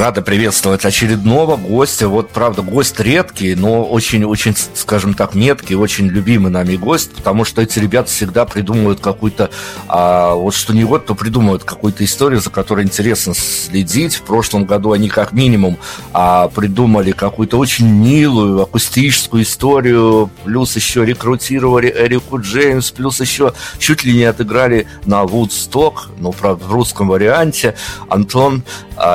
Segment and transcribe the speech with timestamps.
[0.00, 2.08] Рада приветствовать очередного гостя.
[2.08, 7.60] Вот, правда, гость редкий, но очень-очень, скажем так, меткий, очень любимый нами гость, потому что
[7.60, 9.50] эти ребята всегда придумывают какую-то,
[9.88, 14.14] а, вот что не год, то придумывают какую-то историю, за которой интересно следить.
[14.14, 15.76] В прошлом году они как минимум
[16.14, 24.04] а, придумали какую-то очень милую акустическую историю, плюс еще рекрутировали Эрику Джеймс, плюс еще чуть
[24.04, 27.74] ли не отыграли на Woodstock, ну, правда, в русском варианте.
[28.08, 28.64] Антон,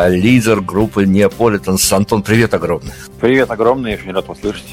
[0.07, 1.91] лидер группы Неаполитанс.
[1.91, 2.93] Антон, привет огромный.
[3.19, 4.65] Привет огромный, я очень рад вас слышать.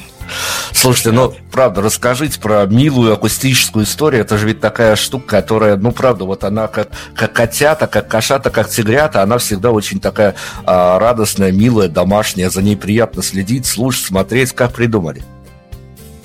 [0.72, 4.22] Слушайте, ну, правда, расскажите про милую акустическую историю.
[4.22, 8.50] Это же ведь такая штука, которая, ну, правда, вот она как, как котята, как кошата,
[8.50, 12.50] как тигрята, она всегда очень такая а, радостная, милая, домашняя.
[12.50, 15.22] За ней приятно следить, слушать, смотреть, как придумали.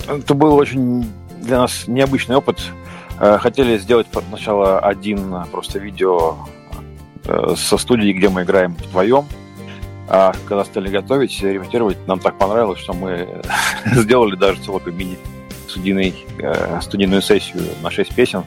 [0.08, 1.08] Это был очень
[1.40, 2.58] для нас необычный опыт.
[3.20, 6.36] Э, хотели сделать сначала один просто видео
[7.56, 9.26] со студии, где мы играем вдвоем.
[10.08, 13.42] А когда стали готовить, репетировать, нам так понравилось, что мы
[13.94, 15.18] сделали даже целую мини
[15.68, 18.44] студийный, э, студийную сессию на 6 песен.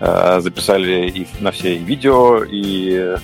[0.00, 3.16] Э, записали и на все видео, и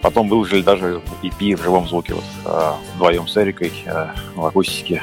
[0.00, 5.02] потом выложили даже EP в живом звуке, вот э, вдвоем с Эрикой э, в акустике,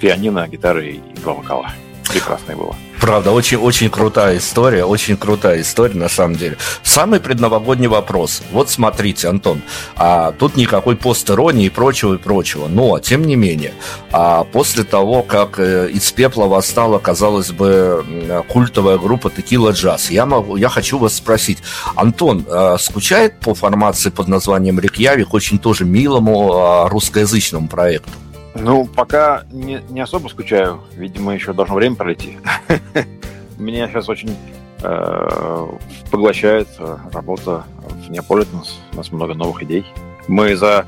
[0.00, 1.70] пианино, гитары и два вокала.
[2.16, 2.74] Прекрасное было.
[2.98, 6.56] Правда, очень, очень крутая история, очень крутая история на самом деле.
[6.82, 8.42] Самый предновогодний вопрос.
[8.52, 9.60] Вот смотрите, Антон,
[9.96, 12.68] а, тут никакой постеронии и прочего и прочего.
[12.68, 13.74] Но, тем не менее,
[14.12, 18.02] а, после того, как э, из пепла восстала, казалось бы,
[18.48, 21.58] культовая группа Текила Джаз, я, могу, я хочу вас спросить,
[21.96, 28.10] Антон, а, скучает по формации под названием Рикьявик, очень тоже милому а, русскоязычному проекту?
[28.58, 30.80] Ну, пока не, не особо скучаю.
[30.96, 32.38] Видимо, еще должно время пройти.
[33.58, 34.34] Меня сейчас очень
[34.82, 35.68] э,
[36.10, 36.68] поглощает
[37.12, 38.78] работа в Неаполитанс.
[38.92, 39.84] У нас много новых идей.
[40.28, 40.86] Мы за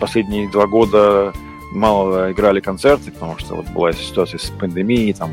[0.00, 1.32] последние два года
[1.72, 5.30] мало играли концерты, потому что вот была ситуация с пандемией, там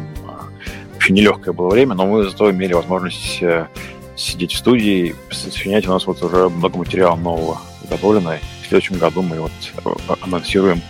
[0.93, 3.67] вообще нелегкое было время, но мы зато имели возможность э,
[4.15, 5.87] сидеть в студии, сочинять.
[5.87, 8.33] У нас вот уже много материала нового заготовлено.
[8.63, 9.51] В следующем году мы вот
[9.85, 10.81] э, анонсируем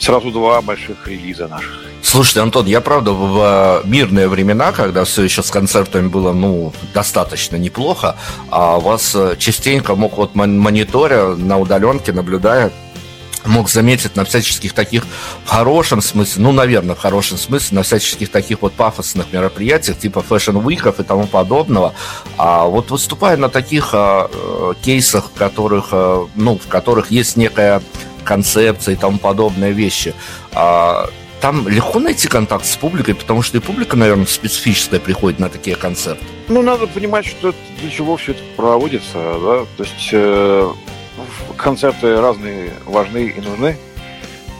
[0.00, 1.78] сразу два больших релиза наших.
[2.02, 7.56] Слушайте, Антон, я правда в мирные времена, когда все еще с концертами было, ну, достаточно
[7.56, 8.16] неплохо,
[8.50, 12.72] а вас э, частенько мог вот мониторя на удаленке, наблюдая,
[13.44, 15.06] мог заметить на всяческих таких
[15.44, 20.22] в хорошем смысле, ну, наверное, в хорошем смысле, на всяческих таких вот пафосных мероприятиях, типа
[20.22, 21.94] fashion week ов и тому подобного.
[22.36, 27.82] А вот выступая на таких а, э, кейсах, которых, а, ну, в которых есть некая
[28.24, 30.14] концепция и тому подобные вещи.
[30.52, 31.08] А,
[31.40, 35.76] там легко найти контакт с публикой, потому что и публика, наверное, специфическая приходит на такие
[35.76, 36.24] концерты.
[36.48, 40.70] Ну, надо понимать, что для чего все это проводится, да, то есть э,
[41.56, 43.76] концерты разные важны и нужны.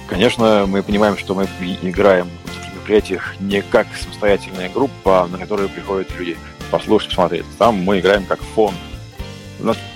[0.09, 1.47] Конечно, мы понимаем, что мы
[1.83, 6.37] играем в мероприятиях не как самостоятельная группа, на которую приходят люди
[6.71, 7.45] послушать, посмотреть.
[7.59, 8.75] Там мы играем как фон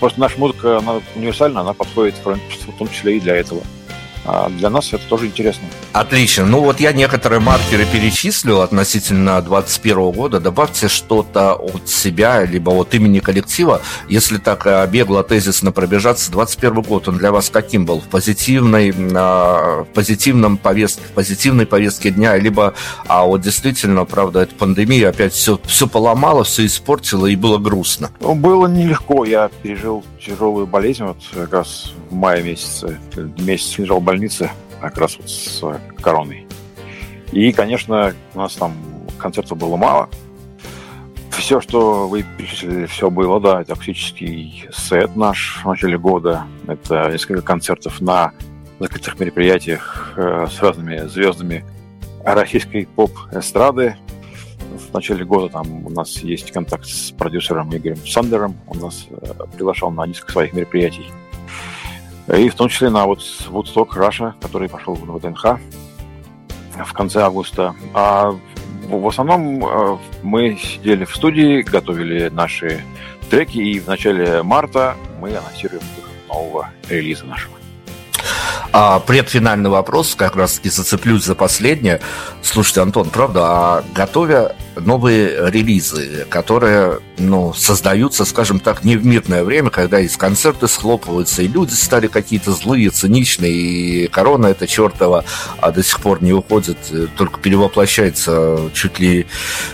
[0.00, 3.62] Просто наша музыка, она универсальна, она подходит в том числе и для этого.
[4.24, 5.64] А для нас это тоже интересно.
[5.92, 6.46] Отлично.
[6.46, 10.40] Ну вот я некоторые маркеры перечислил относительно 2021 года.
[10.40, 13.82] Добавьте что-то от себя, либо от имени коллектива.
[14.08, 18.00] Если так э, бегло тезисно пробежаться, 2021 год, он для вас каким был?
[18.00, 22.74] В позитивной, в позитивном повестке, в позитивной повестке дня, либо
[23.06, 28.10] а вот действительно, правда, эта пандемия опять все, все поломала, все испортила и было грустно?
[28.20, 29.24] Было нелегко.
[29.24, 32.98] Я пережил тяжелую болезнь вот как раз в мае месяце.
[33.38, 35.62] Месяц лежал в больнице как раз вот с
[36.00, 36.46] короной.
[37.32, 38.74] И, конечно, у нас там
[39.18, 40.08] концертов было мало.
[41.30, 43.62] Все, что вы перечислили, все было, да.
[43.62, 46.46] Это акустический сет наш в начале года.
[46.68, 48.32] Это несколько концертов на
[48.78, 51.64] закрытых мероприятиях э, с разными звездами
[52.24, 53.96] российской поп-эстрады.
[54.94, 58.56] Начале года там у нас есть контакт с продюсером Игорем Сандером.
[58.68, 61.10] Он нас э, приглашал на несколько своих мероприятий.
[62.32, 65.58] И в том числе на вот Woodstock Russia, который пошел в ВДНХ
[66.86, 67.74] в конце августа.
[67.92, 68.38] А
[68.88, 72.80] в основном э, мы сидели в студии, готовили наши
[73.30, 75.82] треки, и в начале марта мы анонсируем
[76.28, 77.54] нового релиза нашего.
[78.72, 82.00] А предфинальный вопрос, как раз таки зацеплюсь за последнее.
[82.42, 89.44] Слушайте, Антон, правда, а готовя новые релизы, которые, ну, создаются, скажем так, не в мирное
[89.44, 95.24] время, когда из концерты схлопываются, и люди стали какие-то злые, циничные, и корона эта чертова
[95.58, 99.26] а до сих пор не уходит, э, только перевоплощается чуть ли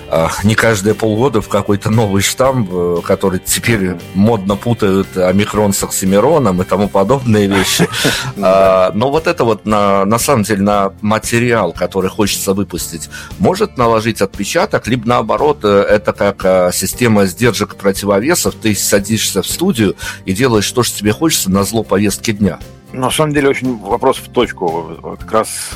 [0.08, 5.82] а, не каждые полгода в какой-то новый штамм, э, который теперь модно путают омикрон с
[5.82, 7.88] оксимироном и тому подобные вещи.
[8.42, 13.08] А, но вот это вот на самом деле на материал, который хочется выпустить,
[13.38, 19.46] может наложить отпечаток, либо наоборот, э, это как э, система сдержек противовесов, ты садишься в
[19.46, 19.94] студию
[20.24, 22.58] и делаешь то, что тебе хочется на зло повестки дня.
[22.92, 25.16] На самом деле очень вопрос в точку.
[25.20, 25.70] Как раз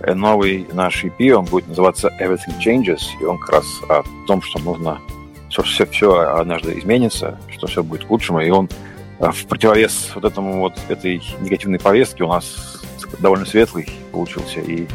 [0.00, 4.42] э, новый наш EP, он будет называться Everything Changes, и он как раз о том,
[4.42, 4.98] что нужно,
[5.50, 8.68] что все, все однажды изменится, что все будет к лучшему, и он
[9.20, 12.82] в противовес вот этому вот этой негативной повестке у нас
[13.20, 14.88] довольно светлый получился и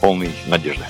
[0.00, 0.84] полный надежды.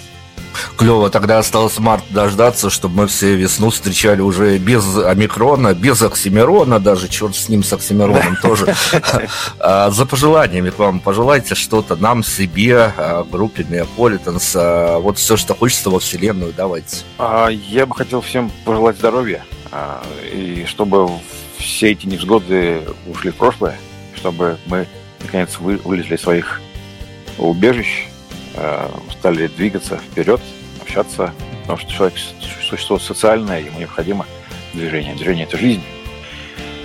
[0.77, 6.79] Клево, тогда осталось март дождаться, чтобы мы все весну встречали уже без омикрона, без оксимирона,
[6.79, 8.75] даже черт с ним, с оксимироном тоже.
[9.61, 15.37] А, за пожеланиями к вам пожелайте что-то нам, себе, а, группе Неаполитанс, а, вот все,
[15.37, 16.99] что хочется во Вселенную, давайте.
[17.69, 19.45] Я бы хотел всем пожелать здоровья,
[20.33, 21.09] и чтобы
[21.59, 23.79] все эти невзгоды ушли в прошлое,
[24.15, 24.87] чтобы мы
[25.21, 26.61] наконец вылезли из своих
[27.39, 28.07] убежищ,
[29.13, 30.41] стали двигаться вперед,
[30.81, 31.33] общаться,
[31.63, 32.19] потому что человек
[32.69, 34.27] существо социальное, ему необходимо
[34.75, 35.15] движение.
[35.15, 35.83] Движение– это жизнь.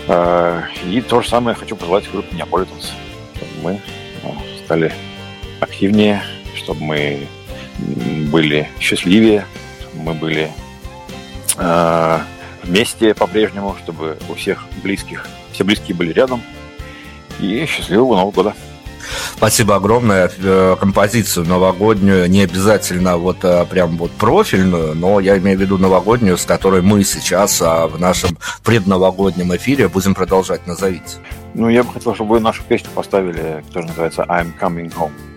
[0.08, 2.92] Э, и то же самое хочу пожелать группе Неаполитанс,
[3.62, 3.80] мы
[4.24, 4.36] ну,
[4.66, 4.94] стали
[5.60, 6.24] активнее,
[6.56, 7.28] чтобы мы
[8.32, 9.46] были счастливее,
[9.94, 10.52] мы были
[11.58, 12.20] э,
[12.64, 16.42] вместе по-прежнему, чтобы у всех близких, все близкие были рядом.
[17.40, 18.56] И счастливого Нового года!
[19.38, 20.32] Спасибо огромное.
[20.38, 25.78] Э, композицию новогоднюю, не обязательно вот э, прям вот профильную, но я имею в виду
[25.78, 30.68] новогоднюю, с которой мы сейчас а, в нашем предновогоднем эфире будем продолжать.
[30.68, 31.18] Назовите.
[31.54, 35.33] Ну, я бы хотел, чтобы вы нашу песню поставили, которая называется «I'm coming home».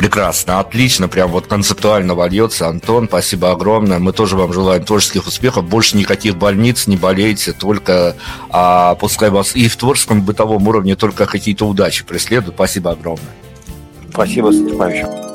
[0.00, 2.66] Прекрасно, отлично, прям вот концептуально вольется.
[2.68, 3.98] Антон, спасибо огромное.
[3.98, 5.68] Мы тоже вам желаем творческих успехов.
[5.68, 8.16] Больше никаких больниц, не болейте, только
[8.48, 12.54] а, пускай вас и в творческом, бытовом уровне только какие-то удачи преследуют.
[12.54, 13.34] Спасибо огромное.
[14.10, 15.29] Спасибо, с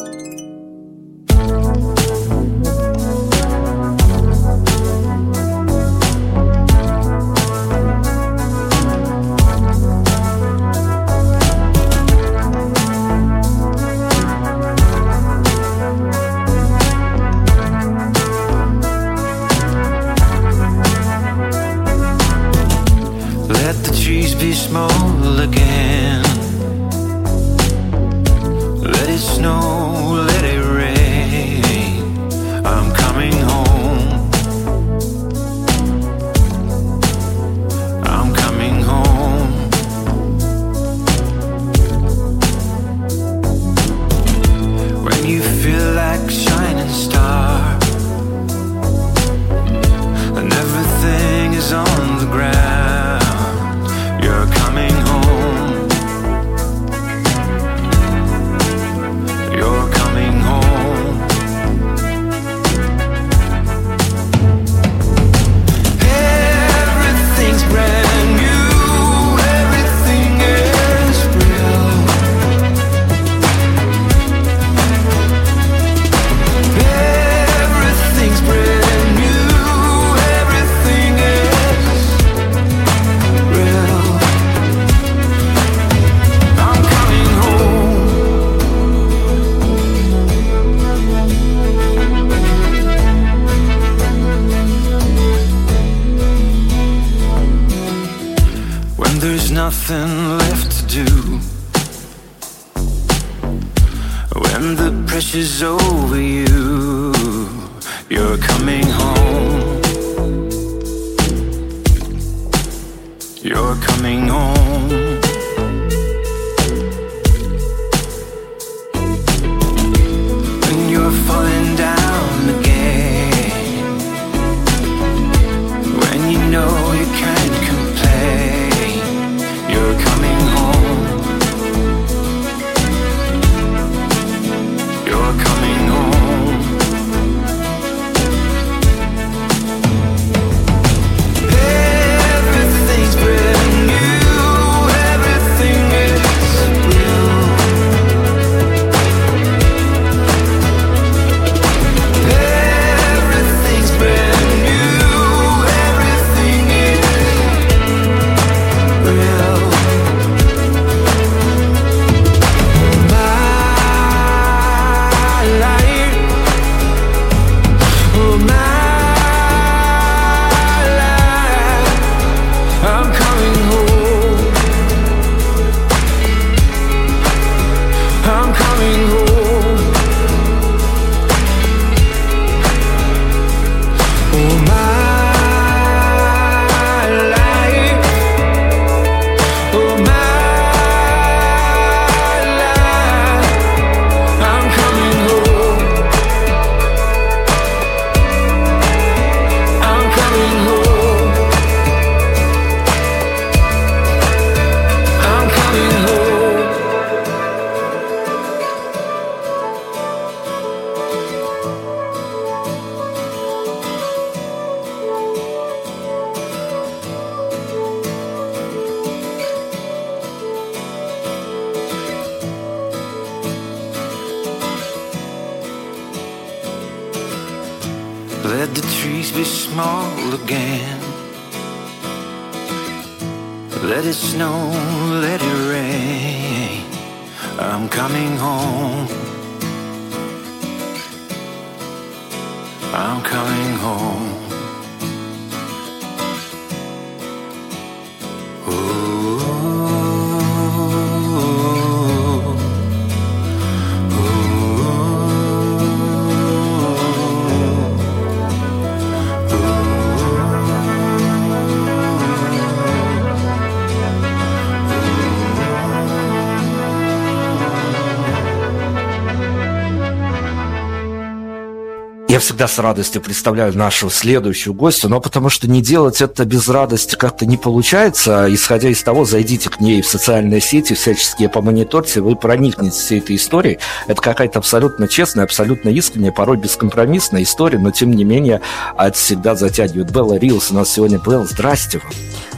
[272.35, 276.67] Я всегда с радостью представляю нашу следующую гостью, но потому что не делать это без
[276.67, 278.47] радости как-то не получается.
[278.49, 283.37] Исходя из того, зайдите к ней в социальные сети, всячески помониторьте, вы проникнете всей этой
[283.37, 283.79] историей.
[284.07, 288.59] Это какая-то абсолютно честная, абсолютно искренняя, порой бескомпромиссная история, но тем не менее
[288.97, 290.11] это всегда затягивает.
[290.11, 291.19] Белла Рилс у нас сегодня.
[291.19, 292.11] Белла, здрасте вам.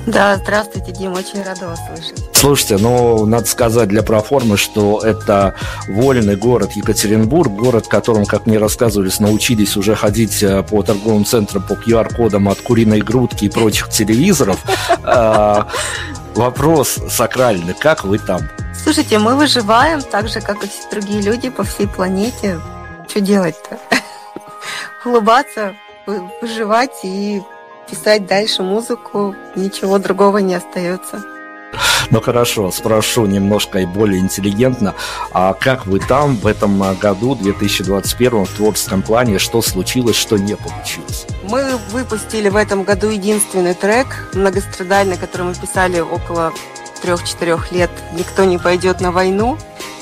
[0.08, 2.30] Да, здравствуйте, Дим, очень рада вас слышать.
[2.32, 5.54] Слушайте, ну, надо сказать для проформы, что это
[5.90, 11.26] вольный город Екатеринбург, город, в котором, как мне рассказывались, научились уже ходить э, по торговым
[11.26, 14.58] центрам по QR-кодам от куриной грудки и прочих телевизоров.
[15.10, 15.68] А,
[16.36, 18.42] вопрос сакральный, как вы там?
[18.84, 22.60] Слушайте, мы выживаем так же, как и все другие люди по всей планете.
[23.08, 23.78] Что делать-то?
[25.06, 27.42] Улыбаться, выживать и
[27.89, 31.24] писать дальше музыку, ничего другого не остается.
[32.10, 34.96] Ну хорошо, спрошу немножко и более интеллигентно.
[35.32, 40.56] А как вы там в этом году, 2021, в творческом плане, что случилось, что не
[40.56, 41.27] получилось?
[41.44, 46.53] Мы выпустили в этом году единственный трек, многострадальный, который мы писали около
[47.01, 49.58] трех-четырех лет «Никто не пойдет на войну».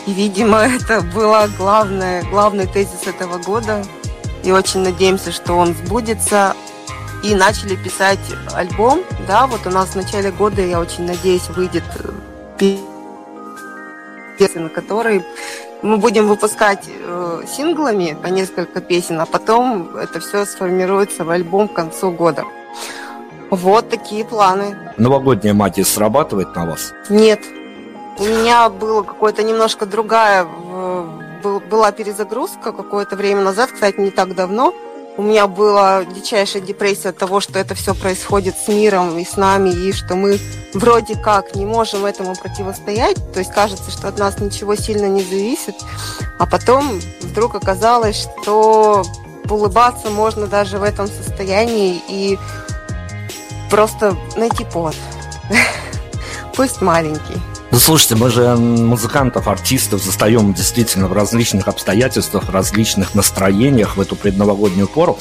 [0.06, 3.84] И, видимо, это был главный тезис этого года.
[4.44, 6.56] И очень надеемся, что он сбудется
[7.26, 8.20] и начали писать
[8.54, 9.02] альбом.
[9.28, 11.84] Да, вот у нас в начале года, я очень надеюсь, выйдет
[12.60, 12.78] э,
[14.38, 15.24] песен, который
[15.82, 21.68] мы будем выпускать э, синглами по несколько песен, а потом это все сформируется в альбом
[21.68, 22.44] к концу года.
[23.50, 24.78] Вот такие планы.
[24.98, 26.94] Новогодняя магия срабатывает на вас?
[27.10, 27.40] Нет.
[28.20, 30.48] У меня была какое-то немножко другая,
[31.44, 34.74] была перезагрузка какое-то время назад, кстати, не так давно.
[35.18, 39.38] У меня была дичайшая депрессия от того, что это все происходит с миром и с
[39.38, 40.38] нами, и что мы
[40.74, 43.16] вроде как не можем этому противостоять.
[43.32, 45.76] То есть кажется, что от нас ничего сильно не зависит.
[46.38, 49.06] А потом вдруг оказалось, что
[49.50, 52.38] улыбаться можно даже в этом состоянии и
[53.70, 54.96] просто найти повод.
[56.56, 57.55] Пусть маленький.
[57.76, 64.16] Ну, слушайте, мы же музыкантов, артистов застаем действительно в различных обстоятельствах, различных настроениях в эту
[64.16, 65.20] предновогоднюю пору.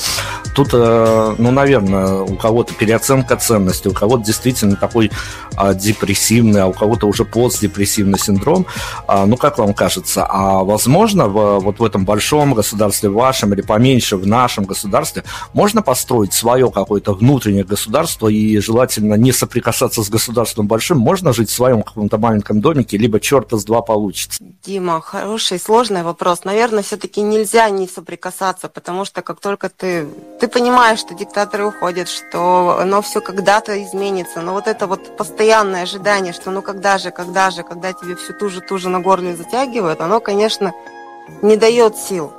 [0.54, 5.10] Тут, э, ну, наверное, у кого-то переоценка ценностей, у кого-то действительно такой
[5.56, 8.66] а, депрессивный, а у кого-то уже постдепрессивный синдром.
[9.08, 13.62] А, ну, как вам кажется, а возможно в, вот в этом большом государстве вашем или
[13.62, 20.08] поменьше в нашем государстве можно построить свое какое-то внутреннее государство и желательно не соприкасаться с
[20.08, 20.98] государством большим?
[20.98, 24.42] Можно жить в своем каком-то маленьком маленьком домике, либо черта с два получится?
[24.64, 26.44] Дима, хороший, сложный вопрос.
[26.44, 30.06] Наверное, все-таки нельзя не соприкасаться, потому что как только ты,
[30.40, 35.82] ты понимаешь, что диктаторы уходят, что оно все когда-то изменится, но вот это вот постоянное
[35.82, 39.00] ожидание, что ну когда же, когда же, когда тебе всю ту же, ту же на
[39.00, 40.72] горле затягивают, оно, конечно,
[41.42, 42.32] не дает сил.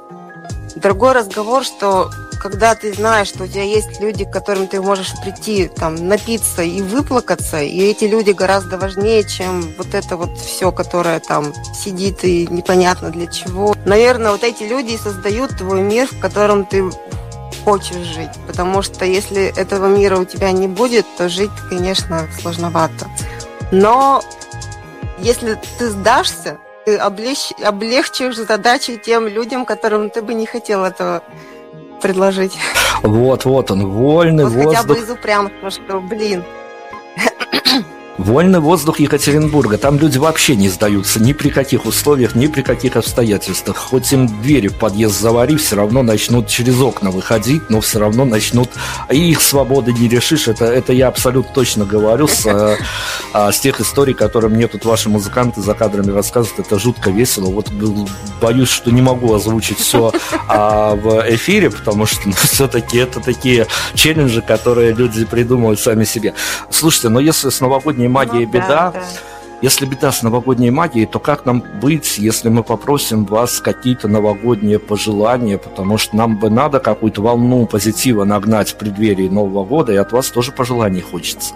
[0.75, 5.13] Другой разговор, что когда ты знаешь, что у тебя есть люди, к которым ты можешь
[5.23, 10.71] прийти, там, напиться и выплакаться, и эти люди гораздо важнее, чем вот это вот все,
[10.71, 13.75] которое там сидит и непонятно для чего.
[13.85, 16.83] Наверное, вот эти люди создают твой мир, в котором ты
[17.63, 18.29] хочешь жить.
[18.45, 23.07] Потому что если этого мира у тебя не будет, то жить, конечно, сложновато.
[23.71, 24.21] Но
[25.17, 27.51] если ты сдашься, ты облегч...
[27.63, 31.23] облегчишь задачи тем людям, которым ты бы не хотел этого
[32.01, 32.53] предложить.
[33.01, 34.75] Вот, вот он, вольный вот воздух.
[34.75, 36.43] Хотя бы из упрямства, что, блин,
[38.17, 39.77] Вольный воздух Екатеринбурга.
[39.77, 43.75] Там люди вообще не сдаются ни при каких условиях, ни при каких обстоятельствах.
[43.75, 48.23] Хоть им двери в подъезд завари, все равно начнут через окна выходить, но все равно
[48.23, 48.69] начнут...
[49.11, 50.47] И их свободы не решишь.
[50.47, 52.77] Это, это я абсолютно точно говорю с, э,
[53.37, 56.65] а, с тех историй, которые мне тут ваши музыканты за кадрами рассказывают.
[56.65, 57.47] Это жутко весело.
[57.51, 57.69] Вот
[58.41, 60.13] боюсь, что не могу озвучить все
[60.47, 66.33] а, в эфире, потому что ну, все-таки это такие челленджи, которые люди придумывают сами себе.
[66.69, 68.67] Слушайте, но если с новогодней не магия ну, беда.
[68.67, 69.05] Да, да.
[69.61, 74.79] Если беда с новогодней магией, то как нам быть, если мы попросим вас какие-то новогодние
[74.79, 79.97] пожелания, потому что нам бы надо какую-то волну позитива нагнать в преддверии Нового года, и
[79.97, 81.53] от вас тоже пожеланий хочется.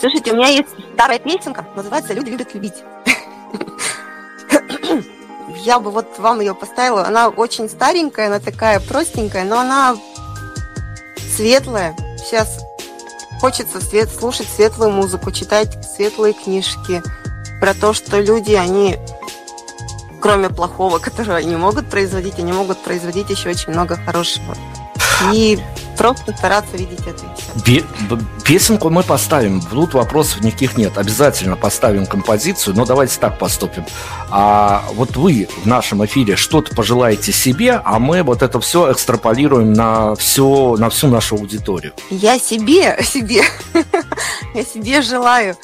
[0.00, 2.84] Слушайте, у меня есть старая песенка, называется «Люди любят любить».
[5.64, 7.04] Я бы вот вам ее поставила.
[7.04, 9.96] Она очень старенькая, она такая простенькая, но она
[11.36, 11.96] светлая.
[12.16, 12.64] Сейчас
[13.40, 17.02] хочется свет, слушать светлую музыку, читать светлые книжки
[17.60, 18.98] про то, что люди, они,
[20.20, 24.54] кроме плохого, которого они могут производить, они могут производить еще очень много хорошего.
[25.32, 25.58] И
[25.98, 27.84] просто стараться видеть все.
[28.44, 30.96] Песенку мы поставим, тут вопросов никаких нет.
[30.96, 33.84] Обязательно поставим композицию, но давайте так поступим.
[34.30, 39.72] А вот вы в нашем эфире что-то пожелаете себе, а мы вот это все экстраполируем
[39.72, 41.92] на, все, на всю нашу аудиторию.
[42.10, 43.42] Я себе, себе,
[44.54, 45.56] я себе желаю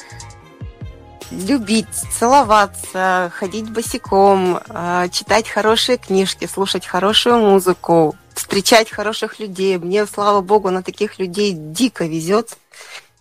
[1.31, 1.87] любить,
[2.17, 9.77] целоваться, ходить босиком, а, читать хорошие книжки, слушать хорошую музыку, встречать хороших людей.
[9.77, 12.57] Мне, слава богу, на таких людей дико везет.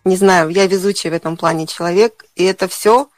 [0.05, 3.09] Не знаю, я везучий в этом плане человек, и это все,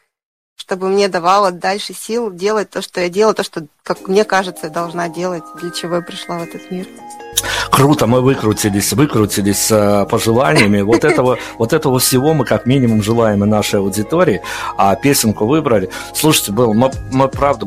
[0.54, 4.66] чтобы мне давало дальше сил делать то, что я делаю, то, что, как мне кажется,
[4.66, 6.86] я должна делать, для чего я пришла в этот мир.
[7.70, 10.80] Круто, мы выкрутились, выкрутились с э, пожеланиями.
[10.80, 14.40] Вот этого, вот этого всего мы как минимум желаем и нашей аудитории.
[14.78, 15.90] А песенку выбрали.
[16.14, 17.66] Слушайте, Белл, мы, мы правда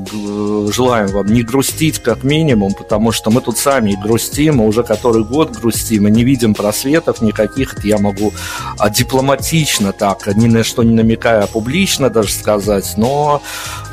[0.72, 4.84] желаем вам не грустить как минимум, потому что мы тут сами и грустим, мы уже
[4.84, 7.74] который год грустим, и не видим просветов никаких.
[7.78, 8.34] Это я могу
[8.78, 13.42] а, дипломатично так, ни на что не намекая, а публично даже сказать, но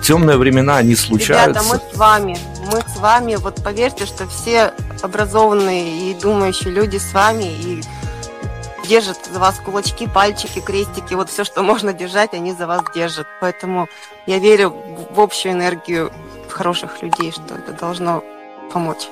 [0.03, 1.51] темные времена, они случаются.
[1.51, 2.39] Ребята, мы с вами,
[2.73, 7.83] мы с вами, вот поверьте, что все образованные и думающие люди с вами и
[8.89, 13.27] держат за вас кулачки, пальчики, крестики, вот все, что можно держать, они за вас держат.
[13.41, 13.89] Поэтому
[14.27, 14.75] я верю
[15.11, 16.13] в общую энергию
[16.49, 18.23] хороших людей, что это должно
[18.73, 19.09] помочь.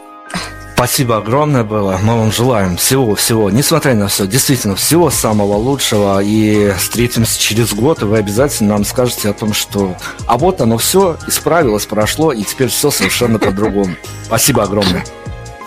[0.74, 2.00] Спасибо огромное было.
[2.02, 6.20] Мы вам желаем всего-всего, несмотря на все, действительно, всего самого лучшего.
[6.20, 9.94] И встретимся через год, и вы обязательно нам скажете о том, что
[10.26, 13.94] а вот оно все исправилось, прошло, и теперь все совершенно по-другому.
[14.24, 15.04] Спасибо огромное.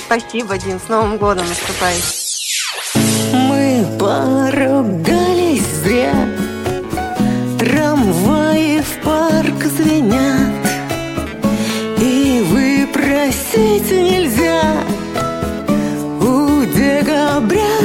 [0.08, 0.80] Спасибо, Дим.
[0.80, 2.02] С Новым годом наступает.
[3.34, 6.14] Мы поругались зря.
[7.60, 10.66] Трамваи в парк звенят.
[12.00, 14.62] И выпросить нельзя
[16.22, 17.78] у декабря.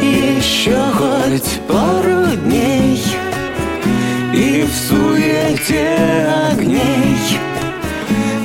[0.00, 3.02] Еще хоть пару дней
[4.32, 7.43] И в суете огней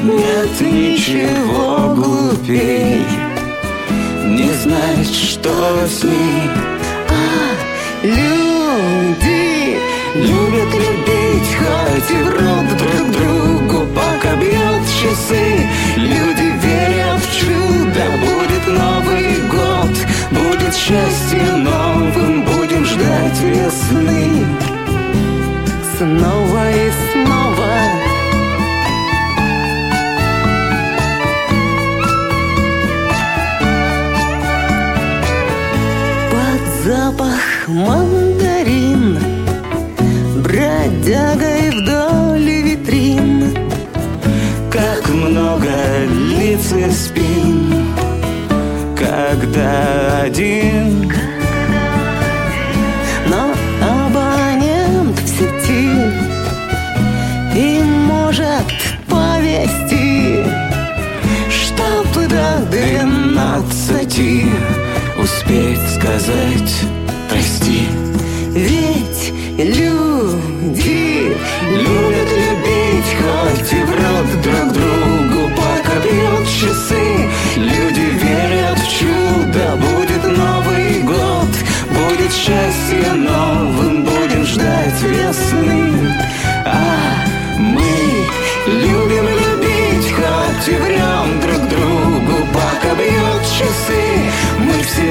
[0.03, 3.05] нет ничего глупей.
[4.25, 5.49] Не знать, что
[5.87, 6.49] с ней.
[7.09, 9.77] А люди
[10.15, 11.19] любят любить
[11.59, 15.67] Хоть и врут друг другу, пока бьют часы.
[15.95, 19.95] Люди верят в чудо, будет Новый год.
[20.31, 24.45] Будет счастье новым, будем ждать весны.
[25.97, 27.48] Снова и снова
[37.69, 39.19] мандарин
[40.43, 43.55] Бродягой вдоль витрин.
[44.71, 45.69] Как много
[46.37, 47.73] лиц и спин
[48.97, 51.38] Когда один Но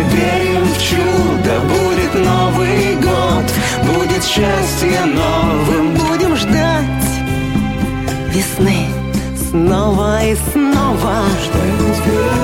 [0.03, 3.45] верим в чудо, будет Новый год,
[3.87, 5.95] будет счастье новым.
[5.95, 6.85] Будем ждать
[8.33, 8.87] весны
[9.51, 11.25] снова и снова.
[11.45, 12.38] Ждать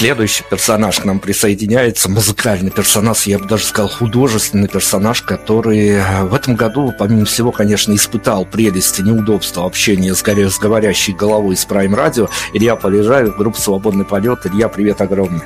[0.00, 6.32] Следующий персонаж к нам присоединяется, музыкальный персонаж, я бы даже сказал художественный персонаж, который в
[6.32, 11.94] этом году, помимо всего, конечно, испытал прелести, неудобства общения с, с говорящей головой с Prime
[11.94, 12.30] Radio.
[12.54, 14.46] Илья Полежаев, группа «Свободный полет».
[14.46, 15.42] Илья, привет огромный.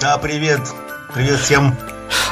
[0.00, 0.62] Да, привет.
[1.12, 1.76] Привет всем.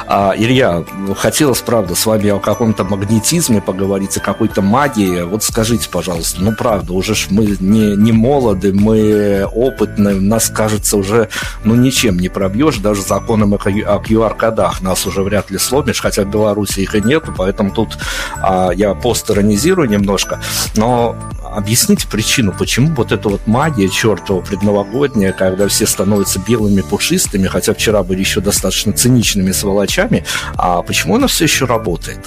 [0.07, 0.85] А, Илья,
[1.17, 5.23] хотелось, правда, с вами о каком-то магнетизме поговорить, о какой-то магии.
[5.23, 10.97] Вот скажите, пожалуйста, ну, правда, уже ж мы не, не молоды, мы опытны, нас, кажется,
[10.97, 11.29] уже,
[11.65, 16.31] ну, ничем не пробьешь, даже законом о QR-кодах нас уже вряд ли сломишь, хотя в
[16.31, 17.99] Беларуси их и нету, поэтому тут
[18.41, 20.41] а, я постеронизирую немножко,
[20.77, 21.17] но
[21.55, 27.75] объясните причину, почему вот эта вот магия чертова предновогодняя, когда все становятся белыми пушистыми, хотя
[27.75, 30.25] вчера были еще достаточно циничными сволочами,
[30.57, 32.21] а почему она все еще работает?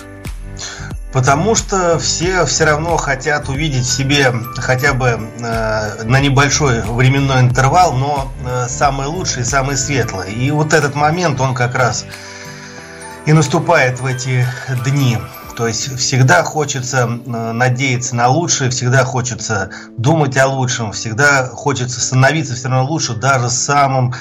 [1.12, 7.94] Потому что все все равно хотят увидеть себе хотя бы э, на небольшой временной интервал,
[7.94, 10.28] но э, самое лучшее и самое светлое.
[10.28, 12.06] И вот этот момент, он как раз
[13.26, 14.48] и наступает в эти
[14.86, 15.18] дни.
[15.56, 22.56] То есть всегда хочется надеяться на лучшее, всегда хочется думать о лучшем, всегда хочется становиться
[22.56, 24.14] все равно лучше даже самым,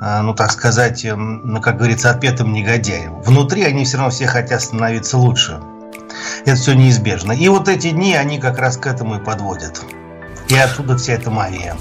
[0.00, 3.20] э, ну так сказать, эм, ну, как говорится, отпетым негодяем.
[3.22, 5.60] Внутри они все равно все хотят становиться лучше.
[6.44, 7.32] Это все неизбежно.
[7.32, 9.82] И вот эти дни, они как раз к этому и подводят.
[10.48, 11.74] И оттуда вся эта магия.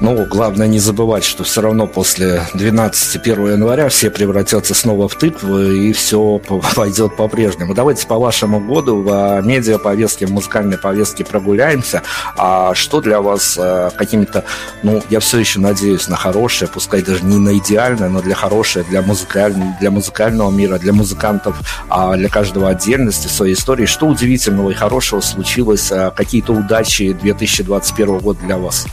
[0.00, 5.16] Ну, главное не забывать, что все равно после 12 1 января все превратятся снова в
[5.16, 6.40] тыквы, и все
[6.76, 7.74] пойдет по-прежнему.
[7.74, 12.02] Давайте по вашему году в медиа повестке, в музыкальной повестке прогуляемся.
[12.36, 14.44] А что для вас э, какими-то,
[14.84, 18.84] ну, я все еще надеюсь на хорошее, пускай даже не на идеальное, но для хорошее,
[18.88, 21.56] для, музыкального, для музыкального мира, для музыкантов,
[21.88, 23.86] а для каждого отдельности своей истории.
[23.86, 28.86] Что удивительного и хорошего случилось, э, какие-то удачи 2021 года для вас?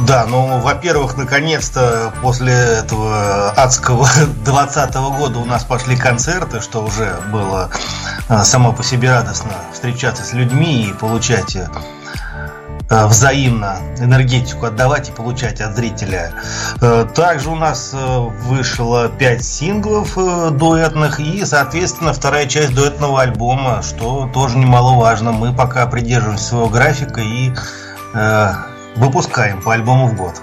[0.00, 4.08] Да, ну, во-первых, наконец-то после этого адского
[4.44, 7.70] 20 года у нас пошли концерты, что уже было
[8.28, 15.12] а, само по себе радостно встречаться с людьми и получать э, взаимно энергетику отдавать и
[15.12, 16.32] получать от зрителя.
[16.80, 20.14] Э, также у нас э, вышло 5 синглов
[20.56, 25.32] дуэтных и, соответственно, вторая часть дуэтного альбома, что тоже немаловажно.
[25.32, 27.52] Мы пока придерживаемся своего графика и
[28.98, 30.42] выпускаем по альбому в год.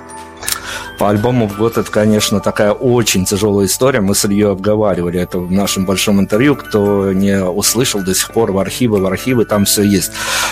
[0.98, 4.00] По альбому в год это, конечно, такая очень тяжелая история.
[4.00, 6.56] Мы с Ильей обговаривали это в нашем большом интервью.
[6.56, 10.12] Кто не услышал до сих пор в архивы, в архивы там все есть.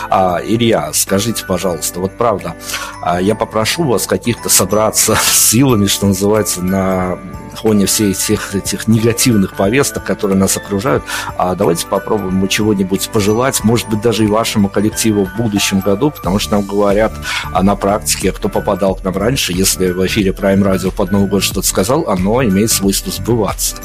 [0.10, 2.56] А, Илья, скажите, пожалуйста, вот правда,
[3.02, 7.18] а, я попрошу вас каких-то собраться силами, что называется, на
[7.56, 11.04] фоне всех этих, этих негативных повесток, которые нас окружают,
[11.38, 16.12] а давайте попробуем мы чего-нибудь пожелать, может быть, даже и вашему коллективу в будущем году,
[16.12, 17.14] потому что нам говорят
[17.54, 21.28] а на практике, кто попадал к нам раньше, если в эфире Prime Radio под Новый
[21.28, 23.78] год что-то сказал, оно имеет свойство сбываться.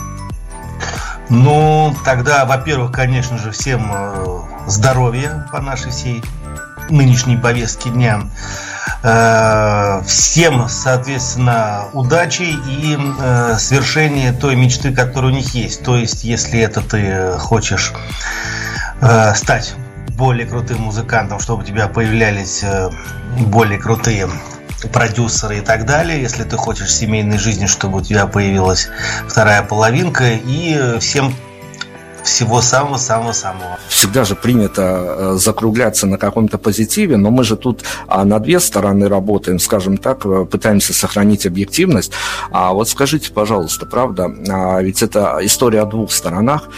[1.31, 6.23] Ну, тогда, во-первых, конечно же, всем э, здоровья по нашей всей
[6.89, 8.23] нынешней повестке дня.
[9.03, 15.83] Э, всем, соответственно, удачи и э, свершения той мечты, которая у них есть.
[15.83, 17.93] То есть, если это ты хочешь
[19.37, 19.75] стать
[20.17, 22.65] более крутым музыкантом, чтобы у тебя появлялись
[23.47, 24.29] более крутые
[24.93, 28.88] продюсеры и так далее, если ты хочешь семейной жизни, чтобы у тебя появилась
[29.27, 31.35] вторая половинка, и всем
[32.29, 33.79] всего самого-самого-самого.
[33.88, 38.61] Всегда же принято э, закругляться на каком-то позитиве, но мы же тут а, на две
[38.61, 42.12] стороны работаем, скажем так, э, пытаемся сохранить объективность.
[42.51, 46.69] А вот скажите, пожалуйста, правда, а, ведь это история о двух сторонах.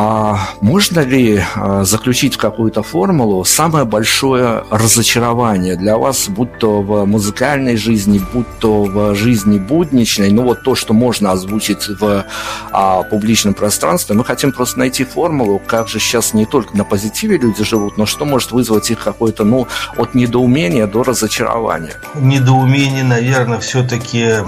[0.00, 6.82] А можно ли а, заключить в какую-то формулу самое большое разочарование для вас, будь то
[6.82, 12.24] в музыкальной жизни, будь то в жизни будничной, ну вот то, что можно озвучить в
[12.70, 17.36] а, публичном пространстве, мы хотим просто найти формулу, как же сейчас не только на позитиве
[17.36, 21.96] люди живут, но что может вызвать их какое-то, ну, от недоумения до разочарования.
[22.14, 24.44] Недоумение, наверное, все-таки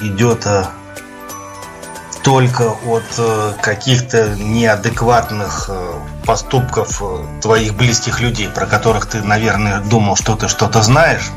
[0.00, 0.46] идет
[2.26, 5.92] только от э, каких-то неадекватных э,
[6.24, 11.30] поступков э, твоих близких людей, про которых ты, наверное, думал, что ты что-то знаешь,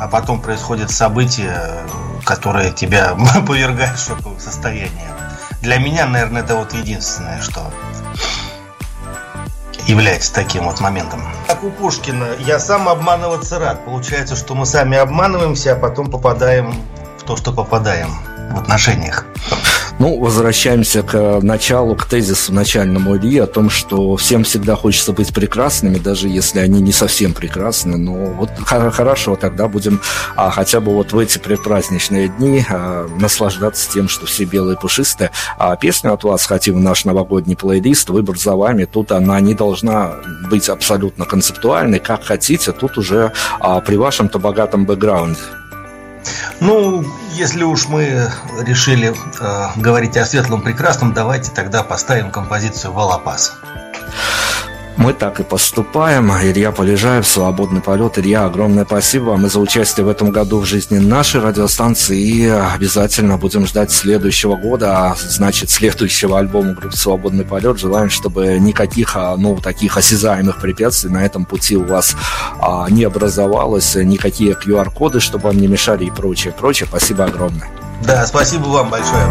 [0.00, 1.84] а потом происходит событие,
[2.24, 3.14] которое тебя
[3.46, 5.12] повергает в шоковое состояние.
[5.60, 7.70] Для меня, наверное, это вот единственное, что
[9.86, 11.22] является таким вот моментом.
[11.46, 13.84] Как у Пушкина, я сам обманываться рад.
[13.84, 16.74] Получается, что мы сами обманываемся, а потом попадаем
[17.18, 18.08] в то, что попадаем
[18.50, 19.26] в отношениях.
[19.98, 25.32] Ну, возвращаемся к началу, к тезису начальному Ильи о том, что всем всегда хочется быть
[25.32, 27.96] прекрасными, даже если они не совсем прекрасны.
[27.96, 30.00] Но вот хорошо, тогда будем
[30.34, 35.30] а, хотя бы вот в эти предпраздничные дни а, наслаждаться тем, что все белые пушистые.
[35.58, 38.10] А песню от вас хотим в наш новогодний плейлист.
[38.10, 38.86] Выбор за вами.
[38.86, 40.16] Тут она не должна
[40.50, 42.00] быть абсолютно концептуальной.
[42.00, 45.38] Как хотите, тут уже а, при вашем-то богатом бэкграунде.
[46.60, 48.30] Ну, если уж мы
[48.60, 53.58] решили э, говорить о светлом прекрасном, давайте тогда поставим композицию «Волопас».
[54.96, 56.30] Мы так и поступаем.
[56.32, 58.18] Илья Полежаев, «Свободный полет».
[58.18, 62.18] Илья, огромное спасибо вам и за участие в этом году в жизни нашей радиостанции.
[62.20, 67.78] И обязательно будем ждать следующего года, а значит, следующего альбома группы «Свободный полет».
[67.78, 72.14] Желаем, чтобы никаких, а, ну, таких осязаемых препятствий на этом пути у вас
[72.60, 76.86] а, не образовалось, никакие QR-коды, чтобы вам не мешали и прочее, прочее.
[76.88, 77.68] Спасибо огромное.
[78.04, 79.26] Да, спасибо вам большое.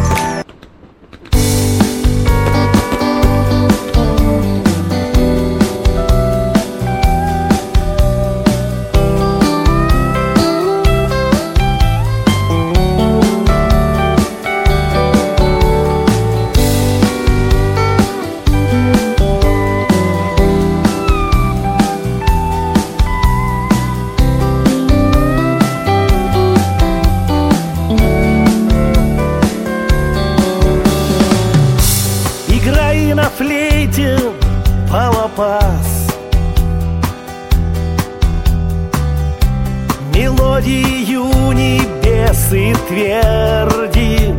[42.91, 44.35] Верди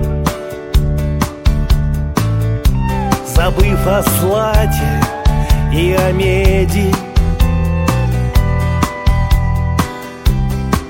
[3.24, 5.00] Забыв о слате
[5.72, 6.92] и о меди.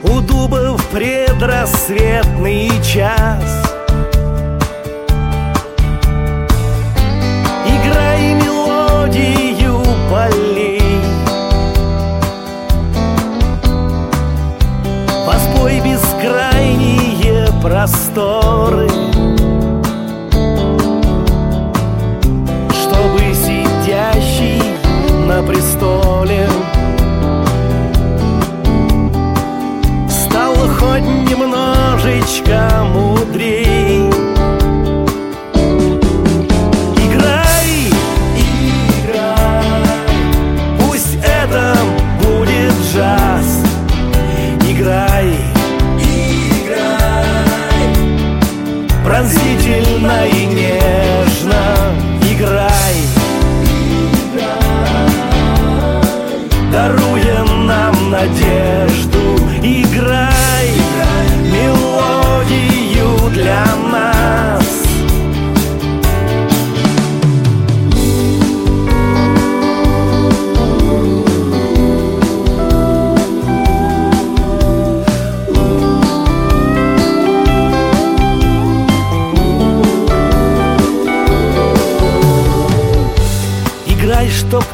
[0.03, 3.62] У дуба в предрассветный час.
[17.83, 18.89] просторы
[22.71, 24.63] Чтобы сидящий
[25.27, 26.47] на престоле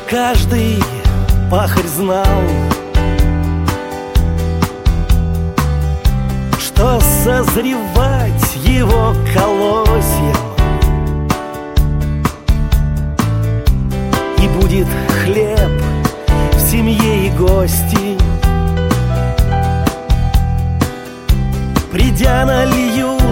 [0.08, 0.82] каждый
[1.50, 2.24] пахарь знал
[6.58, 10.36] Что созревать его колосьем
[14.42, 14.86] И будет
[15.24, 15.70] хлеб
[16.52, 18.16] в семье и гости.
[21.90, 23.22] Придя нальют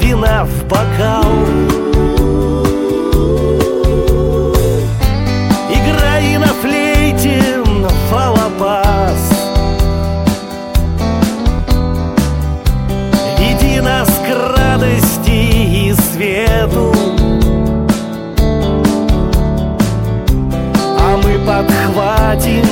[0.00, 1.69] вина в бокал.
[22.30, 22.69] один.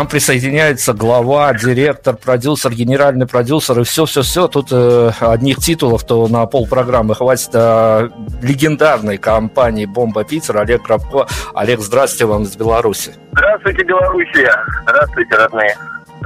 [0.00, 4.48] Нам присоединяется глава, директор, продюсер, генеральный продюсер и все-все-все.
[4.48, 8.08] Тут э, одних титулов-то на пол программы хватит э,
[8.40, 11.26] легендарной компании «Бомба Питер» Олег Грабко.
[11.54, 13.12] Олег, здравствуйте вам из Беларуси.
[13.32, 14.64] Здравствуйте, Белоруссия.
[14.84, 15.76] Здравствуйте, родные.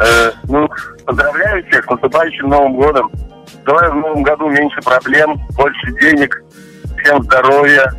[0.01, 0.69] Э, ну,
[1.05, 3.11] поздравляю всех с наступающим Новым годом.
[3.67, 6.45] Желаю в Новом году меньше проблем, больше денег,
[7.03, 7.93] всем здоровья,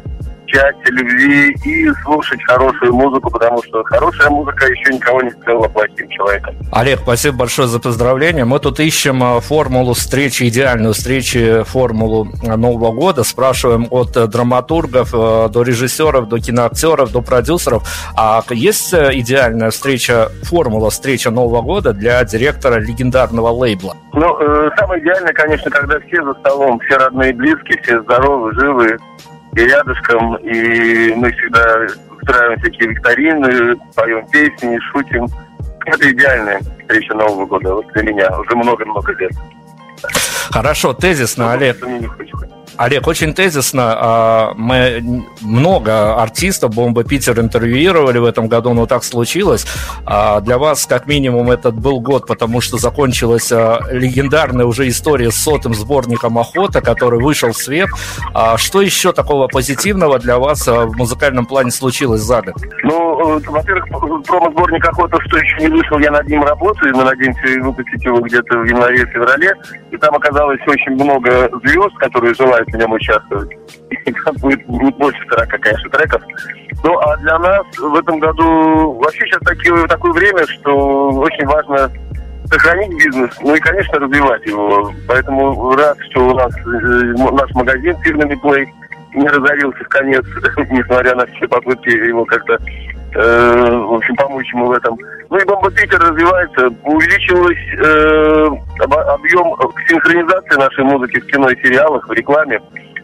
[0.56, 6.08] счастья, любви и слушать хорошую музыку, потому что хорошая музыка еще никого не сделала плохим
[6.10, 6.56] человеком.
[6.72, 8.46] Олег, спасибо большое за поздравления.
[8.46, 13.24] Мы тут ищем а, формулу встречи, идеальную встречи, формулу а, Нового года.
[13.24, 17.84] Спрашиваем от э, драматургов э, до режиссеров, до киноактеров, до продюсеров.
[18.15, 23.96] А есть э, идеальная встреча, формула встречи Нового года для директора легендарного лейбла?
[24.13, 28.54] Ну, э, самое идеальное, конечно, когда все за столом, все родные и близкие, все здоровы,
[28.54, 28.98] живы,
[29.56, 35.28] и рядышком, и мы всегда устраиваем всякие викторины, поем песни, шутим.
[35.86, 39.32] Это идеальная встреча Нового года вот для меня уже много-много лет.
[40.50, 41.78] Хорошо, тезисно, Олег.
[42.77, 43.95] Олег, очень тезисно.
[43.97, 49.65] А, мы много артистов Бомба Питер интервьюировали в этом году, но так случилось.
[50.05, 55.31] А, для вас, как минимум, этот был год, потому что закончилась а, легендарная уже история
[55.31, 57.89] с сотым сборником «Охота», который вышел в свет.
[58.57, 62.55] Что еще такого позитивного для вас в музыкальном плане случилось за год?
[62.83, 63.85] Ну, э, во-первых,
[64.25, 66.95] промо-сборник «Охота», что еще не вышел, я над ним работаю.
[66.95, 69.53] Мы надеемся выпустить его где-то в январе-феврале.
[69.91, 73.49] И там оказалось очень много звезд, которые желают в нем участвовать.
[74.41, 76.21] Будет, будет больше 40, конечно, треков.
[76.84, 81.91] Ну, а для нас в этом году вообще сейчас такие, такое время, что очень важно
[82.47, 84.91] сохранить бизнес, ну и, конечно, развивать его.
[85.08, 88.65] Поэтому рад, что у нас э, наш магазин фирменный Play
[89.15, 90.23] не разорился в конец,
[90.69, 92.60] несмотря на все попытки его как-то,
[93.15, 94.97] э, в общем, помочь ему в этом.
[95.30, 96.67] Ну и Бомба Питер развивается.
[96.84, 98.47] Увеличилась э,
[98.84, 99.56] объем
[99.88, 102.60] синхронизации нашей музыки в кино и сериалах, в рекламе,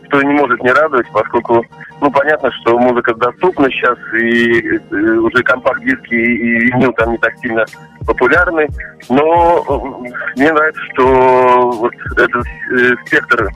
[0.08, 1.66] что не может не радовать, поскольку,
[2.02, 7.34] ну, понятно, что музыка доступна сейчас, и э, уже компакт-диски и винил там не так
[7.42, 7.66] сильно
[8.06, 8.68] популярны,
[9.10, 13.50] но э, мне нравится, что вот этот э, спектр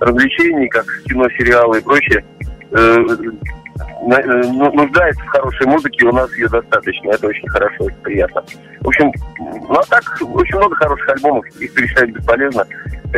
[0.00, 3.04] развлечений, как кино, сериалы и прочее, э, Э,
[4.00, 7.10] нуждается в хорошей музыке, у нас ее достаточно.
[7.10, 8.42] Это очень хорошо, очень приятно.
[8.80, 12.64] В общем, ну а так, очень много хороших альбомов, их перечислять бесполезно.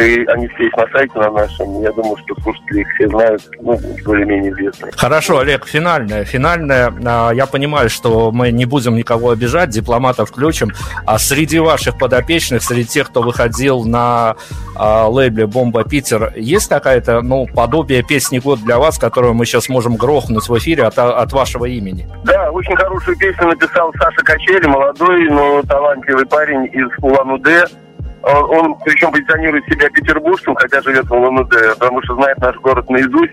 [0.01, 1.83] И они все есть на сайте на нашем.
[1.83, 4.93] Я думаю, что слушатели их все знают, ну, более-менее известные.
[4.93, 6.25] Хорошо, Олег, финальное.
[6.25, 6.95] Финальное.
[7.05, 10.71] А, я понимаю, что мы не будем никого обижать, дипломатов включим.
[11.07, 14.37] А среди ваших подопечных, среди тех, кто выходил на
[14.77, 19.69] а, лейбле «Бомба Питер», есть какая-то, ну, подобие песни «Год для вас», которую мы сейчас
[19.69, 22.09] можем грохнуть в эфире от, от вашего имени?
[22.25, 27.65] Да, очень хорошую песню написал Саша Качели, молодой, но талантливый парень из Улан-Удэ.
[28.23, 32.89] Он, он причем позиционирует себя петербургцем, хотя живет в Улан-Удэ, потому что знает наш город
[32.91, 33.33] наизусть,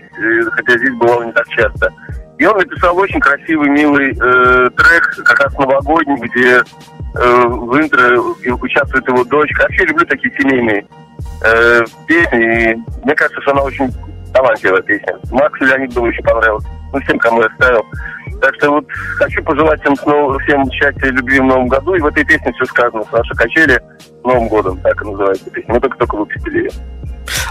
[0.52, 1.92] хотя здесь бывал не так часто.
[2.38, 6.62] И он написал очень красивый, милый э, трек, как раз новогодний, где э,
[7.48, 8.20] в интро
[8.54, 9.62] участвует его дочка.
[9.62, 10.86] Вообще люблю такие семейные
[11.44, 12.72] э, песни.
[12.72, 13.92] И мне кажется, что она очень
[14.32, 15.14] талантливая песня.
[15.30, 16.64] Максу Леонидову очень понравилась.
[16.92, 17.84] Ну, всем, кому я ставил.
[18.40, 18.86] Так что вот
[19.18, 21.94] хочу пожелать всем, снова, всем счастья и любви в новом году.
[21.94, 23.80] И в этой песне все сказано с нашей качели
[24.24, 24.78] Новым годом.
[24.78, 25.74] Так и называется песня.
[25.74, 26.70] Мы только-только выпустили ее.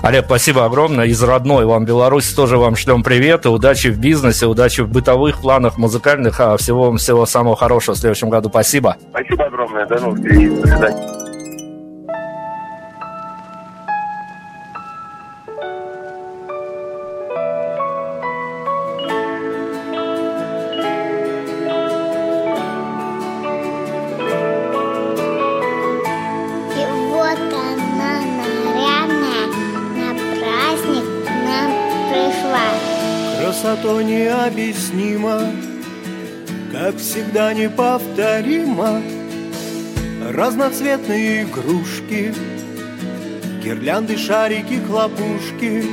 [0.02, 1.06] Олег, спасибо огромное.
[1.06, 3.46] Из родной вам Беларуси тоже вам шлем привет.
[3.46, 6.40] И удачи в бизнесе, удачи в бытовых планах, музыкальных.
[6.40, 8.50] А всего вам всего самого хорошего в следующем году.
[8.50, 8.96] Спасибо.
[9.10, 9.86] Спасибо огромное.
[9.86, 10.50] До новых встреч.
[10.62, 11.27] До свидания.
[33.68, 35.42] Красота необъяснима,
[36.72, 39.02] Как всегда неповторима.
[40.34, 42.34] Разноцветные игрушки,
[43.64, 45.84] Гирлянды, шарики, хлопушки,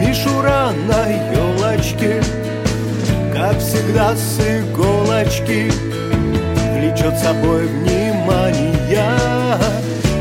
[0.00, 2.22] Мишура на елочке,
[3.32, 5.70] Как всегда с иголочки,
[6.74, 9.14] Влечет собой внимание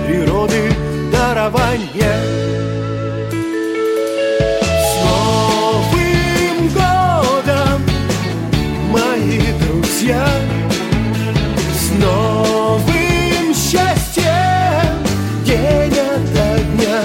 [0.07, 0.71] Природы
[1.11, 2.44] дарования.
[10.05, 10.27] друзья,
[11.73, 14.23] с новым счастьем
[15.43, 17.01] день ото дня.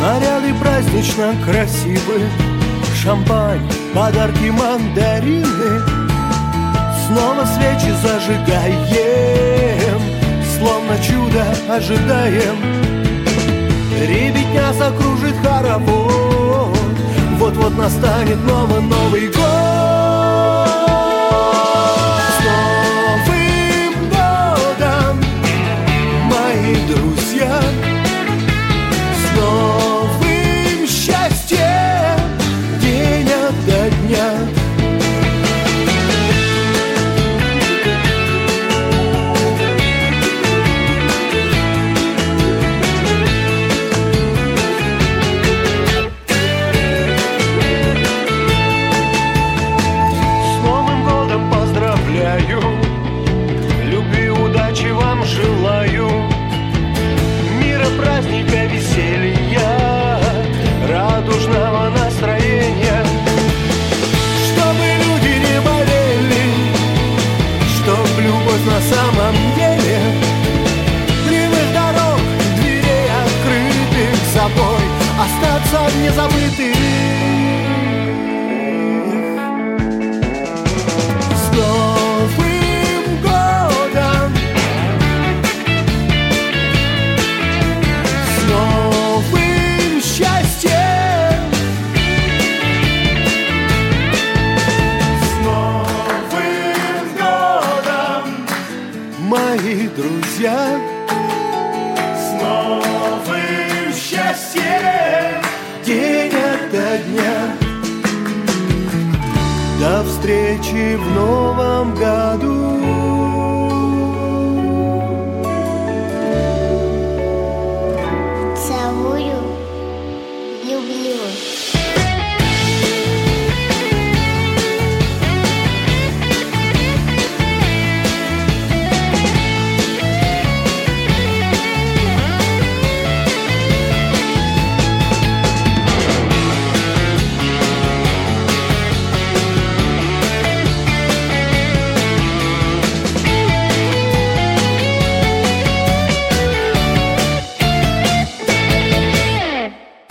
[0.00, 2.22] Наряды празднично красивы,
[3.02, 3.60] шампань,
[3.92, 5.82] подарки мандарины—
[7.16, 10.00] Снова свечи зажигаем
[10.58, 12.56] Словно чудо ожидаем.
[13.98, 16.76] Ребятня закружит хоровод
[17.38, 19.55] Вот-вот настанет новый Новый год
[110.26, 112.65] встречи в новом году.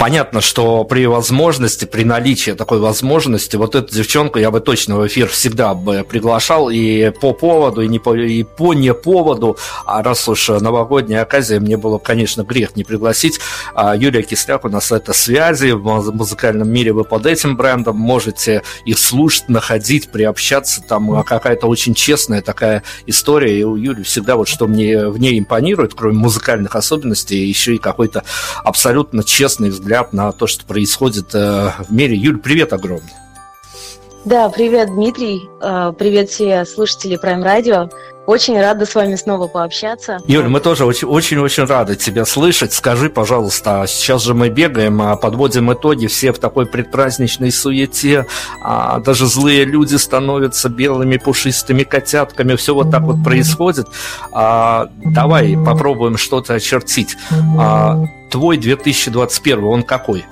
[0.06, 5.08] Понятно, что при возможности, при наличии такой возможности, вот эту девчонку я бы точно в
[5.08, 9.58] эфир всегда бы приглашал и по поводу, и, не по, и по не поводу.
[9.84, 13.40] А раз уж новогодняя оказия, мне было, конечно, грех не пригласить.
[13.74, 16.94] А Юлия Кисляк у нас это связи в муз- музыкальном мире.
[16.94, 20.84] Вы под этим брендом можете их слушать, находить, приобщаться.
[20.84, 23.60] Там а, какая-то очень честная такая история.
[23.60, 27.80] И у Юли всегда вот что мне в ней импонирует, кроме музыкальных особенностей, еще и
[27.80, 28.24] какой-то
[28.64, 32.16] абсолютно честный взгляд на то, что происходит э, в мире.
[32.16, 33.12] Юль, привет огромный.
[34.26, 35.48] Да, привет, Дмитрий.
[35.62, 37.92] Э, Привет все слушатели Prime Radio.
[38.28, 40.18] Очень рада с вами снова пообщаться.
[40.26, 42.74] Юль, мы тоже очень- очень-очень рады тебя слышать.
[42.74, 48.26] Скажи, пожалуйста, а сейчас же мы бегаем, а, подводим итоги, все в такой предпраздничной суете,
[48.64, 53.88] а, даже злые люди становятся белыми пушистыми котятками, все вот так вот происходит.
[54.32, 57.16] Давай попробуем что-то очертить.
[58.32, 60.26] Твой 2021, он какой?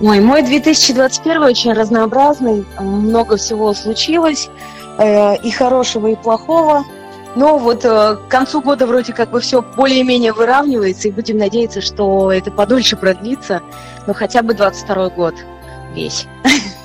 [0.00, 4.48] Ой, мой 2021 очень разнообразный, много всего случилось,
[4.98, 6.84] и хорошего, и плохого.
[7.36, 11.82] Но вот э, к концу года вроде как бы все более-менее выравнивается, и будем надеяться,
[11.82, 13.60] что это подольше продлится,
[14.06, 15.34] но хотя бы 22 год
[15.94, 16.26] весь.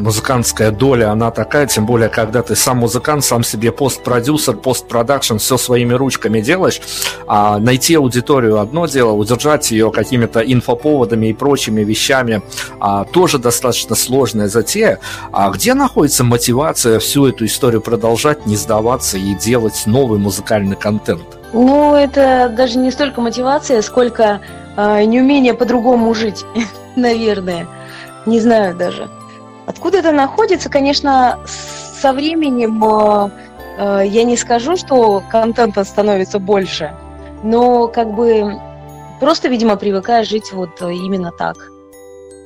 [0.00, 5.56] музыкантская доля, она такая, тем более, когда ты сам музыкант, сам себе постпродюсер, постпродакшн, все
[5.56, 6.80] своими ручками делаешь,
[7.26, 12.42] а найти аудиторию одно дело, удержать ее какими-то инфоповодами и прочими вещами
[12.80, 14.98] а, тоже достаточно сложная затея.
[15.32, 21.22] А где находится мотивация всю эту историю продолжать, не сдаваться и делать новый музыкальный контент?
[21.52, 24.40] Ну, это даже не столько мотивация, сколько
[24.76, 26.44] э, неумение по-другому жить,
[26.96, 27.66] наверное.
[28.26, 29.08] Не знаю даже.
[29.70, 33.30] Откуда это находится, конечно, со временем э,
[33.78, 36.92] э, я не скажу, что контента становится больше,
[37.44, 38.60] но как бы
[39.20, 41.56] просто, видимо, привыкаю жить вот э, именно так,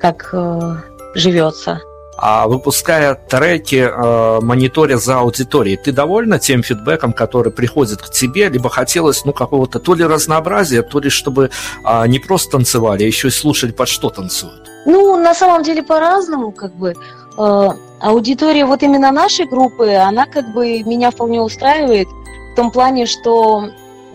[0.03, 0.77] как э,
[1.15, 1.81] живется.
[2.19, 8.51] А выпуская треки, э, мониторя за аудиторией, ты довольна тем фидбэком, который приходит к тебе,
[8.51, 11.51] либо хотелось, ну, какого-то то ли разнообразия, то ли чтобы
[11.85, 14.74] а, не просто танцевали, а еще и слушали, под что танцуют?
[14.87, 16.95] Ну, на самом деле по-разному, как бы.
[17.39, 17.69] Э,
[18.01, 22.09] аудитория вот именно нашей группы, она как бы меня вполне устраивает
[22.53, 23.71] в том плане, что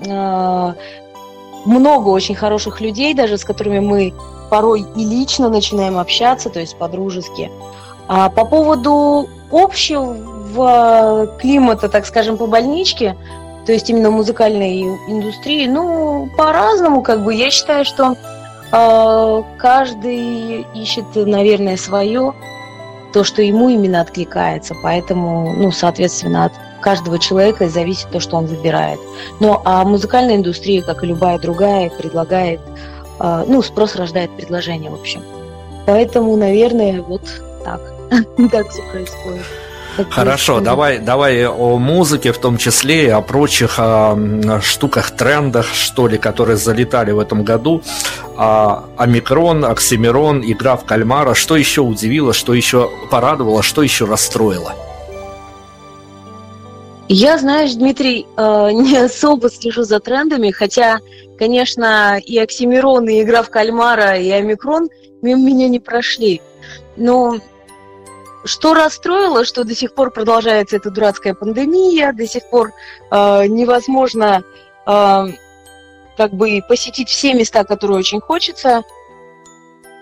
[0.05, 0.73] э,
[1.65, 4.13] много очень хороших людей, даже с которыми мы
[4.49, 7.51] порой и лично начинаем общаться, то есть по-дружески.
[8.07, 13.15] А по поводу общего климата, так скажем, по больничке,
[13.65, 17.33] то есть именно музыкальной индустрии, ну, по-разному, как бы.
[17.35, 18.15] Я считаю, что
[18.71, 22.33] каждый ищет, наверное, свое,
[23.13, 24.75] то, что ему именно откликается.
[24.81, 28.99] Поэтому, ну, соответственно, от каждого человека зависит то, что он выбирает.
[29.39, 32.61] Но а музыкальная индустрия, как и любая другая, предлагает,
[33.19, 35.23] э, ну, спрос рождает предложение, в общем.
[35.85, 37.23] Поэтому, наверное, вот
[37.63, 37.81] так.
[38.51, 39.45] так все происходит.
[40.09, 44.17] Хорошо, давай, давай о музыке, в том числе и о прочих а,
[44.61, 47.81] штуках, трендах, что ли, которые залетали в этом году.
[48.37, 51.33] А, Омикрон, Оксимирон, игра в кальмара.
[51.33, 54.73] Что еще удивило, что еще порадовало, что еще расстроило?
[57.11, 60.99] Я, знаешь, Дмитрий, э, не особо слежу за трендами, хотя,
[61.37, 64.89] конечно, и Оксимирон, и игра в кальмара, и Омикрон
[65.21, 66.41] мимо меня не прошли.
[66.97, 67.37] Но
[68.43, 72.71] что расстроило, что до сих пор продолжается эта дурацкая пандемия, до сих пор
[73.11, 74.43] э, невозможно
[74.85, 75.25] э,
[76.17, 78.83] как бы посетить все места, которые очень хочется.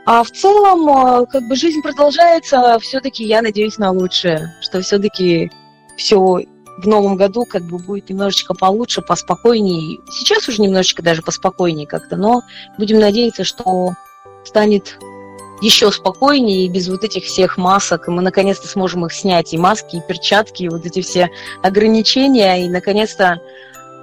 [0.05, 5.51] А в целом, э, как бы жизнь продолжается, все-таки я надеюсь на лучшее, что все-таки
[5.97, 6.17] все
[6.77, 9.99] в новом году как бы будет немножечко получше, поспокойнее.
[10.11, 12.43] Сейчас уже немножечко даже поспокойнее как-то, но
[12.77, 13.93] будем надеяться, что
[14.45, 14.97] станет
[15.61, 18.07] еще спокойнее и без вот этих всех масок.
[18.07, 19.53] И мы наконец-то сможем их снять.
[19.53, 21.29] И маски, и перчатки, и вот эти все
[21.63, 22.65] ограничения.
[22.65, 23.41] И наконец-то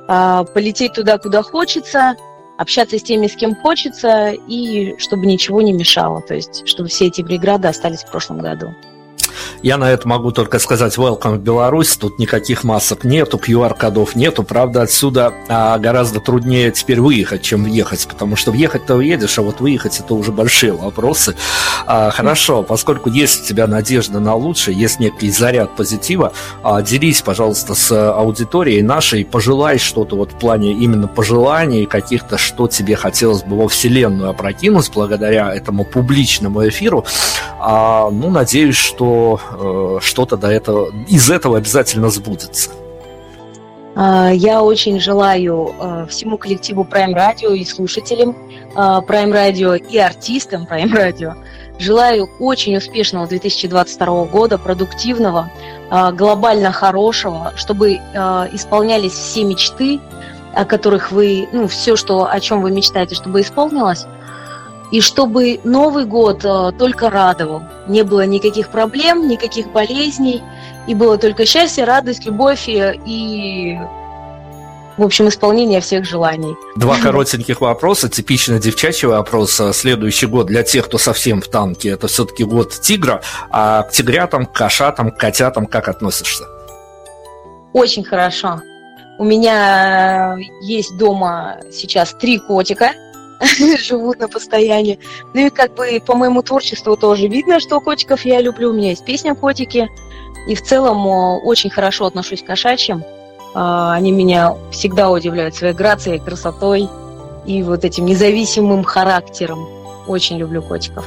[0.08, 2.16] э, полететь туда, куда хочется,
[2.58, 6.22] общаться с теми, с кем хочется, и чтобы ничего не мешало.
[6.22, 8.74] То есть, чтобы все эти преграды остались в прошлом году.
[9.62, 11.96] Я на это могу только сказать welcome в Беларусь.
[11.96, 14.42] Тут никаких масок нету, QR-кодов нету.
[14.42, 19.60] Правда, отсюда а, гораздо труднее теперь выехать, чем въехать, потому что въехать-то уедешь, а вот
[19.60, 21.36] выехать это уже большие вопросы.
[21.86, 26.32] А, хорошо, поскольку есть у тебя надежда на лучшее, есть некий заряд позитива,
[26.62, 32.68] а, делись, пожалуйста, с аудиторией нашей, пожелай что-то вот в плане именно пожеланий каких-то, что
[32.68, 37.04] тебе хотелось бы во Вселенную опрокинуть благодаря этому публичному эфиру.
[37.58, 42.70] А, ну, надеюсь, что э, что-то до этого, из этого обязательно сбудется.
[43.96, 49.98] А, я очень желаю э, всему коллективу Prime Radio и слушателям э, Prime Radio и
[49.98, 51.34] артистам Prime Radio
[51.78, 55.50] желаю очень успешного 2022 года, продуктивного,
[56.12, 59.98] глобально хорошего, чтобы исполнялись все мечты,
[60.54, 64.06] о которых вы, ну, все, что, о чем вы мечтаете, чтобы исполнилось,
[64.90, 67.62] и чтобы Новый год э, только радовал.
[67.88, 70.42] Не было никаких проблем, никаких болезней,
[70.86, 73.78] и было только счастье, радость, любовь и, и
[74.96, 76.54] в общем, исполнение всех желаний.
[76.76, 78.08] Два коротеньких вопроса.
[78.08, 79.60] Типично девчачий вопрос.
[79.72, 83.22] Следующий год для тех, кто совсем в танке, это все-таки год тигра.
[83.50, 86.44] А к тигрятам, к кошатам, котятам как относишься?
[87.72, 88.60] Очень хорошо.
[89.18, 92.92] У меня есть дома сейчас три котика–
[93.78, 94.98] живут на постоянии.
[95.32, 98.70] Ну и как бы по моему творчеству тоже видно, что котиков я люблю.
[98.70, 99.88] У меня есть песня «Котики».
[100.46, 103.02] И в целом очень хорошо отношусь к кошачьим.
[103.54, 106.88] А, они меня всегда удивляют своей грацией, красотой
[107.46, 109.66] и вот этим независимым характером.
[110.06, 111.06] Очень люблю котиков.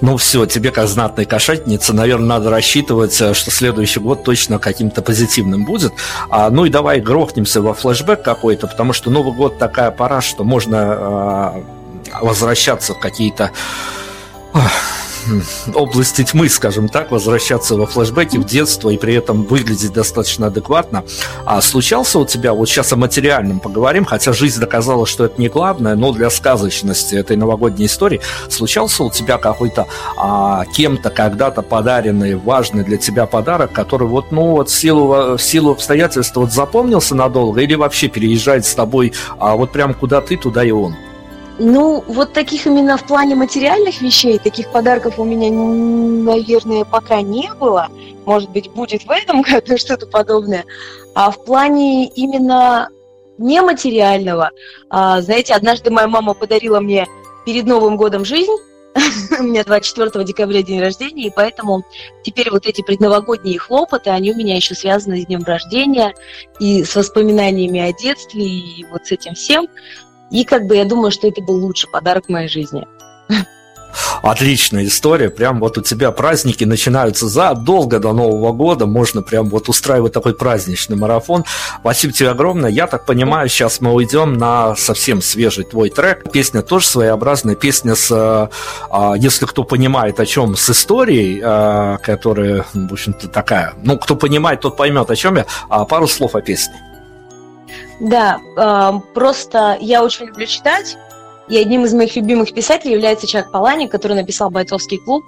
[0.00, 5.02] Ну все, тебе как знатной кошатнице, наверное, надо рассчитывать, э, что следующий год точно каким-то
[5.02, 5.92] позитивным будет.
[6.30, 10.42] А, ну и давай грохнемся во флешбэк какой-то, потому что Новый год такая пора, что
[10.42, 11.64] можно а,
[12.22, 13.50] возвращаться в какие-то
[15.74, 21.04] области тьмы, скажем так, возвращаться во флешбеки в детство и при этом выглядеть достаточно адекватно.
[21.44, 25.48] А случался у тебя, вот сейчас о материальном поговорим, хотя жизнь доказала, что это не
[25.48, 32.36] главное, но для сказочности этой новогодней истории, случался у тебя какой-то а, кем-то когда-то подаренный,
[32.36, 37.14] важный для тебя подарок, который вот, ну, вот в силу, в силу обстоятельств вот запомнился
[37.14, 40.96] надолго или вообще переезжает с тобой, а вот прям куда ты, туда и он?
[41.62, 47.52] Ну, вот таких именно в плане материальных вещей, таких подарков у меня, наверное, пока не
[47.52, 47.88] было.
[48.24, 50.64] Может быть, будет в этом году что-то подобное.
[51.14, 52.88] А в плане именно
[53.36, 54.52] нематериального,
[54.88, 57.06] а, знаете, однажды моя мама подарила мне
[57.44, 58.56] перед Новым годом жизнь.
[59.38, 61.84] у меня 24 декабря день рождения, и поэтому
[62.24, 66.14] теперь вот эти предновогодние хлопоты, они у меня еще связаны с днем рождения
[66.58, 69.68] и с воспоминаниями о детстве, и вот с этим всем.
[70.30, 72.86] И как бы я думаю, что это был лучший подарок моей жизни.
[74.22, 75.30] Отличная история.
[75.30, 78.86] Прям вот у тебя праздники начинаются задолго до Нового года.
[78.86, 81.44] Можно прям вот устраивать такой праздничный марафон.
[81.80, 82.70] Спасибо тебе огромное.
[82.70, 86.30] Я так понимаю, сейчас мы уйдем на совсем свежий твой трек.
[86.30, 87.54] Песня тоже своеобразная.
[87.54, 93.74] Песня с, а, если кто понимает о чем, с историей, а, которая, в общем-то, такая.
[93.82, 95.46] Ну, кто понимает, тот поймет, о чем я.
[95.68, 96.89] А пару слов о песне.
[98.00, 98.40] Да,
[99.14, 100.96] просто я очень люблю читать.
[101.48, 105.24] И одним из моих любимых писателей является Чак Паланик, который написал «Бойцовский клуб».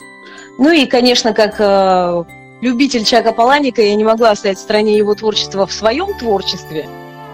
[0.57, 2.25] Ну и, конечно, как э,
[2.61, 6.89] любитель Чака Паланика, я не могла оставить в стороне его творчества в своем творчестве.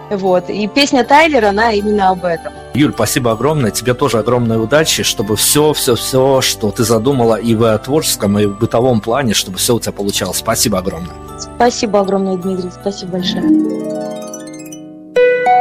[0.09, 0.49] Вот.
[0.49, 2.51] И песня Тайлер, она именно об этом.
[2.73, 3.69] Юль, спасибо огромное.
[3.69, 8.47] Тебе тоже огромной удачи, чтобы все, все, все, что ты задумала и в творческом, и
[8.47, 10.37] в бытовом плане, чтобы все у тебя получалось.
[10.37, 11.13] Спасибо огромное.
[11.37, 12.71] Спасибо огромное, Дмитрий.
[12.71, 14.28] Спасибо большое.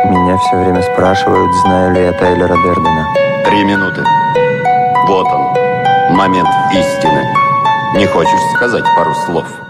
[0.09, 3.07] Меня все время спрашивают, знаю ли я Тайлера Дердена.
[3.45, 4.03] Три минуты.
[5.07, 7.23] Вот он, момент истины.
[7.95, 9.68] Не хочешь сказать пару слов?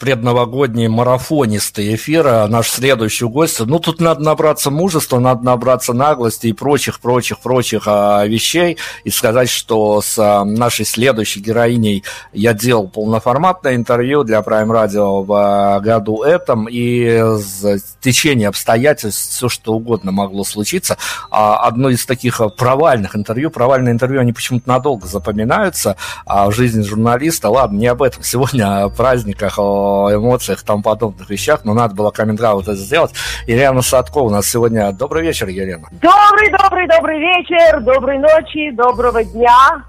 [0.00, 3.60] Зазываем в наш предновогодний марафонистый эфир а наш следующий гость.
[3.60, 8.76] Ну, тут надо набраться мужества, надо набраться наглости и прочих, прочих, прочих а, вещей.
[9.04, 15.24] И сказать, что с а, нашей следующей героиней я делал полноформатное интервью для Prime Radio
[15.24, 16.66] в году этом.
[16.70, 20.96] И в течение обстоятельств все что угодно могло случиться.
[21.30, 25.96] Одно из таких провальных интервью, провальные интервью, они почему-то надолго запоминаются
[26.26, 27.50] а в жизни журналиста.
[27.50, 32.10] Ладно, не об этом сегодня, о праздниках, о эмоциях, там подобных вещах, но надо было
[32.10, 33.12] коммент это сделать.
[33.46, 34.92] Елена Садкова у нас сегодня.
[34.92, 35.88] Добрый вечер, Елена.
[35.90, 39.84] Добрый, добрый, добрый вечер, доброй ночи, доброго дня.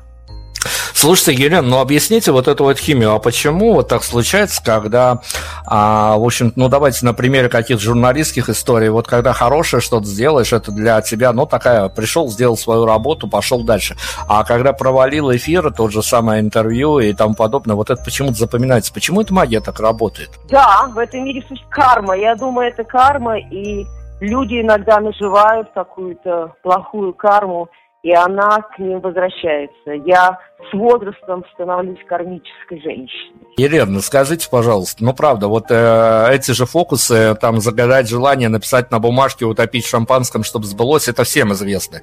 [1.01, 5.21] Слушайте, Елена, ну объясните вот эту вот химию, а почему вот так случается, когда,
[5.65, 10.53] а, в общем, ну давайте на примере каких-то журналистских историй, вот когда хорошее что-то сделаешь,
[10.53, 13.95] это для тебя, ну такая, пришел, сделал свою работу, пошел дальше,
[14.27, 18.93] а когда провалил эфир, тот же самое интервью и тому подобное, вот это почему-то запоминается,
[18.93, 20.29] почему эта магия так работает?
[20.51, 23.87] Да, в этом мире существует карма, я думаю, это карма, и
[24.19, 27.69] люди иногда наживают какую-то плохую карму,
[28.03, 29.91] и она к ним возвращается.
[30.05, 30.39] Я
[30.69, 33.31] с возрастом становлюсь кармической женщиной.
[33.57, 38.99] Елена, скажите, пожалуйста, ну правда, вот э, эти же фокусы, там загадать желание, написать на
[38.99, 42.01] бумажке, утопить в шампанском, чтобы сбылось, это всем известно.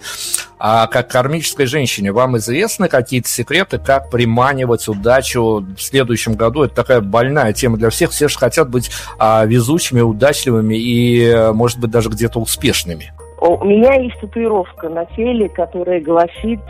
[0.59, 6.65] А как кармической женщине, вам известны какие-то секреты, как приманивать удачу в следующем году?
[6.65, 8.11] Это такая больная тема для всех.
[8.11, 13.13] Все же хотят быть а, везучими, удачливыми и, может быть, даже где-то успешными.
[13.41, 16.61] У меня есть татуировка на теле, которая гласит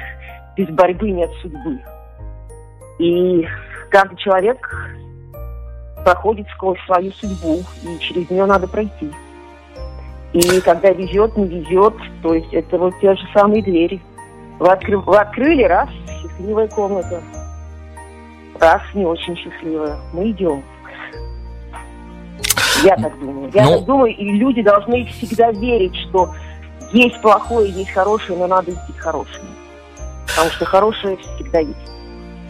[0.59, 1.79] «Без борьбы нет судьбы».
[2.99, 3.47] И
[3.91, 4.59] каждый человек
[6.03, 9.11] проходит сквозь свою судьбу, и через нее надо пройти.
[10.33, 14.01] И когда везет, не везет, то есть это вот те же самые двери.
[14.59, 14.99] Вы, откры...
[14.99, 15.89] Вы открыли, раз,
[16.21, 17.23] счастливая комната.
[18.59, 19.97] Раз, не очень счастливая.
[20.13, 20.65] Мы идем.
[22.83, 23.51] Я так думаю.
[23.55, 23.77] Я ну...
[23.77, 26.35] так думаю, и люди должны всегда верить, что
[26.93, 29.49] есть плохое, есть хорошее, но надо идти к хорошему.
[30.29, 31.89] Потому что хорошее всегда есть.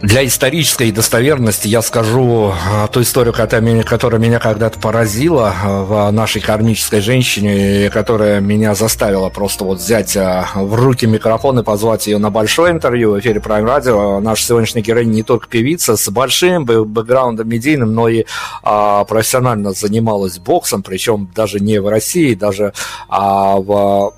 [0.01, 6.41] Для исторической достоверности я скажу а, ту историю, которая меня, когда-то поразила а, в нашей
[6.41, 12.17] кармической женщине, которая меня заставила просто вот взять а, в руки микрофон и позвать ее
[12.17, 14.21] на большое интервью в эфире Prime Radio.
[14.21, 18.23] Наша сегодняшняя героиня не только певица с большим бэкграундом медийным, но и
[18.63, 22.71] профессионально занималась боксом, причем даже не в России, даже
[23.09, 24.13] в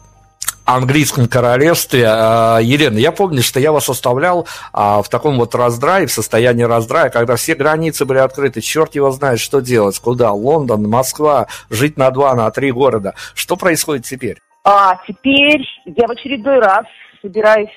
[0.66, 2.06] английском королевстве.
[2.08, 6.64] А, Елена, я помню, что я вас оставлял а, в таком вот раздрае, в состоянии
[6.64, 11.98] раздрая, когда все границы были открыты, черт его знает, что делать, куда, Лондон, Москва, жить
[11.98, 13.14] на два, на три города.
[13.34, 14.38] Что происходит теперь?
[14.64, 16.86] А теперь я в очередной раз
[17.22, 17.70] собираюсь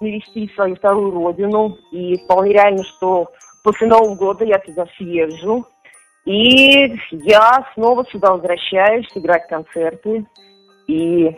[0.00, 3.30] навести свою вторую родину, и вполне реально, что
[3.62, 5.66] после Нового года я туда съезжу,
[6.24, 10.26] и я снова сюда возвращаюсь играть концерты,
[10.86, 11.36] и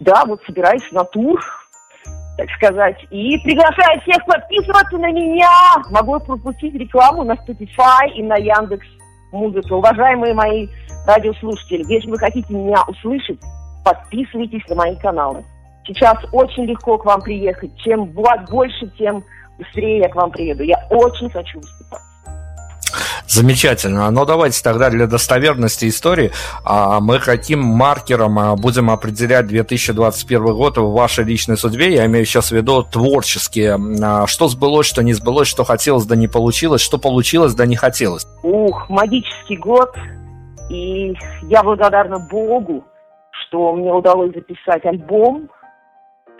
[0.00, 1.40] да, вот собираюсь на тур,
[2.36, 5.50] так сказать, и приглашаю всех подписываться на меня.
[5.90, 8.86] Могу пропустить рекламу на Spotify и на Яндекс
[9.32, 9.72] Музыка.
[9.72, 10.68] Уважаемые мои
[11.06, 13.40] радиослушатели, если вы хотите меня услышать,
[13.84, 15.44] подписывайтесь на мои каналы.
[15.86, 17.70] Сейчас очень легко к вам приехать.
[17.78, 19.24] Чем больше, тем
[19.58, 20.62] быстрее я к вам приеду.
[20.62, 22.05] Я очень хочу выступать.
[23.28, 24.10] Замечательно.
[24.10, 26.30] Но давайте тогда для достоверности истории
[26.64, 31.94] а, мы каким маркером а, будем определять 2021 год в вашей личной судьбе?
[31.94, 33.78] Я имею сейчас в виду творческие.
[34.02, 37.76] А, что сбылось, что не сбылось, что хотелось, да не получилось, что получилось, да не
[37.76, 38.26] хотелось?
[38.42, 39.94] Ух, магический год.
[40.70, 42.84] И я благодарна Богу,
[43.30, 45.48] что мне удалось записать альбом,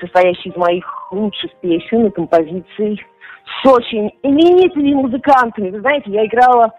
[0.00, 3.00] состоящий из моих лучших песен и композиций
[3.46, 5.70] с очень именитыми музыкантами.
[5.70, 6.72] Вы знаете, я играла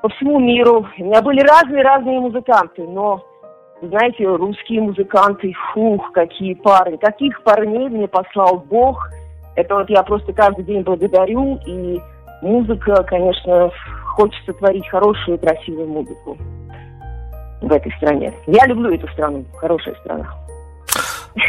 [0.00, 0.86] по всему миру.
[0.98, 3.22] У меня были разные-разные музыканты, но,
[3.82, 6.98] знаете, русские музыканты, фух, какие пары.
[6.98, 9.08] Каких парней мне послал Бог.
[9.56, 11.58] Это вот я просто каждый день благодарю.
[11.66, 11.98] И
[12.42, 13.70] музыка, конечно,
[14.14, 16.36] хочется творить хорошую красивую музыку
[17.60, 18.32] в этой стране.
[18.46, 20.28] Я люблю эту страну, хорошая страна.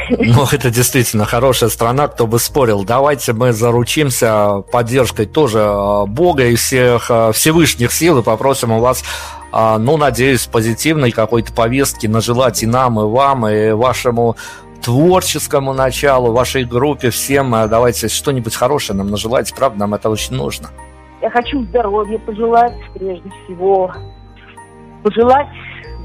[0.10, 2.84] Ну, это действительно хорошая страна, кто бы спорил.
[2.84, 8.80] Давайте мы заручимся поддержкой тоже а, Бога и всех а, Всевышних сил и попросим у
[8.80, 9.04] вас,
[9.52, 14.36] а, ну, надеюсь, позитивной какой-то повестки нажелать и нам, и вам, и вашему
[14.82, 17.52] творческому началу, вашей группе, всем.
[17.52, 20.70] Давайте что-нибудь хорошее нам нажелать, правда, нам это очень нужно.
[21.22, 23.94] Я хочу здоровья пожелать, прежде всего,
[25.04, 25.48] пожелать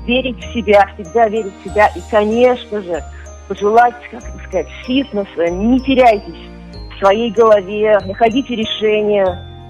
[0.07, 3.03] верить в себя, всегда верить в себя и, конечно же,
[3.49, 6.51] пожелать, как сказать, фитнеса, не теряйтесь
[6.95, 9.27] в своей голове, находите решения,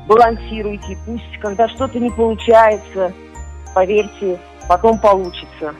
[0.06, 0.96] балансируйте.
[1.06, 3.12] Пусть, когда что-то не получается,
[3.74, 5.74] поверьте, потом получится.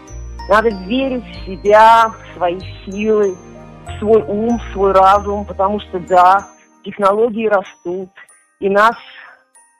[0.48, 3.36] Надо верить в себя, в свои силы,
[3.86, 6.46] в свой ум, в свой разум, потому что, да,
[6.84, 8.10] технологии растут,
[8.60, 8.94] и нас,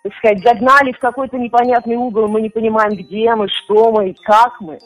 [0.02, 4.14] так сказать, загнали в какой-то непонятный угол, мы не понимаем, где мы, что мы, и
[4.14, 4.78] как мы,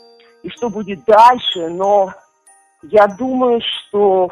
[0.42, 2.12] и что будет дальше, но
[2.82, 4.30] я думаю, что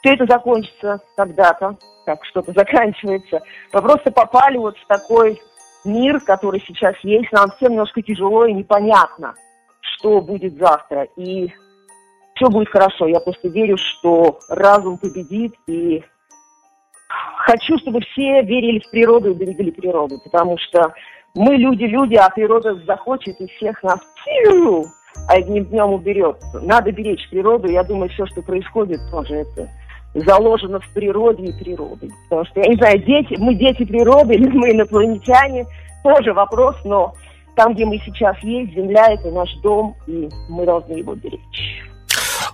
[0.00, 3.40] все это закончится когда-то, как что-то заканчивается.
[3.72, 5.40] Мы просто попали вот в такой
[5.84, 7.30] мир, который сейчас есть.
[7.32, 9.34] Нам всем немножко тяжело и непонятно,
[9.80, 11.04] что будет завтра.
[11.16, 11.52] И
[12.34, 13.06] все будет хорошо.
[13.06, 15.54] Я просто верю, что разум победит.
[15.66, 16.02] И
[17.38, 20.18] хочу, чтобы все верили в природу и берегли природу.
[20.24, 20.94] Потому что
[21.34, 24.00] мы люди-люди, а природа захочет и всех нас
[25.26, 26.36] одним днем уберет.
[26.62, 27.68] Надо беречь природу.
[27.68, 29.68] Я думаю, все, что происходит, тоже это
[30.14, 32.10] заложено в природе и природой.
[32.28, 35.66] Потому что, я не знаю, дети, мы дети природы или мы инопланетяне,
[36.02, 37.14] тоже вопрос, но
[37.56, 41.89] там, где мы сейчас есть, Земля– это наш дом, и мы должны его беречь.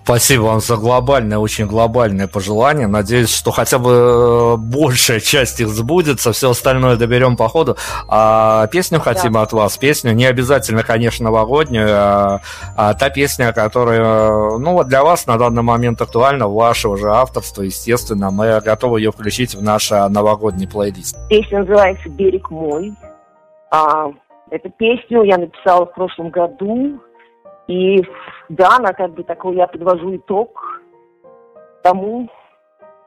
[0.06, 2.86] Спасибо вам за глобальное, очень глобальное пожелание.
[2.86, 7.76] Надеюсь, что хотя бы э, большая часть их сбудется, все остальное доберем по ходу.
[8.06, 9.42] А песню хотим да.
[9.42, 12.40] от вас, песню не обязательно, конечно, новогоднюю, а,
[12.76, 17.62] а та песня, которая, ну вот для вас на данный момент актуальна, вашего же авторства,
[17.62, 21.16] естественно, мы готовы ее включить в наш а, новогодний плейлист.
[21.28, 22.94] Песня называется «Берег мой».
[23.72, 24.12] А,
[24.52, 27.00] эту песню я написала в прошлом году,
[27.68, 28.02] и
[28.48, 30.82] да, она как бы такой, я подвожу итог
[31.82, 32.28] тому,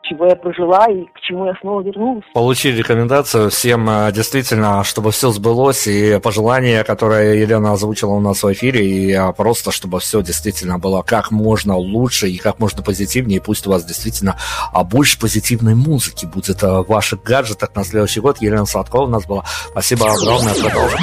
[0.01, 2.23] чего я прожила и к чему я снова вернулась.
[2.33, 8.41] Получили рекомендацию всем э, действительно, чтобы все сбылось, и пожелания, которые Елена озвучила у нас
[8.41, 12.81] в эфире, и э, просто, чтобы все действительно было как можно лучше и как можно
[12.81, 14.37] позитивнее, и пусть у вас действительно
[14.73, 18.37] а больше позитивной музыки будет в ваших гаджетах на следующий год.
[18.41, 19.43] Елена Сладкова у нас была.
[19.71, 20.53] Спасибо огромное.
[20.53, 20.99] Продолжим.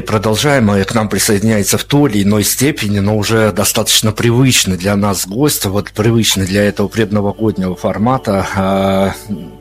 [0.00, 4.96] Продолжаем, и к нам присоединяется в той или иной степени, но уже достаточно привычный для
[4.96, 9.14] нас гость, вот привычный для этого предновогоднего формата, а,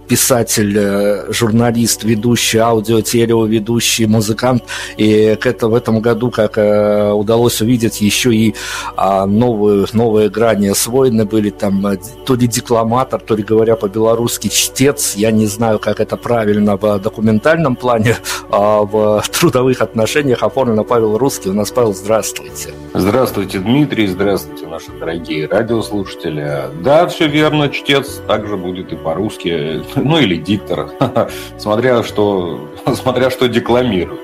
[0.08, 4.64] писатель, э, журналист, ведущий, аудио, телеоведущий, музыкант.
[4.98, 8.56] И к это, в этом году, как э, удалось увидеть, еще и
[8.96, 11.50] а, новые, новые грани освоены были.
[11.50, 15.16] Там э, то ли декламатор, то ли говоря по-белорусски чтец.
[15.16, 18.18] Я не знаю, как это правильно в документальном плане,
[18.50, 21.50] а в трудовых отношениях оформлено Павел Русский.
[21.50, 22.74] У нас Павел, здравствуйте.
[22.94, 26.64] Здравствуйте, Дмитрий, здравствуйте, наши дорогие радиослушатели.
[26.82, 30.90] Да, все верно, чтец также будет и по-русски ну или диктор,
[31.58, 34.20] смотря что, смотря что декламируешь.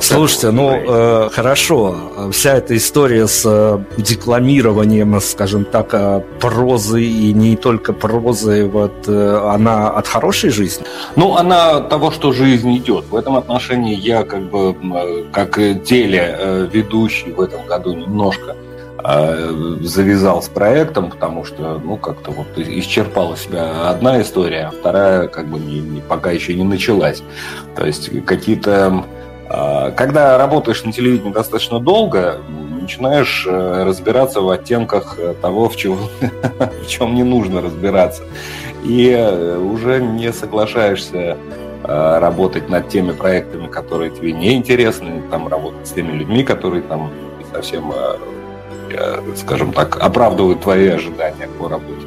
[0.00, 7.32] Слушайте, ну э, хорошо, вся эта история с э, декламированием, скажем так, э, прозы и
[7.32, 10.84] не только прозы, вот э, она от хорошей жизни?
[11.14, 13.06] Ну, она от того, что жизнь идет.
[13.08, 20.42] В этом отношении я как бы э, как телеведущий в этом году немножко э, завязал
[20.42, 25.58] с проектом, потому что, ну, как-то вот исчерпала себя одна история, а вторая как бы
[25.58, 27.22] не, не, пока еще не началась.
[27.76, 29.04] То есть какие-то
[29.48, 32.38] а, когда работаешь на телевидении достаточно долго,
[32.80, 35.98] начинаешь э, разбираться в оттенках э, того, в чем,
[36.82, 38.22] в чем не нужно разбираться.
[38.84, 41.36] И э, уже не соглашаешься
[41.82, 47.12] работать над теми проектами, которые тебе не интересны, там работать с теми людьми, которые там
[47.52, 47.92] совсем,
[49.36, 52.06] скажем так, оправдывают твои ожидания по работе.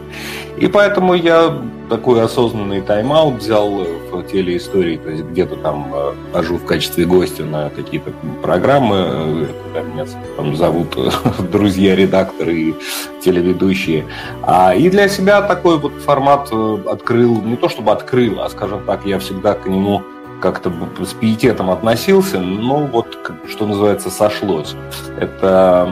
[0.58, 1.58] И поэтому я
[1.90, 7.44] такой осознанный тайм-аут взял в телеистории, то есть где-то там э, хожу в качестве гостя
[7.46, 8.12] на какие-то
[8.42, 10.06] программы, э, куда меня
[10.38, 10.98] там зовут
[11.52, 12.76] друзья-редакторы и
[13.22, 14.06] телеведущие.
[14.44, 18.84] А, и для себя такой вот формат э, открыл, не то чтобы открыл, а, скажем
[18.86, 20.04] так, я всегда к нему
[20.40, 20.72] как-то
[21.04, 23.18] с пиететом относился, но вот,
[23.48, 24.76] что называется, сошлось.
[25.20, 25.90] Это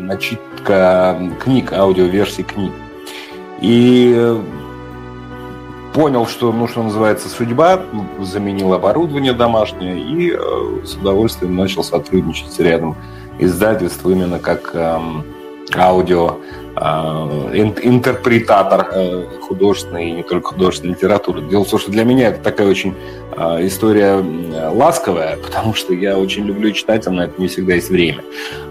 [0.00, 2.72] начитка книг, аудиоверсий книг.
[3.60, 4.36] И
[5.96, 7.80] понял, что, ну, что называется, судьба,
[8.20, 12.96] заменил оборудование домашнее и э, с удовольствием начал сотрудничать рядом
[13.38, 14.98] издательств именно как э,
[15.74, 16.38] аудио
[16.76, 16.80] э,
[17.82, 21.42] интерпретатор э, художественной и не только художественной литературы.
[21.42, 22.94] Дело в том, что для меня это такая очень
[23.36, 24.22] э, история
[24.70, 28.22] ласковая, потому что я очень люблю читать, а на это не всегда есть время.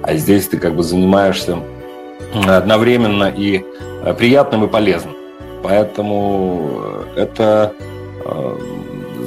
[0.04, 1.60] А здесь ты как бы занимаешься
[2.48, 3.64] одновременно и
[4.18, 5.16] приятным и полезным.
[5.64, 7.74] Поэтому это,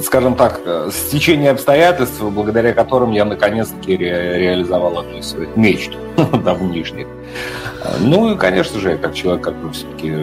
[0.03, 5.91] скажем так, стечение обстоятельств, благодаря которым я наконец-таки ре- реализовал одну из своих мечт
[6.43, 7.07] давнишних.
[7.99, 10.13] Ну и, конечно же, как человек, который все-таки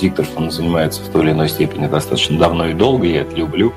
[0.00, 3.72] дикторством занимается в той или иной степени достаточно давно и долго, я это люблю.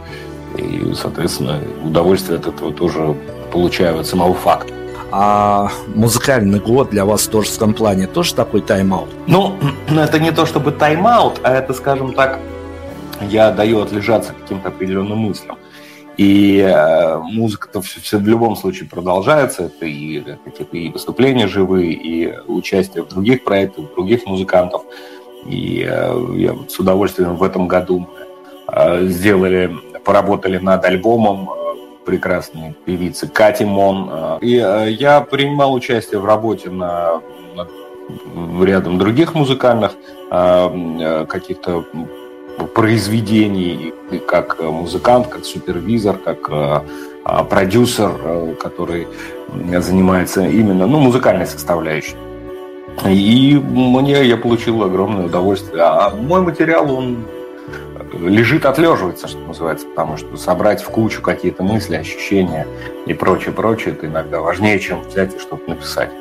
[0.57, 3.15] И, соответственно, удовольствие от этого тоже
[3.51, 4.73] получаю от самого факта.
[5.11, 9.09] А музыкальный год для вас в творческом плане тоже такой тайм-аут?
[9.27, 9.55] Ну,
[9.89, 12.39] это не то чтобы тайм-аут, а это, скажем так,
[13.29, 15.57] я даю отлежаться каким-то определенным мыслям.
[16.17, 19.63] И э, музыка-то все, все в любом случае продолжается.
[19.63, 24.83] Это и какие-то и выступления живые, и участие в других проектах, других музыкантов.
[25.47, 28.07] И э, я с удовольствием в этом году
[28.67, 31.49] э, сделали, поработали над альбомом
[32.05, 34.39] прекрасной певицы Кати Мон.
[34.41, 37.21] И э, я принимал участие в работе на,
[37.55, 39.93] на рядом других музыкальных
[40.31, 40.69] э,
[41.01, 41.85] э, каких-то
[42.73, 43.93] произведений,
[44.27, 46.83] как музыкант, как супервизор, как
[47.49, 49.07] продюсер, который
[49.79, 52.15] занимается именно ну, музыкальной составляющей.
[53.05, 55.81] И мне я получил огромное удовольствие.
[55.83, 57.25] А мой материал, он
[58.13, 62.67] лежит, отлеживается, что называется, потому что собрать в кучу какие-то мысли, ощущения
[63.05, 66.11] и прочее, прочее, это иногда важнее, чем взять и что-то написать.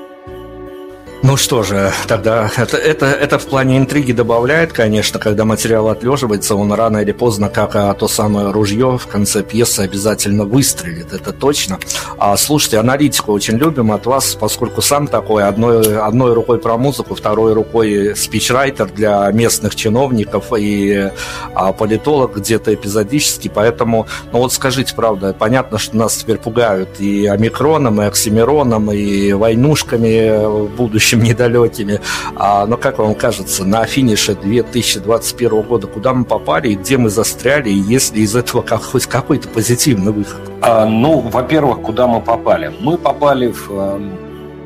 [1.24, 6.56] Ну что же, тогда это, это, это в плане интриги добавляет, конечно, когда материал отлеживается,
[6.56, 11.32] он рано или поздно, как а, то самое ружье в конце пьесы обязательно выстрелит, это
[11.32, 11.78] точно.
[12.18, 17.14] А, слушайте, аналитику очень любим от вас, поскольку сам такой, одной, одной рукой про музыку,
[17.14, 21.12] второй рукой спичрайтер для местных чиновников и
[21.54, 27.26] а, политолог где-то эпизодически, поэтому, ну вот скажите, правда, понятно, что нас теперь пугают и
[27.26, 32.00] омикроном, и оксимироном, и войнушками в будущем, будущем недалекими.
[32.36, 37.08] А, но как вам кажется, на финише 2021 года куда мы попали и где мы
[37.08, 40.40] застряли, и есть ли из этого как, хоть какой-то позитивный выход?
[40.60, 42.72] А, ну, во-первых, куда мы попали?
[42.80, 44.00] Мы попали в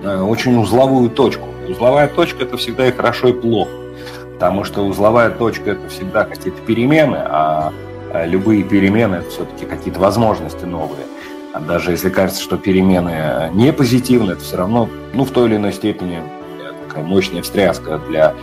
[0.02, 1.48] э, очень узловую точку.
[1.68, 3.70] Узловая точка– это всегда и хорошо, и плохо.
[4.34, 7.72] Потому что узловая точка– это всегда какие-то перемены, а
[8.24, 11.06] любые перемены– это все-таки какие-то возможности новые.
[11.66, 15.72] Даже если кажется, что перемены не позитивны, это все равно, ну, в той или иной
[15.72, 16.20] степени
[16.96, 18.34] такая мощная встряска для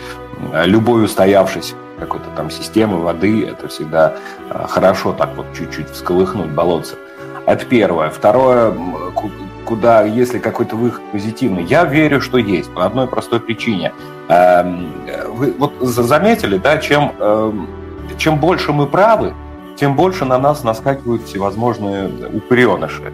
[0.65, 3.45] любой устоявшейся какой-то там системы воды.
[3.47, 4.15] Это всегда
[4.49, 6.95] а, хорошо так вот чуть-чуть всколыхнуть болотце.
[7.45, 8.09] Это первое.
[8.09, 8.73] Второе,
[9.65, 13.93] куда, если какой-то выход позитивный, я верю, что есть, по одной простой причине.
[14.27, 14.91] Эм,
[15.29, 17.69] вы вот заметили, да, чем, эм,
[18.17, 19.33] чем больше мы правы,
[19.75, 23.13] тем больше на нас наскакивают всевозможные упреныши.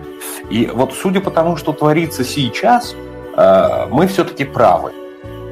[0.49, 2.95] И вот судя по тому, что творится сейчас,
[3.35, 4.93] э, мы все-таки правы.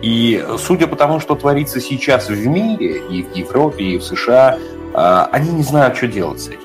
[0.01, 4.57] И судя по тому, что творится сейчас в мире, и в Европе, и в США,
[4.93, 6.59] э, они не знают, что делать с этим.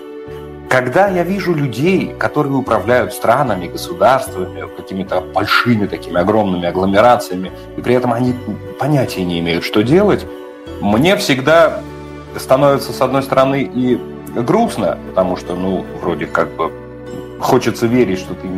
[0.73, 7.95] когда я вижу людей, которые управляют странами, государствами, какими-то большими такими огромными агломерациями, и при
[7.95, 8.35] этом они
[8.79, 10.25] понятия не имеют, что делать,
[10.81, 11.83] мне всегда
[12.39, 14.01] становится, с одной стороны, и
[14.35, 16.73] грустно, потому что, ну, вроде как бы
[17.39, 18.49] хочется верить, что ты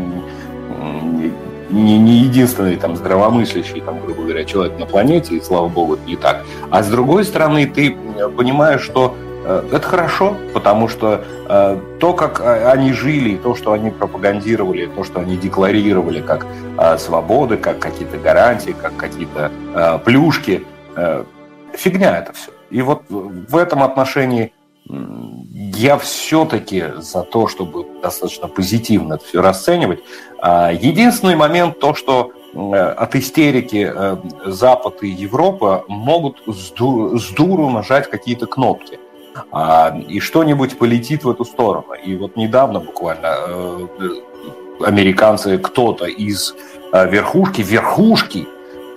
[1.70, 6.04] не, не единственный там здравомыслящий, там, грубо говоря, человек на планете, и слава богу, это
[6.06, 6.44] не так.
[6.70, 7.96] А с другой стороны, ты
[8.36, 13.90] понимаешь, что э, это хорошо, потому что э, то, как они жили, то, что они
[13.90, 16.46] пропагандировали, то, что они декларировали как
[16.78, 20.64] э, свободы, как какие-то гарантии, как какие-то э, плюшки,
[20.96, 21.24] э,
[21.74, 22.50] фигня это все.
[22.70, 24.52] И вот в этом отношении
[24.88, 30.00] я все-таки за то, чтобы достаточно позитивно это все расценивать.
[30.38, 34.16] А, единственный момент то, что от истерики э,
[34.46, 36.70] Запад и Европа могут с
[37.32, 39.00] дуру нажать какие-то кнопки.
[39.50, 41.94] А, и что-нибудь полетит в эту сторону.
[42.04, 43.86] И вот недавно буквально э,
[44.84, 46.54] американцы, кто-то из
[46.92, 48.46] э, верхушки, верхушки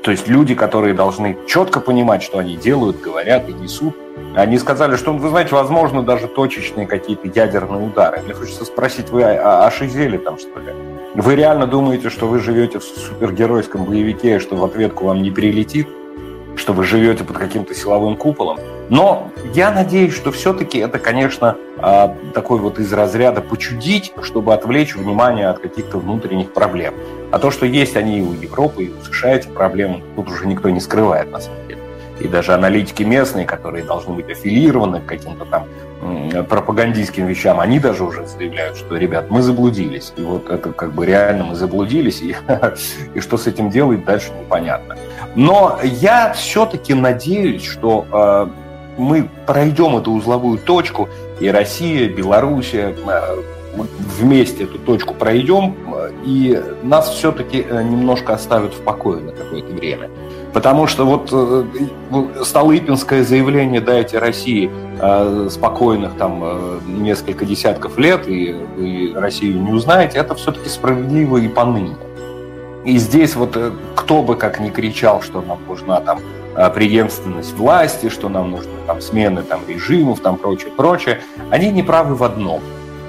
[0.07, 3.93] то есть люди, которые должны четко понимать, что они делают, говорят и несут,
[4.37, 8.21] они сказали, что, вы знаете, возможно, даже точечные какие-то ядерные удары.
[8.23, 10.71] Мне хочется спросить, вы ошизели там, что ли?
[11.13, 15.89] Вы реально думаете, что вы живете в супергеройском боевике, что в ответку вам не прилетит?
[16.55, 18.59] Что вы живете под каким-то силовым куполом?
[18.87, 24.95] Но я надеюсь, что все-таки это, конечно, а, такой вот из разряда почудить, чтобы отвлечь
[24.95, 26.93] внимание от каких-то внутренних проблем.
[27.31, 30.47] А то, что есть они и у Европы, и у США эти проблемы, тут уже
[30.47, 31.81] никто не скрывает, на самом деле.
[32.19, 35.67] И даже аналитики местные, которые должны быть аффилированы к каким-то там
[36.49, 40.13] пропагандистским вещам, они даже уже заявляют, что, ребят, мы заблудились.
[40.15, 42.35] И вот это как бы реально мы заблудились, и,
[43.13, 44.95] и что с этим делать дальше непонятно.
[45.35, 48.47] Но я все-таки надеюсь, что э,
[48.97, 51.09] мы пройдем эту узловую точку,
[51.39, 53.41] и Россия, Белоруссия, э,
[53.99, 55.75] вместе эту точку пройдем,
[56.23, 60.09] и нас все-таки э, немножко оставят в покое на какое-то время.
[60.53, 64.71] Потому что вот э, Столыпинское заявление «дайте России
[65.49, 71.95] спокойных там несколько десятков лет, и вы Россию не узнаете», это все-таки справедливо и поныне.
[72.83, 73.55] И здесь вот
[73.95, 76.19] кто бы как ни кричал, что нам нужна там
[76.57, 81.21] Э, преемственность власти, что нам нужны там смены там режимов, там прочее, прочее,
[81.51, 82.61] они не правы в одном.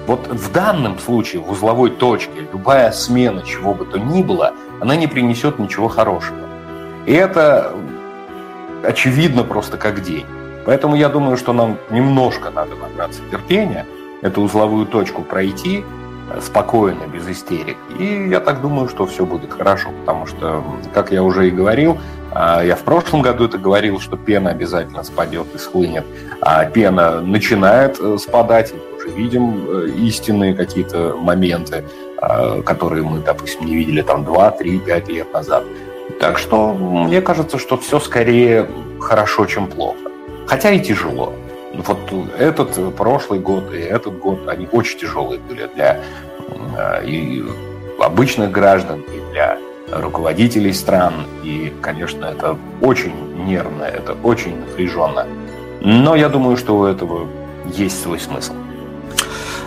[0.08, 4.96] Вот в данном случае, в узловой точке, любая смена чего бы то ни было, она
[4.96, 6.38] не принесет ничего хорошего.
[7.04, 7.74] И это
[8.82, 10.24] очевидно просто как день.
[10.64, 13.84] Поэтому я думаю, что нам немножко надо набраться терпения,
[14.22, 15.84] эту узловую точку пройти
[16.30, 17.76] э, спокойно, без истерик.
[17.98, 21.98] И я так думаю, что все будет хорошо, потому что, как я уже и говорил,
[22.32, 26.06] а, я в прошлом году это говорил, что пена обязательно спадет и схлынет.
[26.40, 28.72] А пена начинает э, спадать,
[29.16, 31.84] видим э, истинные какие-то моменты,
[32.20, 35.64] а, которые мы, допустим, не видели там 2, 3, 5 лет назад.
[36.20, 38.68] Так что мне кажется, что все скорее
[39.00, 39.98] хорошо, чем плохо.
[40.46, 41.32] Хотя и тяжело.
[41.74, 41.98] Вот
[42.38, 46.00] этот прошлый год и этот год, они очень тяжелые были для
[46.76, 47.44] э, и
[48.00, 49.58] обычных граждан, и для
[49.92, 51.26] руководителей стран.
[51.44, 53.12] И, конечно, это очень
[53.46, 55.26] нервно, это очень напряженно.
[55.80, 57.28] Но я думаю, что у этого
[57.66, 58.54] есть свой смысл.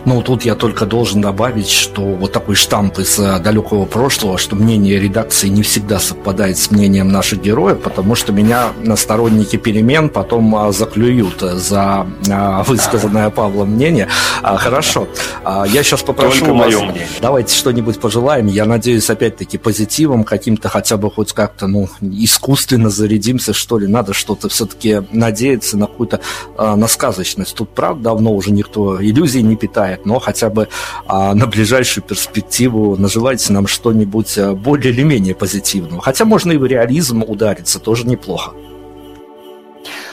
[0.04, 4.56] Ну, тут я только должен добавить, что вот такой штамп из э, далекого прошлого, что
[4.56, 10.56] мнение редакции не всегда совпадает с мнением наших героев, потому что меня сторонники перемен потом
[10.56, 14.08] а, заклюют за а, высказанное Павлом мнение.
[14.42, 15.08] А, хорошо.
[15.46, 17.08] Я сейчас попрошу только вас, мое мнение.
[17.22, 18.48] давайте что-нибудь пожелаем.
[18.48, 23.88] Я надеюсь, опять-таки, позитивом каким-то хотя бы хоть как-то, ну, искусственно зарядимся, что ли.
[23.88, 26.22] Надо что-то все-таки надеяться на какую-то,
[26.58, 27.56] на сказочность.
[27.56, 30.68] Тут, правда, давно уже никто иллюзий не питает хватает, но хотя бы
[31.06, 36.02] а, на ближайшую перспективу нажелайте нам что-нибудь а, более или менее позитивного.
[36.02, 38.52] Хотя можно и в реализм удариться, тоже неплохо.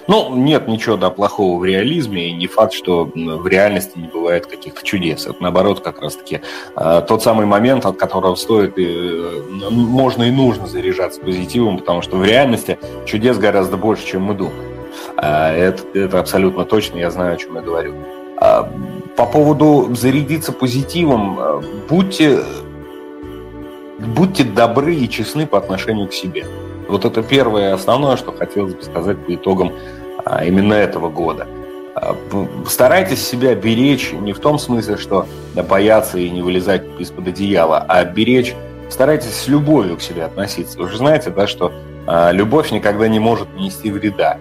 [0.09, 4.47] Ну, нет ничего да, плохого в реализме, и не факт, что в реальности не бывает
[4.47, 5.27] каких-то чудес.
[5.27, 6.41] Это, наоборот, как раз-таки
[6.77, 12.17] э, тот самый момент, от которого стоит э, можно и нужно заряжаться позитивом, потому что
[12.17, 14.73] в реальности чудес гораздо больше, чем мы думаем.
[15.19, 17.95] Э, это, это абсолютно точно, я знаю, о чем я говорю.
[19.19, 22.39] По поводу зарядиться позитивом, э, будьте,
[23.99, 26.47] будьте добры и честны по отношению к себе.
[26.89, 29.73] Вот это первое основное, что хотелось бы сказать по итогам
[30.25, 31.49] а, именно этого года.
[31.97, 32.17] А,
[32.69, 35.27] старайтесь себя беречь не в том смысле, что
[35.69, 38.55] бояться и не вылезать из-под одеяла, а беречь,
[38.89, 40.79] старайтесь с любовью к себе относиться.
[40.79, 41.73] Вы же знаете, да, что
[42.07, 44.39] а, любовь никогда не может нанести вреда.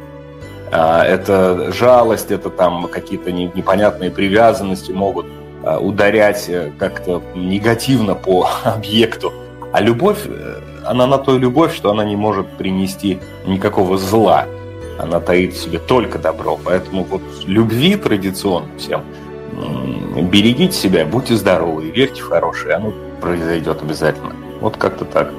[0.71, 5.27] А, это жалость, это там какие-то непонятные привязанности могут
[5.63, 9.33] э, ударять э, как-то негативно по объекту.
[9.71, 14.45] А любовь, э, она на то и любовь, что она не может принести никакого зла.
[14.99, 16.59] Она таит в себе только добро.
[16.63, 19.03] Поэтому вот любви традиционно всем
[20.21, 24.35] берегите себя, будьте здоровы, верьте в хорошее, оно произойдет обязательно.
[24.59, 25.31] Вот как-то так.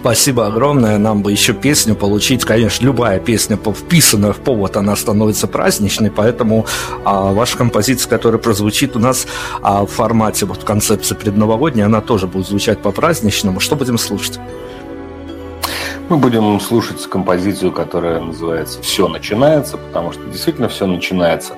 [0.00, 0.98] Спасибо огромное.
[0.98, 2.44] Нам бы еще песню получить.
[2.44, 6.66] Конечно, любая песня, вписанная в повод, она становится праздничной, поэтому
[7.04, 9.26] а, ваша композиция, которая прозвучит у нас
[9.62, 13.60] а, в формате вот концепции предновогодней, она тоже будет звучать по-праздничному.
[13.60, 14.38] Что будем слушать?
[16.10, 21.54] Мы будем слушать композицию, которая называется «Все начинается», потому что действительно все начинается.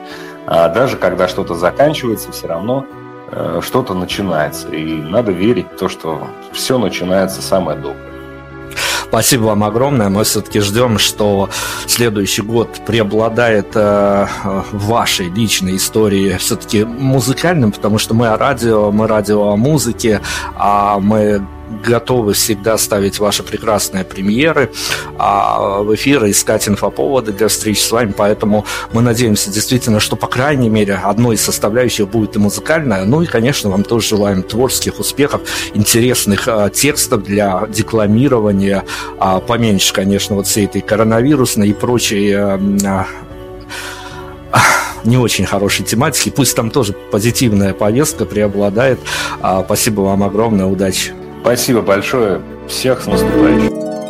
[0.47, 2.87] А даже когда что-то заканчивается, все равно
[3.61, 4.69] что-то начинается.
[4.69, 8.07] И надо верить в то, что все начинается самое доброе.
[9.09, 10.09] Спасибо вам огромное.
[10.09, 11.49] Мы все-таки ждем, что
[11.87, 14.27] следующий год преобладает э,
[14.73, 20.21] в вашей личной истории все-таки музыкальным, потому что мы о радио, мы радио о музыке,
[20.57, 21.47] а мы
[21.85, 24.71] готовы всегда ставить ваши прекрасные премьеры
[25.19, 30.27] а в эфир искать инфоповоды для встреч с вами, поэтому мы надеемся действительно, что по
[30.27, 34.99] крайней мере одной из составляющих будет и музыкальная, ну и, конечно, вам тоже желаем творческих
[35.01, 35.43] успехов,
[35.75, 38.85] интересных а, текстов для декламирования,
[39.19, 43.07] а, поменьше, конечно, вот всей этой коронавирусной и прочей а, а,
[45.05, 46.31] не очень хорошей тематики.
[46.31, 48.99] Пусть там тоже позитивная повестка преобладает.
[49.41, 51.13] А, спасибо вам огромное, удачи.
[51.47, 52.41] Спасибо большое.
[52.67, 54.06] Всех с наступающим.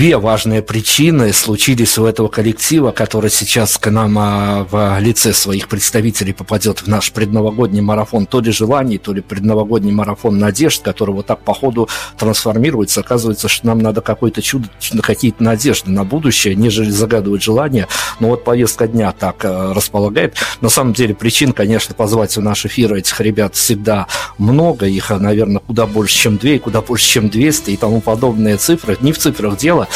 [0.00, 5.68] Две важные причины случились у этого коллектива, который сейчас к нам а, в лице своих
[5.68, 8.24] представителей попадет в наш предновогодний марафон.
[8.24, 11.86] То ли желаний, то ли предновогодний марафон надежд, который вот так по ходу
[12.16, 13.00] трансформируется.
[13.00, 14.68] Оказывается, что нам надо какое-то чудо,
[15.02, 17.86] какие-то надежды на будущее, нежели загадывать желания.
[18.20, 20.36] Но вот повестка дня так а, располагает.
[20.62, 24.06] На самом деле причин, конечно, позвать в наш эфир этих ребят всегда
[24.38, 24.86] много.
[24.86, 28.96] Их, наверное, куда больше, чем две, и куда больше, чем 200 и тому подобные цифры.
[29.02, 29.88] Не в цифрах дело,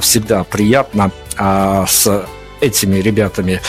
[0.00, 2.26] всегда приятно а, с
[2.62, 3.60] этими ребятами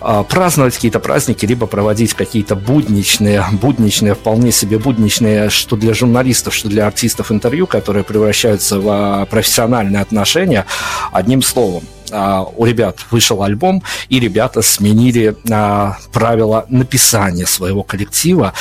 [0.00, 6.54] а, праздновать какие-то праздники, либо проводить какие-то будничные, будничные, вполне себе будничные, что для журналистов,
[6.54, 10.66] что для артистов интервью, которые превращаются в а, профессиональные отношения.
[11.12, 18.52] Одним словом, а, у ребят вышел альбом, и ребята сменили а, правила написания своего коллектива.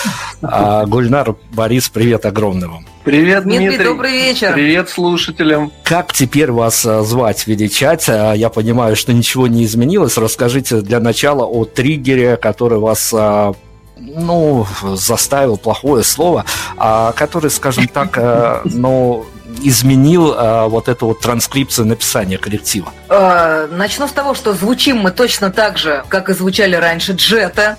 [0.41, 2.85] А, Гульнар, Борис, привет огромный вам.
[3.09, 4.53] Привет, Дмитрий, Дмитрий, добрый вечер.
[4.53, 5.71] Привет слушателям.
[5.83, 8.07] Как теперь вас а, звать, величать?
[8.07, 10.15] А, Я понимаю, что ничего не изменилось.
[10.15, 13.53] Расскажите для начала о триггере, который вас а,
[13.97, 16.45] ну, заставил плохое слово,
[16.77, 18.15] а, который, скажем так,
[18.63, 19.25] ну,
[19.63, 20.35] изменил
[20.69, 22.93] вот эту вот транскрипцию написания коллектива?
[23.09, 27.77] Э, Начну с того, что звучим мы точно так же, как и звучали раньше Джета.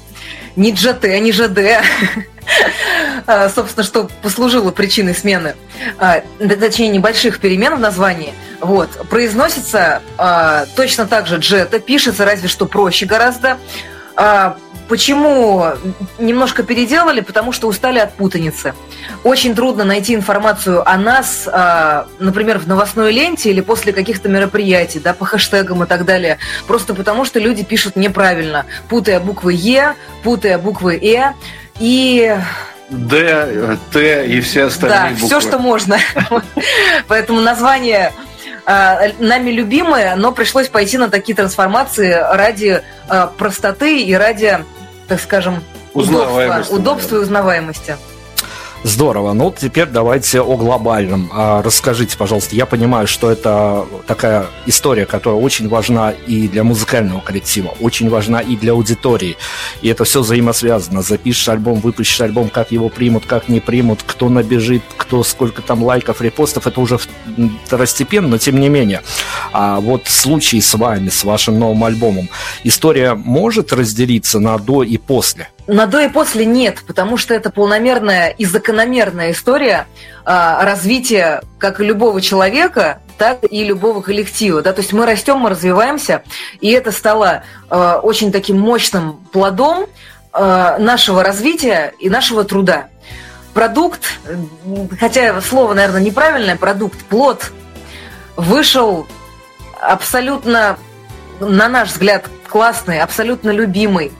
[0.56, 1.58] Не ЖТ, не ЖД.
[3.26, 5.54] Э, Собственно, что послужило причиной смены,
[6.40, 8.32] д- точнее, небольших перемен в названии.
[8.60, 8.90] Вот.
[9.08, 10.02] Произносится
[10.76, 13.58] точно так же Джета, пишется разве что проще гораздо.
[14.90, 15.64] А, Почему
[16.18, 17.20] немножко переделали?
[17.20, 18.74] Потому что устали от путаницы.
[19.24, 24.98] Очень трудно найти информацию о нас, а, например, в новостной ленте или после каких-то мероприятий,
[24.98, 26.38] да, по хэштегам и так далее.
[26.66, 31.34] Просто потому что люди пишут неправильно, путая буквы Е, путая буквы Э.
[31.78, 32.36] И
[32.90, 35.26] Д, Т и все остальные да, буквы.
[35.26, 35.98] все, что можно.
[37.08, 38.12] Поэтому название
[38.66, 44.58] э, нами любимое, но пришлось пойти на такие трансформации ради э, простоты и ради,
[45.10, 47.96] так скажем, удобства, удобства и узнаваемости.
[48.82, 49.34] Здорово.
[49.34, 51.30] Ну, теперь давайте о глобальном.
[51.34, 57.20] А, Расскажите, пожалуйста, я понимаю, что это такая история, которая очень важна и для музыкального
[57.20, 59.36] коллектива, очень важна и для аудитории.
[59.82, 61.02] И это все взаимосвязано.
[61.02, 65.82] Запишешь альбом, выпустишь альбом, как его примут, как не примут, кто набежит, кто сколько там
[65.82, 66.98] лайков, репостов, это уже
[67.66, 69.02] второстепенно, но тем не менее.
[69.52, 72.30] А вот в случае с вами, с вашим новым альбомом,
[72.64, 75.48] история может разделиться на до и после?
[75.70, 79.86] На до и после нет, потому что это полномерная и закономерная история
[80.24, 84.62] а, развития как любого человека, так и любого коллектива.
[84.62, 84.72] Да?
[84.72, 86.24] То есть мы растем, мы развиваемся,
[86.60, 89.86] и это стало а, очень таким мощным плодом
[90.32, 92.88] а, нашего развития и нашего труда.
[93.54, 94.18] Продукт,
[94.98, 97.52] хотя слово, наверное, неправильное, продукт, плод,
[98.34, 99.06] вышел
[99.80, 100.78] абсолютно,
[101.38, 104.10] на наш взгляд, классный, абсолютно любимый.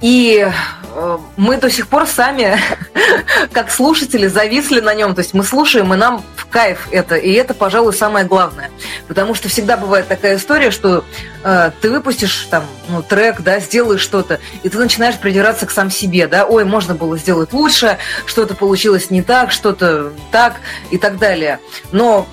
[0.00, 0.48] И
[0.94, 2.58] э, мы до сих пор сами,
[3.52, 5.14] как слушатели, зависли на нем.
[5.14, 7.16] То есть мы слушаем, и нам в кайф это.
[7.16, 8.70] И это, пожалуй, самое главное.
[9.08, 11.04] Потому что всегда бывает такая история, что
[11.42, 15.90] э, ты выпустишь там ну, трек, да, сделаешь что-то, и ты начинаешь придираться к сам
[15.90, 20.56] себе, да, ой, можно было сделать лучше, что-то получилось не так, что-то так
[20.90, 21.58] и так далее.
[21.90, 22.28] Но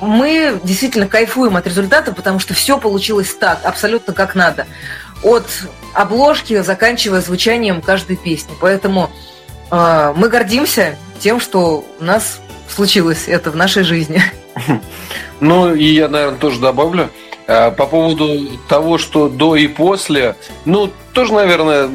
[0.00, 4.66] мы действительно кайфуем от результата, потому что все получилось так, абсолютно как надо.
[5.22, 5.46] От
[5.94, 8.54] обложки, заканчивая звучанием каждой песни.
[8.60, 9.10] Поэтому
[9.70, 14.22] э, мы гордимся тем, что у нас случилось это в нашей жизни.
[15.38, 17.10] Ну, и я, наверное, тоже добавлю.
[17.46, 20.34] А, По поводу того, что до и после,
[20.64, 21.90] ну, тоже, наверное,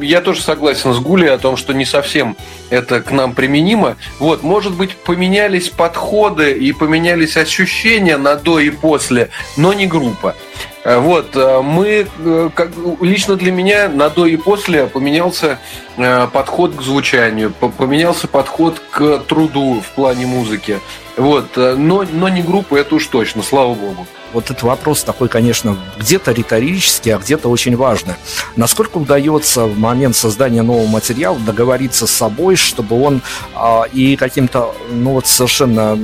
[0.00, 2.36] я тоже согласен с Гулей о том, что не совсем
[2.70, 3.96] это к нам применимо.
[4.18, 10.36] Вот, может быть, поменялись подходы и поменялись ощущения на до и после, но не группа.
[10.84, 15.58] А, Вот, а, мы, э, как, лично для меня на до и после поменялся
[15.96, 20.80] э, подход к звучанию, по- поменялся подход к труду в плане музыки.
[21.16, 24.06] Вот, э, но, но не группа, это уж точно, слава богу.
[24.32, 28.14] Вот этот вопрос такой, конечно, где-то риторический, а где-то очень важный.
[28.56, 33.20] Насколько удается в момент создания нового материала договориться с собой, чтобы он
[33.54, 35.98] а, и каким-то, ну вот совершенно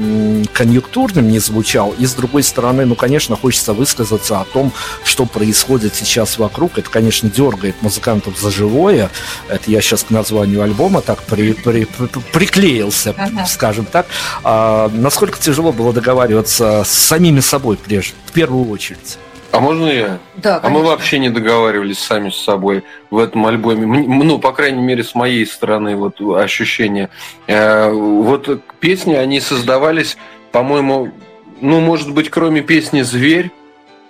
[0.53, 4.73] конъюнктурным не звучал, и с другой стороны, ну, конечно, хочется высказаться о том,
[5.05, 6.79] что происходит сейчас вокруг.
[6.79, 9.11] Это, конечно, дергает музыкантов за живое.
[9.49, 13.47] Это я сейчас к названию альбома так при- при- при- приклеился, Ага.
[13.47, 14.07] скажем так.
[14.45, 19.19] А, насколько тяжело было договариваться с самими собой прежде, в первую очередь?
[19.51, 20.19] А можно я?
[20.36, 23.86] Да, А мы вообще не договаривались сами с собой в этом альбоме.
[23.86, 27.09] Ну, по крайней мере, с моей стороны, вот ощущения.
[27.47, 30.19] Э, Вот песни, они создавались,
[30.53, 31.12] по-моему,
[31.61, 33.51] ну, может быть, кроме песни «Зверь»,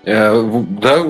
[0.04, 1.04] э, да,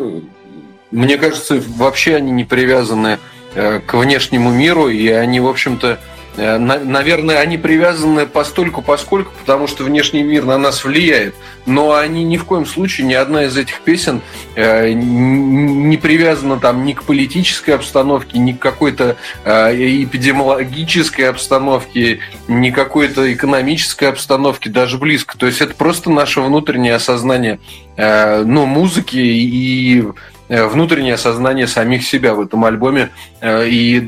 [0.91, 3.19] мне кажется, вообще они не привязаны
[3.55, 5.99] э, к внешнему миру, и они, в общем-то,
[6.39, 11.35] наверное, они привязаны постольку поскольку, потому что внешний мир на нас влияет,
[11.67, 14.23] но они ни в коем случае, ни одна из этих песен
[14.55, 19.75] э, не привязана там ни к политической обстановке, ни к какой-то э,
[20.05, 25.37] эпидемиологической обстановке, ни к какой-то экономической обстановке, даже близко.
[25.37, 27.59] То есть это просто наше внутреннее осознание
[27.97, 30.13] э, ну, музыки и э,
[30.49, 33.11] внутреннее осознание самих себя в этом альбоме.
[33.41, 34.01] Э, И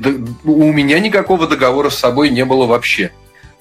[0.45, 3.13] у меня никакого договора с собой не было вообще.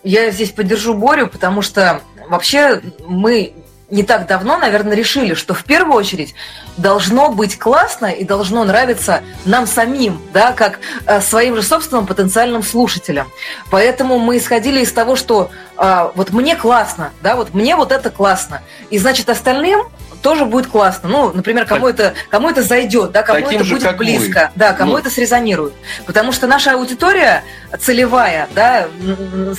[0.04, 3.54] Я здесь поддержу Борю, потому что вообще мы
[3.92, 6.36] не так давно, наверное, решили, что в первую очередь
[6.78, 12.64] должно быть классно и должно нравиться нам самим, да, как э, своим же собственным потенциальным
[12.64, 13.28] слушателям.
[13.72, 18.10] Поэтому мы исходили из того, что э, вот мне классно, да, вот мне вот это
[18.10, 19.88] классно, и значит остальным
[20.22, 21.10] тоже будет классно.
[21.10, 24.06] Ну, например, кому это кому это зайдет, да, кому это же, будет как мы.
[24.06, 24.98] близко, да, кому Ну.
[24.98, 25.74] это срезонирует.
[26.06, 27.44] Потому что наша аудитория
[27.80, 28.88] целевая, да,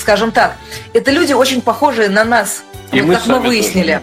[0.01, 0.57] скажем так,
[0.93, 2.63] это люди очень похожие на нас,
[2.93, 4.01] И вот мы как мы выяснили.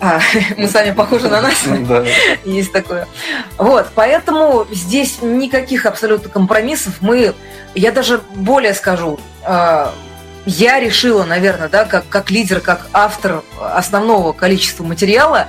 [0.00, 0.20] А,
[0.56, 1.54] мы сами похожи на нас.
[1.64, 2.04] Да.
[2.44, 3.06] Есть такое.
[3.56, 6.94] Вот, поэтому здесь никаких абсолютно компромиссов.
[7.00, 7.34] Мы,
[7.74, 9.86] я даже более скажу, э,
[10.46, 15.48] я решила, наверное, да, как, как лидер, как автор основного количества материала,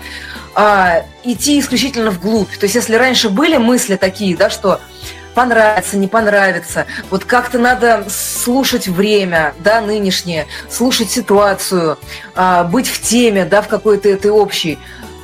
[0.54, 2.56] а, идти исключительно вглубь.
[2.58, 4.80] То есть, если раньше были мысли такие, да, что
[5.34, 12.00] понравится, не понравится, вот как-то надо слушать время, да, нынешнее, слушать ситуацию,
[12.36, 14.80] а, быть в теме, да, в какой-то этой общей,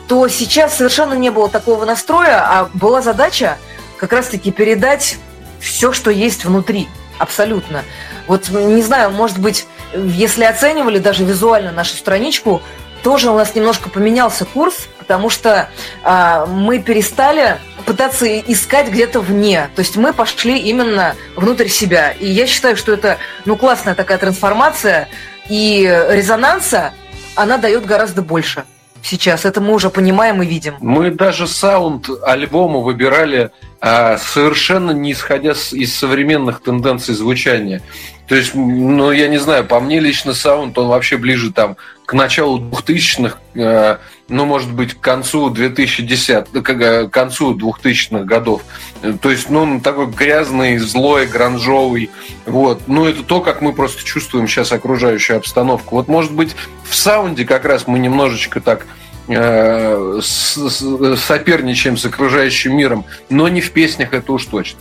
[0.09, 3.57] то сейчас совершенно не было такого настроя, а была задача
[3.97, 5.17] как раз-таки передать
[5.61, 7.83] все, что есть внутри, абсолютно.
[8.27, 12.61] Вот, не знаю, может быть, если оценивали даже визуально нашу страничку,
[13.03, 15.69] тоже у нас немножко поменялся курс, потому что
[16.03, 19.69] а, мы перестали пытаться искать где-то вне.
[19.75, 22.11] То есть мы пошли именно внутрь себя.
[22.11, 25.09] И я считаю, что это ну, классная такая трансформация,
[25.49, 26.93] и резонанса
[27.35, 28.65] она дает гораздо больше
[29.03, 29.45] сейчас.
[29.45, 30.75] Это мы уже понимаем и видим.
[30.79, 37.81] Мы даже саунд альбома выбирали а, совершенно не исходя из современных тенденций звучания.
[38.27, 41.75] То есть, ну, я не знаю, по мне лично саунд, он вообще ближе там
[42.05, 43.97] к началу 2000-х, э,
[44.31, 48.63] ну, может быть, к концу 2010 к э, к концу 2000-х годов.
[49.01, 52.09] Э, То есть, ну, такой грязный, злой, гранжовый.
[52.45, 52.87] Вот.
[52.87, 55.95] Ну, это то, как мы просто чувствуем сейчас окружающую обстановку.
[55.95, 58.87] Вот, может быть, в саунде как раз мы немножечко так
[59.27, 64.79] э, соперничаем с окружающим миром, но не в песнях, это уж точно.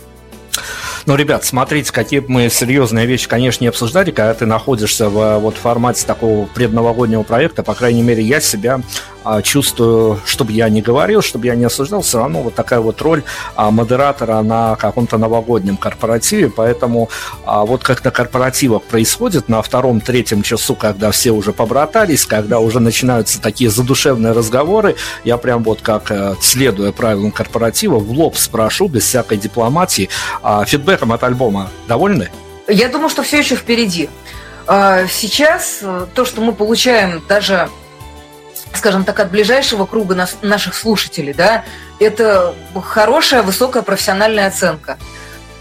[1.07, 5.39] Ну, ребят, смотрите, какие мы серьезные вещи, конечно, не обсуждали, когда ты находишься в э,
[5.39, 8.81] вот формате такого предновогоднего проекта, по крайней мере, я себя
[9.43, 13.23] чувствую, чтобы я не говорил, чтобы я не осуждал, все равно вот такая вот роль
[13.55, 17.09] а, модератора на каком-то новогоднем корпоративе, поэтому
[17.45, 22.79] а, вот как на корпоративах происходит на втором-третьем часу, когда все уже побратались, когда уже
[22.79, 28.87] начинаются такие задушевные разговоры, я прям вот как, э, следуя правилам корпоратива, в лоб спрошу,
[28.87, 30.09] без всякой дипломатии,
[30.41, 32.29] а, фидбэком от альбома довольны?
[32.67, 34.09] Я думаю, что все еще впереди.
[34.67, 37.69] А, Сейчас э, то, что мы получаем даже,
[38.73, 41.63] скажем так, от ближайшего круга нас- наших слушателей, да,
[41.99, 44.97] это хорошая, высокая профессиональная оценка.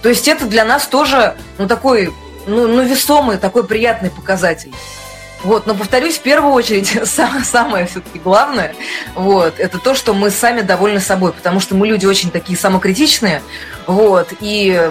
[0.03, 2.13] То есть это для нас тоже, ну, такой,
[2.47, 4.73] ну, ну, весомый, такой приятный показатель.
[5.43, 8.75] Вот, но повторюсь, в первую очередь, самое, самое все-таки главное,
[9.15, 13.43] вот, это то, что мы сами довольны собой, потому что мы люди очень такие самокритичные,
[13.87, 14.91] вот, и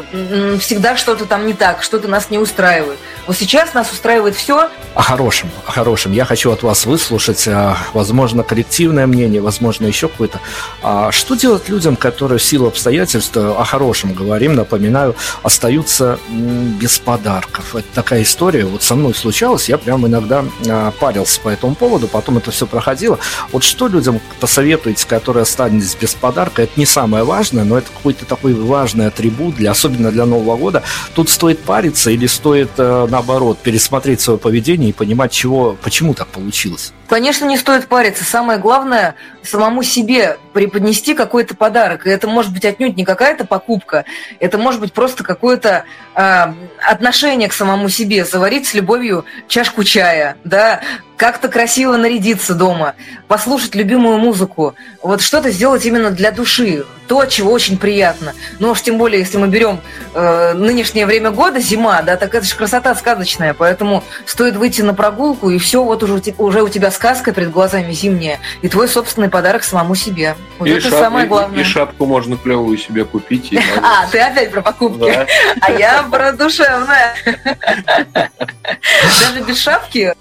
[0.60, 3.00] всегда что-то там не так, что-то нас не устраивает.
[3.28, 4.70] Вот сейчас нас устраивает все.
[4.96, 6.12] О хорошем, о хорошем.
[6.12, 10.40] Я хочу от вас выслушать, а, возможно, коллективное мнение, возможно, еще какое-то.
[10.82, 17.76] А что делать людям, которые в силу обстоятельств, о хорошем говорим, напоминаю, остаются без подарков?
[17.76, 22.08] Это такая история, вот со мной случалось, я прям иногда а, парился по этому поводу,
[22.08, 23.20] потом это все проходило.
[23.52, 26.64] Вот что людям посоветуете, которые останутся без подарка?
[26.64, 30.84] Это не самое важное, но это какой-то такой важный атрибут, для, особенно для Нового года.
[31.16, 36.28] Тут стоит париться или стоит, э, наоборот, пересмотреть свое поведение и понимать, чего, почему так
[36.28, 36.94] получилось?
[37.10, 38.24] Конечно, не стоит париться.
[38.24, 42.06] Самое главное самому себе преподнести какой-то подарок.
[42.06, 44.06] И это может быть отнюдь не какая-то покупка,
[44.40, 46.54] это может быть просто какое-то э,
[46.88, 48.26] отношение к самому себе.
[48.26, 50.82] Заварить с любовью чашку чая, да,
[51.20, 52.96] как-то красиво нарядиться дома,
[53.28, 54.74] послушать любимую музыку,
[55.04, 58.34] вот что-то сделать именно для души, то, чего очень приятно.
[58.60, 59.82] Ну уж тем более, если мы берем
[60.14, 64.94] э, нынешнее время года, зима, да, так это же красота сказочная, поэтому стоит выйти на
[64.94, 69.30] прогулку, и все, вот уже, уже у тебя сказка перед глазами зимняя, и твой собственный
[69.30, 70.38] подарок самому себе.
[70.58, 71.00] Вот и это шап...
[71.00, 71.60] самое главное.
[71.60, 73.52] И, и шапку можно клевую себе купить.
[73.52, 73.60] И...
[73.84, 75.12] А, ты опять про покупки.
[75.12, 75.28] Да.
[75.60, 77.14] А я про душевное.
[78.64, 80.14] Даже без шапки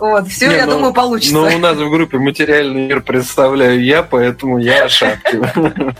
[0.00, 1.34] вот, все, Не, я ну, думаю, получится.
[1.34, 5.40] Но у нас в группе материальный мир представляю я, поэтому я о шапке.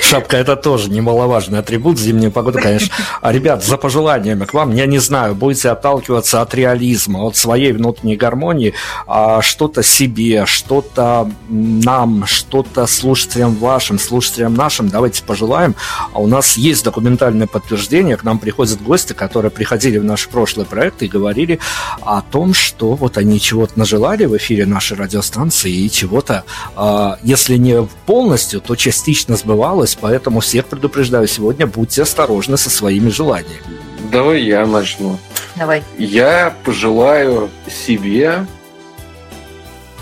[0.00, 2.94] Шапка это тоже немаловажный атрибут зимней погоды, конечно.
[3.20, 7.72] А, ребят, за пожеланиями к вам, я не знаю, будете отталкиваться от реализма, от своей
[7.72, 8.74] внутренней гармонии,
[9.06, 15.74] а что-то себе, что-то нам, что-то слушателям вашим, слушателям нашим, давайте пожелаем.
[16.12, 20.66] А у нас есть документальное подтверждение, к нам приходят гости, которые приходили в наш прошлый
[20.66, 21.58] проект и говорили
[22.02, 26.44] о том, что вот они чего-то нажелали в эфире нашей радиостанции и чего-то,
[26.76, 33.08] а, если не полностью, то частично сбывалось, поэтому всех предупреждаю сегодня, будьте осторожны со своими
[33.08, 33.62] желаниями.
[34.10, 35.18] Давай я начну.
[35.56, 35.82] Давай.
[35.98, 38.46] Я пожелаю себе...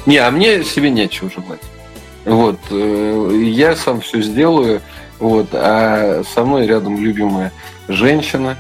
[0.07, 1.61] Не, а мне себе нечего желать.
[2.25, 2.59] Вот.
[2.71, 4.81] э, Я сам все сделаю.
[5.19, 5.49] Вот.
[5.53, 7.53] А со мной рядом любимая
[7.89, 8.57] женщина.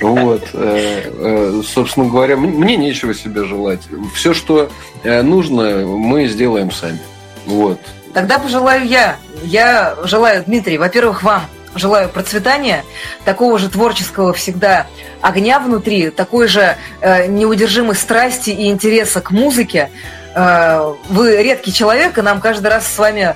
[0.00, 0.42] Вот.
[0.52, 3.80] э, э, Собственно говоря, мне нечего себе желать.
[4.14, 4.68] Все, что
[5.04, 6.98] нужно, мы сделаем сами.
[7.46, 7.78] Вот.
[8.14, 9.16] Тогда пожелаю я.
[9.42, 11.42] Я желаю, Дмитрий, во-первых, вам
[11.74, 12.84] желаю процветания,
[13.24, 14.86] такого же творческого всегда
[15.20, 19.90] огня внутри, такой же э, неудержимой страсти и интереса к музыке.
[20.36, 23.34] Э, вы редкий человек, и нам каждый раз с вами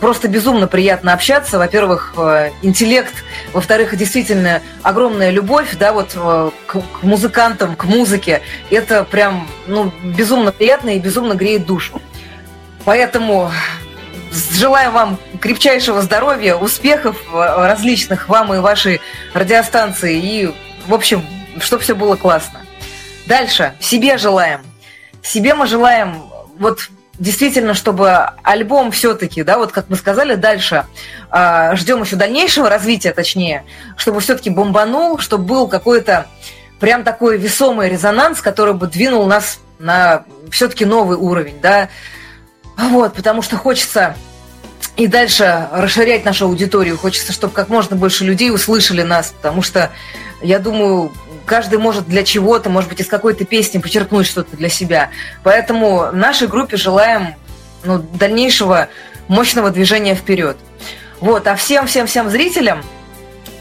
[0.00, 1.58] просто безумно приятно общаться.
[1.58, 3.12] Во-первых, э, интеллект,
[3.52, 8.40] во-вторых, действительно огромная любовь, да, вот э, к, к музыкантам, к музыке.
[8.70, 12.00] Это прям, ну, безумно приятно и безумно греет душу.
[12.84, 13.50] Поэтому
[14.34, 19.00] желаю вам крепчайшего здоровья, успехов э, различных вам и вашей
[19.32, 20.18] радиостанции.
[20.18, 20.54] И,
[20.86, 21.24] в общем,
[21.60, 22.60] чтобы все было классно.
[23.26, 23.74] Дальше.
[23.80, 24.60] Себе желаем.
[25.22, 26.22] Себе мы желаем
[26.58, 30.84] вот действительно, чтобы альбом все-таки, да, вот как мы сказали, дальше
[31.30, 33.64] э, ждем еще дальнейшего развития, точнее,
[33.96, 36.26] чтобы все-таки бомбанул, чтобы был какой-то
[36.80, 41.88] прям такой весомый резонанс, который бы двинул нас на все-таки новый уровень, да.
[42.76, 44.16] Вот, потому что хочется
[44.96, 46.96] и дальше расширять нашу аудиторию.
[46.96, 49.90] Хочется, чтобы как можно больше людей услышали нас, потому что,
[50.40, 51.12] я думаю,
[51.46, 55.10] каждый может для чего-то, может быть, из какой-то песни почерпнуть что-то для себя.
[55.42, 57.34] Поэтому нашей группе желаем
[57.84, 58.88] ну, дальнейшего
[59.28, 60.56] мощного движения вперед.
[61.20, 62.84] Вот, а всем-всем-всем зрителям,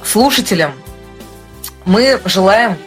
[0.03, 0.73] слушателям
[1.85, 2.77] мы желаем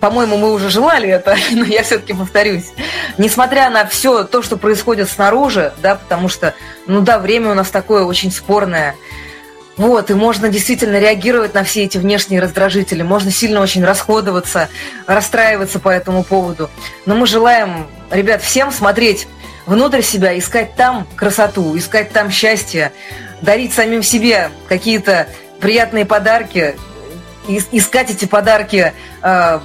[0.00, 2.72] по-моему, мы уже желали это, но я все-таки повторюсь.
[3.18, 6.54] Несмотря на все то, что происходит снаружи, да, потому что,
[6.86, 8.96] ну да, время у нас такое очень спорное,
[9.76, 14.68] вот, и можно действительно реагировать на все эти внешние раздражители, можно сильно очень расходоваться,
[15.06, 16.68] расстраиваться по этому поводу.
[17.06, 19.26] Но мы желаем, ребят, всем смотреть
[19.64, 22.92] внутрь себя, искать там красоту, искать там счастье,
[23.40, 25.28] дарить самим себе какие-то
[25.60, 26.76] приятные подарки,
[27.58, 29.60] искать эти подарки э,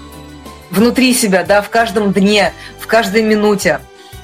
[0.70, 3.80] внутри себя, да, в каждом дне, в каждой минуте.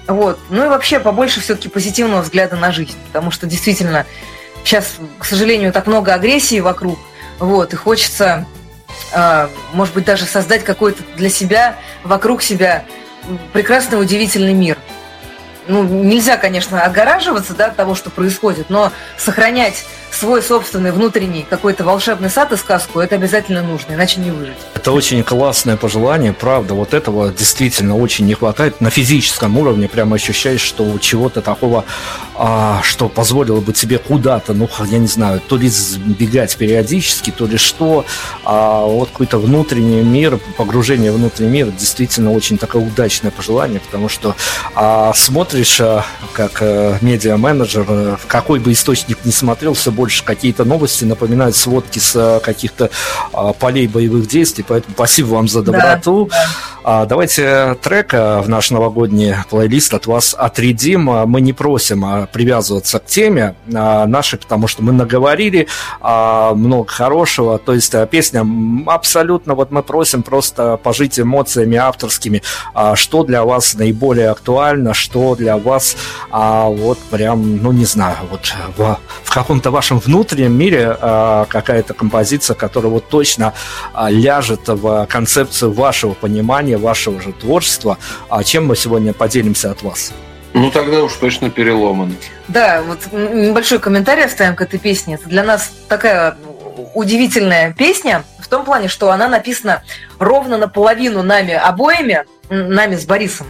[0.08, 0.40] Вот.
[0.50, 4.06] Ну и вообще побольше все-таки позитивного взгляда на жизнь, потому что действительно
[4.64, 7.00] сейчас, к сожалению, так много агрессии вокруг,
[7.40, 8.46] вот, и хочется,
[9.14, 12.86] э, может быть, даже создать какой-то для себя, вокруг себя
[13.54, 14.78] прекрасный, удивительный мир.
[15.68, 21.84] Ну, нельзя, конечно, отгораживаться да, от того, что происходит, но сохранять свой собственный внутренний какой-то
[21.84, 24.58] волшебный сад и сказку, это обязательно нужно, иначе не выжить.
[24.74, 26.74] Это очень классное пожелание, правда.
[26.74, 28.82] Вот этого действительно очень не хватает.
[28.82, 31.86] На физическом уровне прямо ощущаешь, что чего-то такого,
[32.36, 35.72] а, что позволило бы тебе куда-то, ну, я не знаю, то ли
[36.06, 38.06] бегать периодически, то ли что.
[38.44, 44.10] А вот какой-то внутренний мир, погружение в внутренний мир, действительно очень такое удачное пожелание, потому
[44.10, 44.36] что
[44.74, 50.26] а, смотришь, а, как а, медиа-менеджер, а, в какой бы источник ни смотрел, все больше
[50.26, 52.90] какие-то новости напоминают сводки с а, каких-то
[53.34, 56.26] а, полей боевых действий, поэтому спасибо вам за доброту.
[56.32, 56.38] Да,
[56.84, 57.06] да.
[57.06, 61.04] Давайте трек в наш новогодний плейлист от вас отрядим.
[61.04, 65.68] Мы не просим привязываться к теме нашей, потому что мы наговорили
[66.02, 67.60] много хорошего.
[67.60, 68.44] То есть песня
[68.88, 72.42] абсолютно, вот мы просим просто пожить эмоциями авторскими,
[72.96, 75.96] что для вас наиболее актуально, что для вас
[76.32, 82.92] вот прям, ну не знаю, вот в, в каком-то вашем внутреннем мире какая-то композиция, которая
[82.92, 83.54] вот точно
[84.10, 87.98] ляжет в концепцию вашего понимания, вашего же творчества.
[88.30, 90.12] А чем мы сегодня поделимся от вас?
[90.54, 92.16] Ну, тогда уж точно переломан.
[92.50, 95.16] Да, вот небольшой комментарий оставим к этой песне.
[95.16, 96.38] Это для нас такая
[96.94, 99.82] удивительная песня в том плане, что она написана
[100.20, 103.48] ровно наполовину нами обоими, нами с Борисом.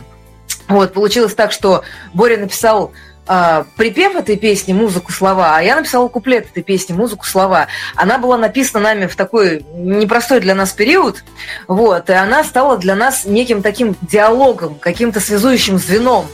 [0.68, 2.92] Вот, получилось так, что Боря написал
[3.28, 7.68] э, припев этой песни, музыку, слова, а я написала куплет этой песни, музыку, слова.
[7.96, 11.24] Она была написана нами в такой непростой для нас период,
[11.68, 16.28] вот, и она стала для нас неким таким диалогом, каким-то связующим звеном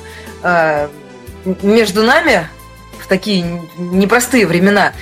[0.43, 0.87] э,
[1.61, 2.47] между нами
[2.99, 4.93] в такие непростые времена.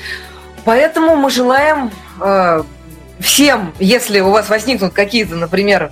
[0.63, 2.63] Поэтому мы желаем э,
[3.19, 5.91] всем, если у вас возникнут какие-то, например,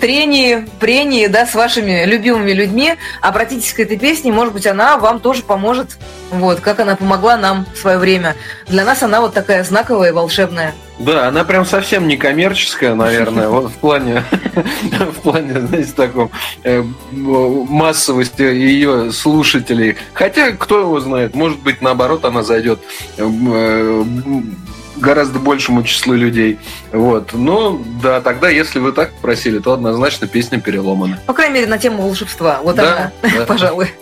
[0.00, 5.20] трении, прении, да, с вашими любимыми людьми, обратитесь к этой песне, может быть, она вам
[5.20, 5.98] тоже поможет,
[6.30, 8.34] вот, как она помогла нам в свое время.
[8.66, 10.74] Для нас она вот такая знаковая и волшебная.
[10.98, 14.22] Да, она прям совсем не коммерческая, наверное, вот в плане,
[14.82, 16.30] в плане, знаете, таком
[16.62, 16.82] э,
[17.12, 19.96] массовости ее слушателей.
[20.12, 22.80] Хотя, кто его знает, может быть, наоборот, она зайдет
[23.16, 24.02] э,
[24.96, 26.58] гораздо большему числу людей.
[26.92, 27.32] Вот.
[27.32, 31.18] Но да, тогда, если вы так просили, то однозначно песня переломана.
[31.26, 32.60] По крайней мере, на тему волшебства.
[32.62, 33.44] Вот да, она, да.
[33.46, 33.92] пожалуй.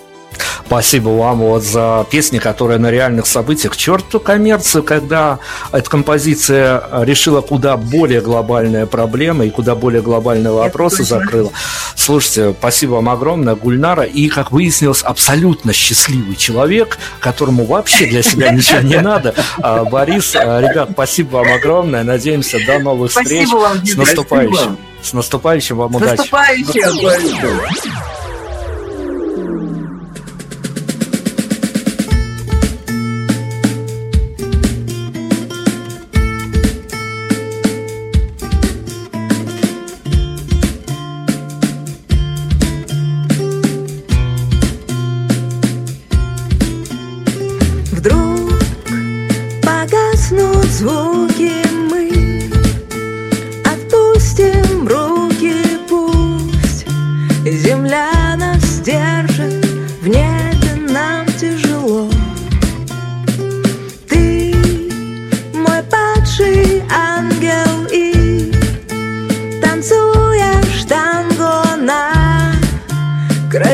[0.68, 3.74] Спасибо вам вот за песни, которые на реальных событиях.
[3.74, 5.38] Черту коммерцию, когда
[5.72, 11.50] эта композиция решила куда более глобальные проблемы и куда более глобальные вопросы закрыла.
[11.96, 14.02] Слушайте, спасибо вам огромное, Гульнара.
[14.02, 19.34] И, как выяснилось, абсолютно счастливый человек, которому вообще для себя ничего не надо.
[19.62, 22.04] А, Борис, а, ребят, спасибо вам огромное.
[22.04, 23.48] Надеемся, до новых встреч.
[23.84, 24.76] С наступающим.
[25.02, 26.16] С наступающим вам удачи.
[26.16, 28.27] С наступающим.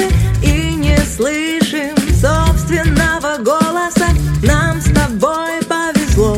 [0.00, 4.08] минуты и не слышим собственного голоса.
[4.42, 6.36] Нам с тобой повезло.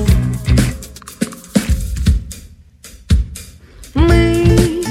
[3.94, 4.82] Мы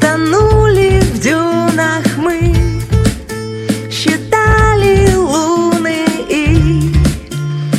[0.00, 2.54] тонули в дюнах, мы
[3.90, 6.92] считали луны и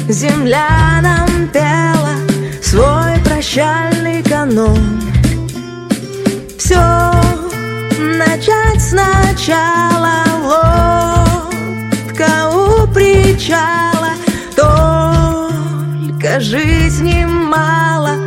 [0.10, 2.16] земля нам пела
[2.62, 5.02] свой прощальный канон.
[6.58, 6.91] Все
[8.92, 14.10] сначала лодка у причала
[14.56, 18.18] Только жизни мало,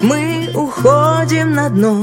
[0.00, 2.02] мы уходим на дно.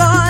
[0.00, 0.29] Будто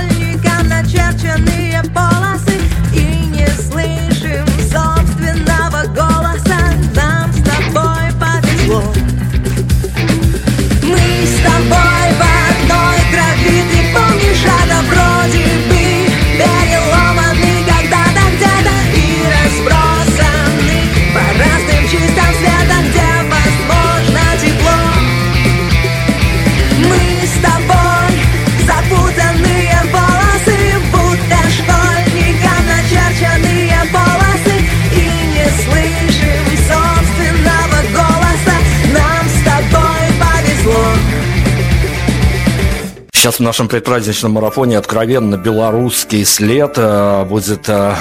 [43.41, 47.95] в нашем предпраздничном марафоне откровенно белорусский след э, будет э,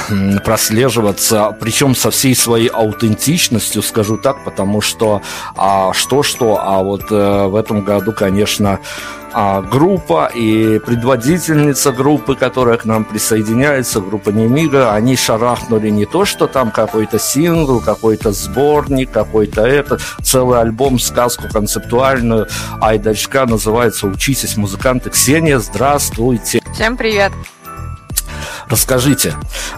[0.43, 5.21] прослеживаться, причем со всей своей аутентичностью, скажу так, потому что
[5.55, 8.79] а, что-что, а вот э, в этом году, конечно,
[9.41, 16.25] а, группа и предводительница группы, которая к нам присоединяется, группа Немига, они шарахнули не то,
[16.25, 22.49] что там какой-то сингл, какой-то сборник, какой-то это, целый альбом, сказку концептуальную,
[22.81, 25.09] айдачка называется «Учитесь, музыканты».
[25.09, 26.61] Ксения, здравствуйте.
[26.73, 27.31] Всем привет.
[28.69, 29.33] Расскажите,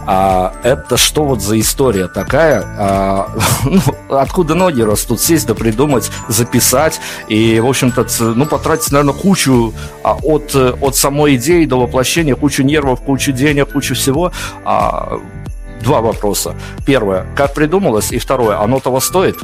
[0.05, 2.61] а это что вот за история такая?
[2.77, 3.29] А,
[3.63, 5.21] ну, откуда ноги растут?
[5.21, 6.99] Сесть да придумать, записать
[7.29, 9.73] и, в общем-то, ну, потратить, наверное, кучу
[10.03, 14.33] а, от, э, от самой идеи до воплощения, кучу нервов, кучу денег, кучу всего.
[14.65, 15.21] А,
[15.81, 16.55] два вопроса.
[16.85, 18.11] Первое, как придумалось?
[18.11, 19.37] И второе, оно того стоит?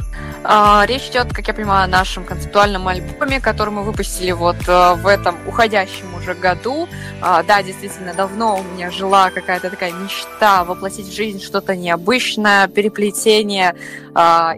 [0.44, 4.94] А, Речь идет, как я понимаю, о нашем концептуальном альбоме, который мы выпустили вот э,
[4.94, 6.88] в этом уходящем уже году.
[7.20, 12.68] А, Да, действительно, давно у меня жила какая-то такая мечта воплотить в жизнь что-то необычное,
[12.68, 13.74] переплетение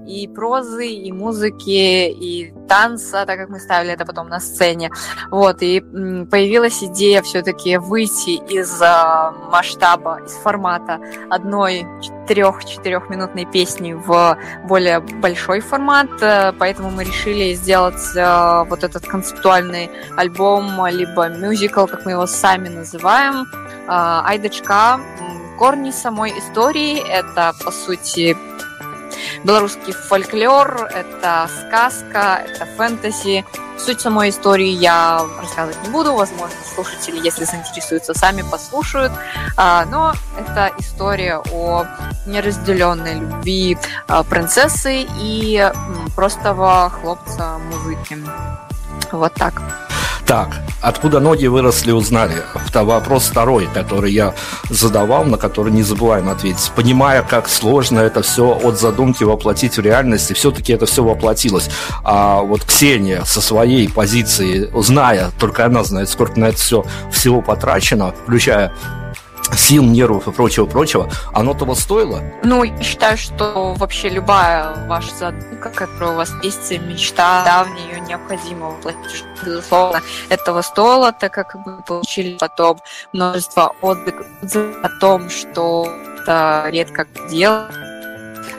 [0.06, 4.90] и прозы, и музыки, и танца, так как мы ставили это потом на сцене.
[5.30, 11.86] Вот, и появилась идея все-таки выйти из а, масштаба, из формата одной
[12.30, 19.90] трех-четырехминутной песни в более большой формат, э, поэтому мы решили сделать э, вот этот концептуальный
[20.16, 25.00] альбом, либо мюзикл, как мы его сами называем, э, Айдочка.
[25.18, 28.36] М, Корни самой истории— это, по сути,
[29.44, 33.44] белорусский фольклор, это сказка, это фэнтези.
[33.78, 39.12] Суть самой истории я рассказывать не буду, возможно, слушатели, если заинтересуются, сами послушают.
[39.56, 41.86] А, Но это история о
[42.26, 45.70] неразделенной любви а, принцессы и
[46.14, 48.18] простого хлопца музыки.
[49.12, 49.62] Вот так.
[50.30, 52.36] Так, откуда ноги выросли, узнали.
[52.68, 54.32] Это вопрос второй, который я
[54.68, 56.70] задавал, на который не забываем ответить.
[56.76, 61.68] Понимая, как сложно это все от задумки воплотить в реальность, и все-таки это все воплотилось.
[62.04, 67.42] А вот Ксения со своей позиции, зная, только она знает, сколько на это все всего
[67.42, 68.72] потрачено, включая
[69.56, 72.22] сил, нервов и прочего-прочего, оно того стоило?
[72.44, 78.00] Ну, я считаю, что вообще любая ваша задумка, которая у вас есть, мечта, давняя, ее
[78.00, 79.24] необходимо воплотить.
[79.44, 82.78] Безусловно, этого стоило, так как мы получили потом
[83.12, 85.86] множество отзывов о том, что
[86.22, 87.74] это редко делать.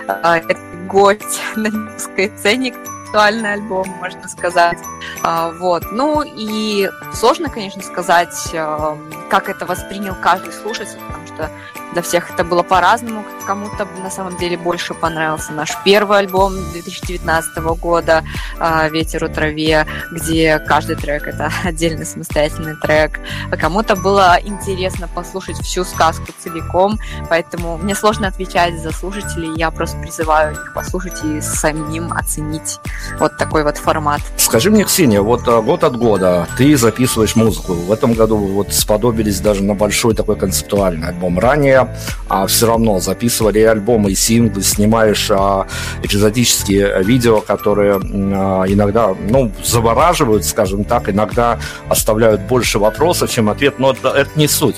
[0.07, 0.41] А,
[0.88, 2.73] гость на низкой сцене,
[3.11, 4.79] концептуальный альбом, можно сказать.
[5.23, 5.91] А, Вот.
[5.91, 8.97] Ну и сложно, конечно, сказать, а,
[9.29, 11.51] как это воспринял каждый слушатель, потому что
[11.93, 13.23] для всех это было по-разному.
[13.45, 18.23] Кому-то на самом деле больше понравился наш первый альбом 2019 года
[18.59, 23.19] а, «Ветер у траве», где каждый трек— это отдельный самостоятельный трек.
[23.51, 26.97] А кому-то было интересно послушать всю сказку целиком,
[27.30, 32.80] поэтому мне сложно отвечать за слушателей, я просто призываю их послушать и самим оценить
[33.19, 34.22] вот такой вот формат.
[34.38, 37.73] Скажи мне, Ксения, вот а, год от года ты записываешь музыку.
[37.73, 41.39] В этом году вот сподобились даже на большой такой концептуальный альбом.
[41.39, 41.80] Ранее
[42.27, 45.67] а, все равно записывали альбомы, и синглы, снимаешь а,
[46.03, 51.59] эпизодические видео, которые а, иногда, ну, завораживают, скажем так, иногда
[51.89, 54.75] оставляют больше вопросов, чем ответ, но это, это не суть.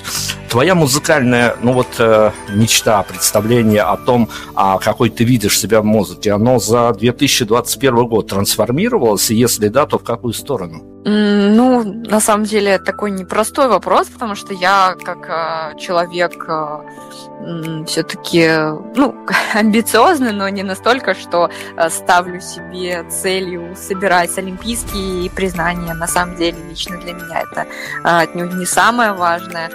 [0.54, 5.86] Твоя музыкальная, ну вот, э, мечта, представление о том, а, какой ты видишь себя в
[5.86, 10.84] музыке, оно за 2021 год трансформировалось, и если да, то в какую сторону?
[11.06, 18.48] Ну, на самом деле, такой непростой вопрос, потому что я, как э, человек, э, все-таки,
[18.96, 19.16] ну,
[19.56, 21.50] амбициозный, но не настолько, что
[21.90, 25.94] ставлю себе целью собирать олимпийские признания.
[25.94, 27.66] На самом деле, лично для меня это
[28.04, 29.70] отнюдь не самое важное,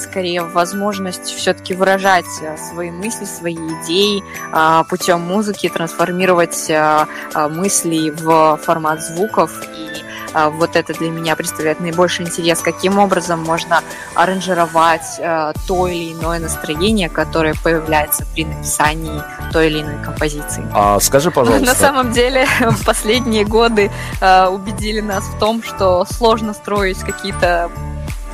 [0.00, 2.26] а скорее возможность все-таки выражать
[2.70, 4.22] свои мысли, свои идеи
[4.88, 6.70] путем музыки, трансформировать
[7.34, 10.02] мысли в формат звуков и
[10.32, 13.82] а, вот это для меня представляет наибольший интерес, каким образом можно
[14.14, 19.22] аранжировать э, то или иное настроение, которое появляется при написании
[19.52, 20.64] той или иной композиции.
[20.72, 21.66] А скажи, пожалуйста.
[21.66, 22.46] На самом деле,
[22.86, 23.90] последние годы
[24.20, 27.70] э, убедили нас в том, что сложно строить какие-то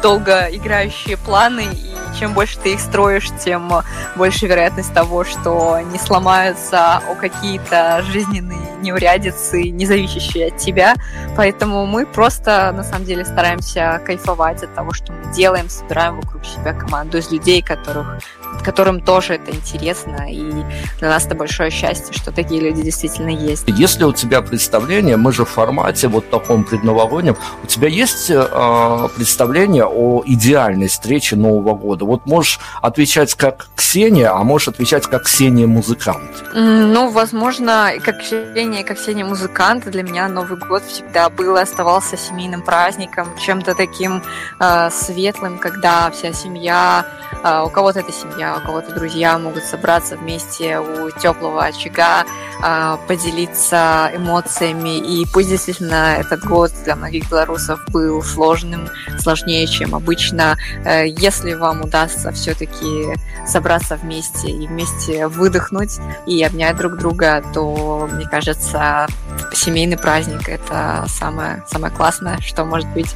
[0.07, 3.73] долго играющие планы, и чем больше ты их строишь, тем
[4.17, 10.95] больше вероятность того, что не сломаются о какие-то жизненные неурядицы, не зависящие от тебя.
[11.37, 16.45] Поэтому мы просто, на самом деле, стараемся кайфовать от того, что мы делаем, собираем вокруг
[16.45, 18.21] себя команду из людей, которых,
[18.65, 20.27] которым тоже это интересно.
[20.31, 20.51] И
[20.99, 23.65] для нас это большое счастье, что такие люди действительно есть.
[23.67, 29.09] Если у тебя представление, мы же в формате вот таком предновогоднем, у тебя есть э,
[29.17, 32.05] представление о идеальной встрече Нового года?
[32.07, 36.45] Вот можешь отвечать как Ксения, а можешь отвечать как Ксения музыкант.
[36.55, 42.17] Ну, возможно, как Ксения, как Ксения музыкант, для меня Новый год всегда был и оставался
[42.17, 44.23] семейным праздником, чем-то таким
[44.61, 47.07] э, светлым, когда вся семья,
[47.43, 52.25] э, у кого-то это семья, у кого-то друзья могут собраться вместе у теплого очага,
[52.63, 54.99] э, поделиться эмоциями.
[54.99, 58.89] И пусть действительно этот год для многих белорусов был сложным,
[59.19, 60.57] сложнее, чем обычно.
[60.85, 63.15] Э, если вам удастся все-таки
[63.47, 69.07] собраться вместе и вместе выдохнуть и обнять друг друга, то, мне кажется,
[69.55, 73.15] семейный праздник– это самое, самое классное, что может быть.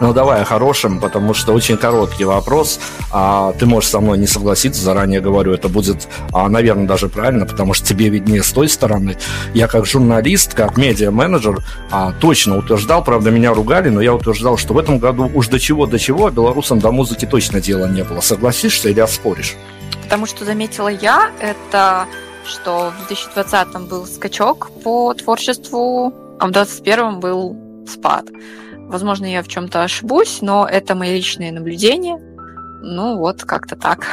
[0.00, 2.78] Ну, давай о хорошем, потому что очень короткий вопрос.
[3.10, 7.46] А, ты можешь со мной не согласиться, заранее говорю, это будет, а, наверное, даже правильно,
[7.46, 9.16] потому что тебе виднее с той стороны.
[9.54, 14.74] Я как журналист, как медиа-менеджер а, точно утверждал, правда, меня ругали, но я утверждал, что
[14.74, 18.04] в этом году уж до чего, до чего, а белорусам до музыки точно дела не
[18.04, 18.20] было.
[18.20, 19.56] Согласишься или оспоришь?
[20.02, 22.06] Потому что заметила я, это
[22.44, 27.56] что в 2020 был скачок по творчеству, а в 2021 был
[27.88, 28.26] спад.
[28.88, 32.18] Возможно, я в чем-то ошибусь, но это мои личные наблюдения.
[32.82, 34.06] Ну вот, как-то так.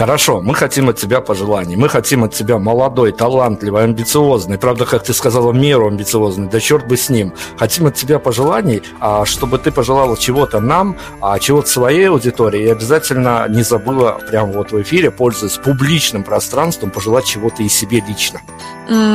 [0.00, 1.76] Хорошо, мы хотим от тебя пожеланий.
[1.76, 4.56] Мы хотим от тебя молодой, талантливый, амбициозный.
[4.56, 6.48] Правда, как ты сказала, меру амбициозный.
[6.48, 7.34] Да черт бы с ним.
[7.58, 12.62] Хотим от тебя пожеланий, а, чтобы ты пожелала чего-то нам, а чего-то своей аудитории.
[12.62, 18.00] И обязательно не забыла прямо вот в эфире, пользуясь публичным пространством, пожелать чего-то и себе
[18.00, 18.40] лично.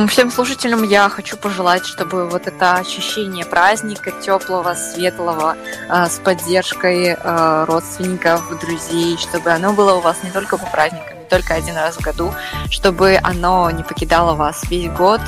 [0.08, 5.54] Всем слушателям я хочу пожелать, чтобы вот это ощущение праздника, теплого, светлого,
[5.90, 11.18] э, с поддержкой э, родственников, друзей, чтобы оно было у вас не только по праздникам,
[11.18, 12.32] не только один раз в году,
[12.70, 15.20] чтобы оно не покидало вас весь год.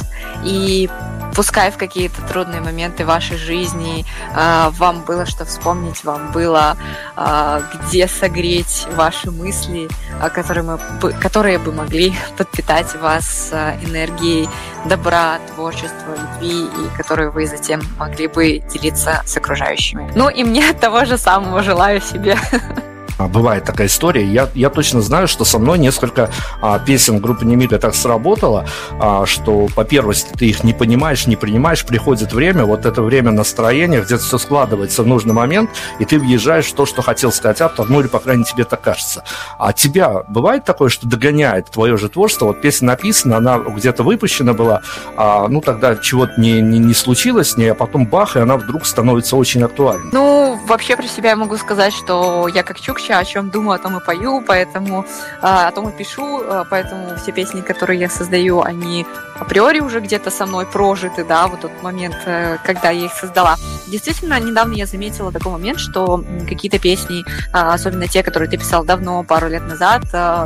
[0.45, 0.89] И
[1.35, 4.05] пускай в какие-то трудные моменты вашей жизни
[4.35, 6.77] э, вам было что вспомнить, вам было
[7.17, 9.89] э, где согреть ваши мысли,
[10.21, 14.49] э, которые, мы, которые бы могли подпитать вас энергией
[14.85, 20.11] добра, творчества, любви, и которые вы затем могли бы делиться с окружающими.
[20.15, 22.37] Ну и мне того же самого желаю себе.
[23.19, 24.25] А, бывает такая история.
[24.25, 26.31] Я, я точно знаю, что со мной несколько
[26.63, 28.67] а, песен группы Немига так сработало,
[29.01, 33.33] а, что по первости ты их не понимаешь, не принимаешь, приходит время, вот это время
[33.33, 37.61] настроения, где-то все складывается в нужный момент, и ты въезжаешь в то, что хотел сказать
[37.61, 39.25] автор, ну или, по крайней мере, тебе так кажется.
[39.59, 42.47] А тебя бывает такое, что догоняет твое же творчество?
[42.47, 44.83] Вот песня написана, она где-то выпущена была,
[45.17, 48.57] а, ну тогда чего-то не, не, не случилось с ней, а потом бах, и она
[48.57, 50.11] вдруг становится очень актуальной.
[50.13, 53.77] Ну, вообще про себя я могу сказать, что я как Чукча вообще о чем думаю,
[53.77, 55.05] о том и пою, поэтому
[55.41, 59.07] а, о том и пишу, а, поэтому все песни, которые я создаю, они
[59.39, 63.57] априори уже где-то со мной прожиты, да, вот тот момент, э, когда я их создала.
[63.87, 68.85] Действительно, недавно я заметила такой момент, что какие-то песни, а, особенно те, которые ты писал
[68.85, 70.03] давно, пару лет назад,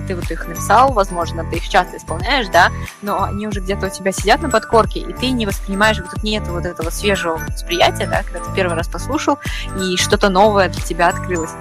[0.06, 2.70] ты вот их написал, возможно, ты их часто исполняешь, да,
[3.00, 6.22] но они уже где-то у тебя сидят на подкорке, и ты не воспринимаешь, вот тут
[6.22, 9.38] нет вот этого свежего восприятия, да, когда ты первый раз послушал,
[9.80, 11.52] и что-то новое для тебя открылось.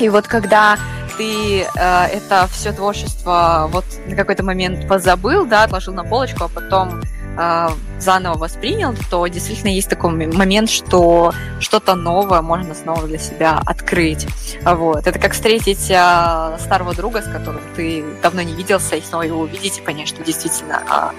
[0.00, 0.78] И вот когда
[1.18, 1.66] ты э,
[2.06, 7.02] это все творчество вот на какой-то момент позабыл, да, отложил на полочку, а потом
[7.38, 7.68] э,
[7.98, 14.26] заново воспринял, то действительно есть такой момент, что что-то новое можно снова для себя открыть.
[14.62, 15.06] Вот.
[15.06, 19.40] Это как встретить э, старого друга, с которым ты давно не виделся, и снова его
[19.40, 21.10] увидеть и понять, что действительно э,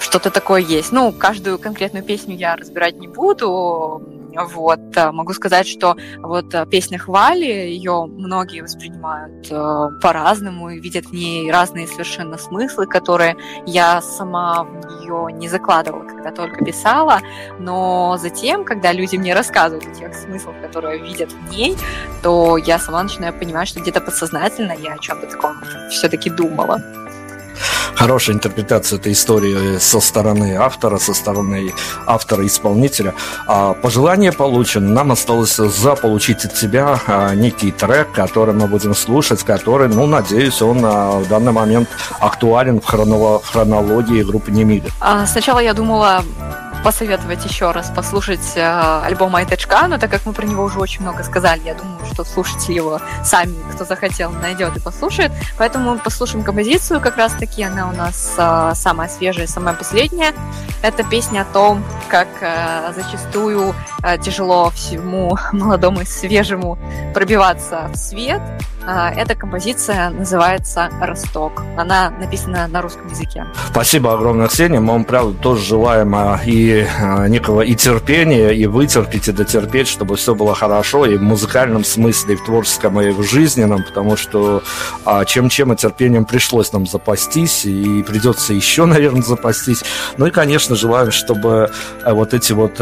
[0.00, 0.92] что-то такое есть.
[0.92, 4.02] Ну, каждую конкретную песню я разбирать не буду,
[4.36, 4.80] вот.
[4.96, 11.06] Э, могу сказать, что вот э, песня Хвали, ее многие воспринимают э, по-разному и видят
[11.06, 13.36] в ней разные совершенно смыслы, которые
[13.66, 17.20] я сама в нее не закладывала, когда только писала,
[17.58, 21.76] но затем, когда люди мне рассказывают о тех смыслах, которые видят в ней,
[22.22, 25.56] то я сама начинаю понимать, что где-то подсознательно я о чем-то таком
[25.90, 27.03] все-таки думала
[27.94, 31.72] хорошая интерпретация этой истории со стороны автора, со стороны
[32.06, 33.14] автора-исполнителя.
[33.46, 34.88] А пожелание получено.
[34.88, 40.60] Нам осталось заполучить от тебя а, некий трек, который мы будем слушать, который, ну, надеюсь,
[40.62, 41.88] он а, в данный момент
[42.20, 44.88] актуален в, хроноло- в хронологии группы Немига.
[45.00, 46.22] А, сначала я думала
[46.84, 51.00] посоветовать еще раз послушать э, альбом Айтачка, но так как мы про него уже очень
[51.00, 55.32] много сказали, я думаю, что слушатели его сами, кто захотел, найдет и послушает.
[55.56, 60.34] Поэтому послушаем композицию, как раз таки она у нас э, самая свежая, самая последняя.
[60.82, 63.74] Это песня о том, как э, зачастую
[64.22, 66.78] тяжело всему молодому и свежему
[67.14, 68.42] пробиваться в свет.
[68.86, 71.62] Э, эта композиция называется «Росток».
[71.76, 73.46] Она написана на русском языке.
[73.70, 74.80] Спасибо огромное, Ксения.
[74.80, 79.88] Мы вам, правда, тоже желаем а, и а, некого и терпения, и вытерпеть, и дотерпеть,
[79.88, 84.16] чтобы все было хорошо и в музыкальном смысле, и в творческом, и в жизненном, потому
[84.16, 84.62] что
[85.04, 89.82] а, чем-чем и терпением пришлось нам запастись, и придется еще, наверное, запастись.
[90.18, 91.70] Ну и, конечно, желаем, чтобы
[92.04, 92.80] вот эти вот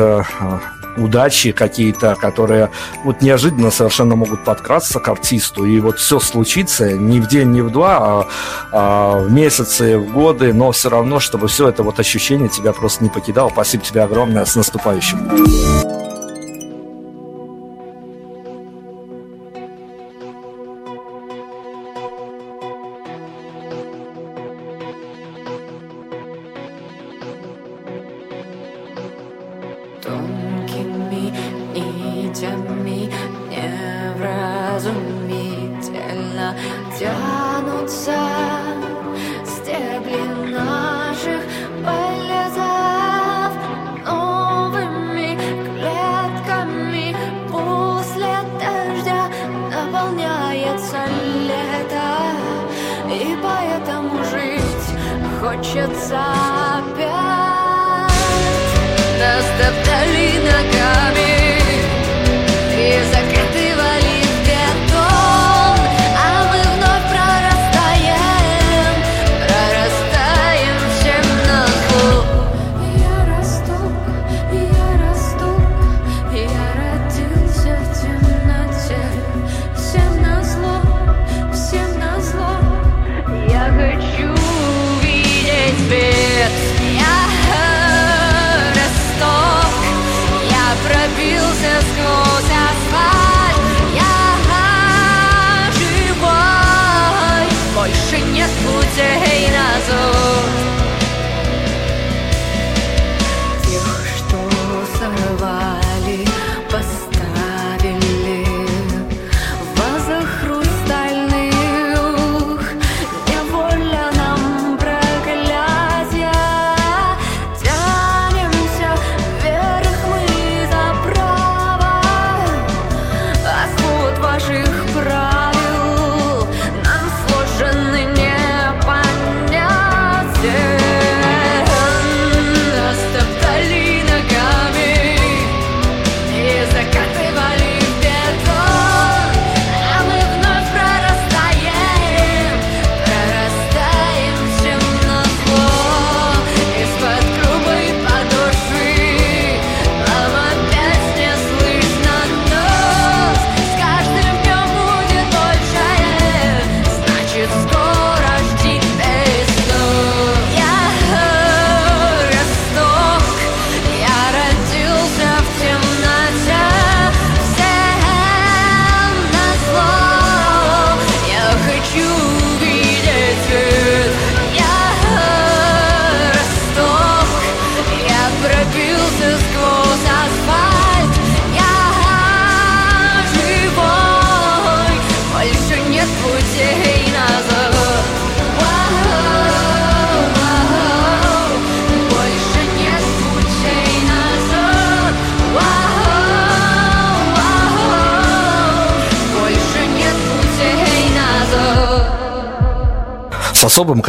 [0.97, 2.71] удачи какие-то, которые
[3.05, 7.63] вот неожиданно совершенно могут подкрасться к артисту, и вот все случится не в день, не
[7.63, 8.29] в два, а,
[8.73, 13.05] а в месяцы, в годы, но все равно, чтобы все это вот ощущение тебя просто
[13.05, 13.51] не покидало.
[13.51, 15.82] Спасибо тебе огромное, с наступающим.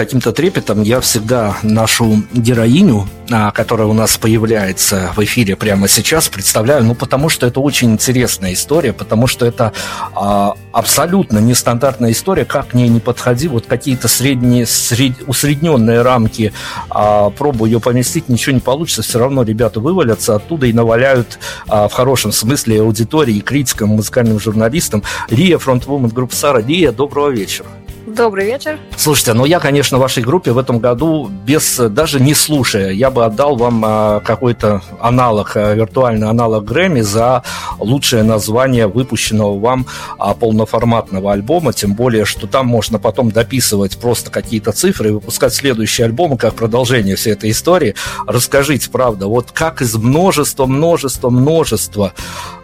[0.06, 6.28] Каким-то трепетом я всегда нашу героиню, а, которая у нас появляется в эфире прямо сейчас,
[6.28, 9.72] представляю, ну, потому что это очень интересная история, потому что это
[10.14, 16.52] а, абсолютно нестандартная история, как к ней не подходи, вот какие-то средние, сред, усредненные рамки,
[16.90, 21.88] а, пробую ее поместить, ничего не получится, все равно ребята вывалятся оттуда и наваляют а,
[21.88, 25.04] в хорошем смысле аудитории, критикам, музыкальным журналистам.
[25.30, 26.62] Рия, фронтвумен группы Сара.
[26.62, 27.68] Рия, доброго вечера.
[28.16, 28.80] Добрый вечер.
[28.96, 33.26] Слушайте, ну я, конечно, вашей группе в этом году без даже не слушая, я бы
[33.26, 37.42] отдал вам а, какой-то аналог, а, виртуальный аналог Грэмми за
[37.80, 39.88] лучшее название выпущенного вам
[40.20, 45.56] а, полноформатного альбома, тем более, что там можно потом дописывать просто какие-то цифры и выпускать
[45.56, 47.96] следующий альбом как продолжение всей этой истории.
[48.28, 52.14] Расскажите, правда, вот как из множества, множества, множества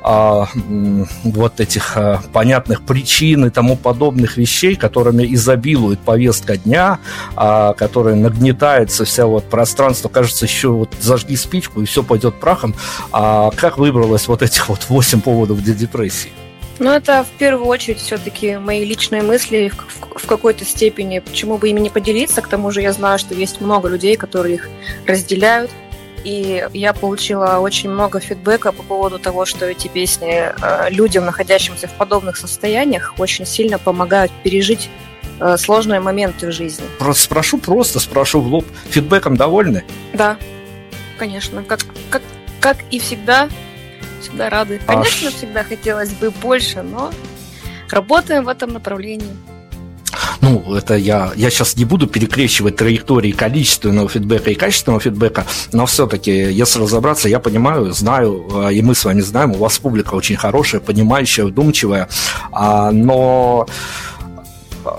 [0.02, 0.48] а,
[1.24, 7.00] вот этих а, понятных причин и тому подобных вещей, которыми изобилует повестка дня,
[7.36, 12.76] а, которая нагнетается вся вот пространство, кажется, еще вот зажги спичку и все пойдет прахом.
[13.12, 16.32] А как выбралось вот этих вот 8 поводов для депрессии?
[16.80, 19.72] Ну, это в первую очередь все-таки мои личные мысли
[20.16, 21.20] в какой-то степени.
[21.20, 22.42] Почему бы ими не поделиться?
[22.42, 24.70] К тому же я знаю, что есть много людей, которые их
[25.06, 25.72] разделяют.
[26.24, 31.88] И я получила очень много фидбэка по поводу того, что эти песни э, людям, находящимся
[31.88, 34.90] в подобных состояниях, очень сильно помогают пережить
[35.40, 36.86] э, сложные моменты в жизни.
[36.98, 38.66] Просто спрошу просто, спрошу в лоб.
[38.90, 39.84] Фидбэком довольны?
[40.14, 40.38] Да,
[41.18, 41.64] конечно.
[41.64, 42.22] Как, как,
[42.60, 43.50] как и всегда,
[44.22, 44.82] всегда рады.
[44.86, 47.12] Конечно, всегда хотелось бы больше, но
[47.90, 49.36] работаем в этом направлении
[50.42, 55.86] ну, это я, я сейчас не буду перекрещивать траектории количественного фидбэка и качественного фидбэка, но
[55.86, 60.16] все-таки, если разобраться, я понимаю, знаю, а, и мы с вами знаем, у вас публика
[60.16, 62.08] очень хорошая, понимающая, вдумчивая,
[62.52, 63.68] а, но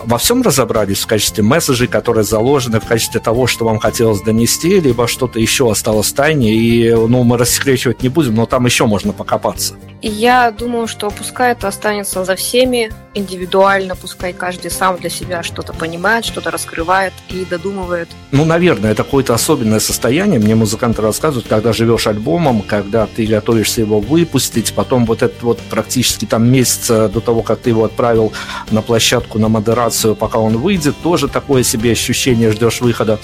[0.04, 4.80] во всем разобрались в качестве месседжей, которые заложены в качестве того, что вам хотелось донести,
[4.80, 8.86] либо что-то еще осталось в тайне, и ну, мы рассекречивать не будем, но там еще
[8.86, 9.74] можно покопаться.
[10.02, 15.72] Я думаю, что пускай это останется за всеми индивидуально, пускай каждый сам для себя что-то
[15.72, 18.08] понимает, что-то раскрывает и додумывает.
[18.30, 20.38] Ну, наверное, это какое-то особенное состояние.
[20.38, 25.58] Мне музыканты рассказывают, когда живешь альбомом, когда ты готовишься его выпустить, потом вот этот вот
[25.58, 28.32] практически там месяц до того, как ты его отправил
[28.70, 33.18] на площадку, на модерацию, пока он выйдет, тоже такое себе ощущение, ждешь выхода.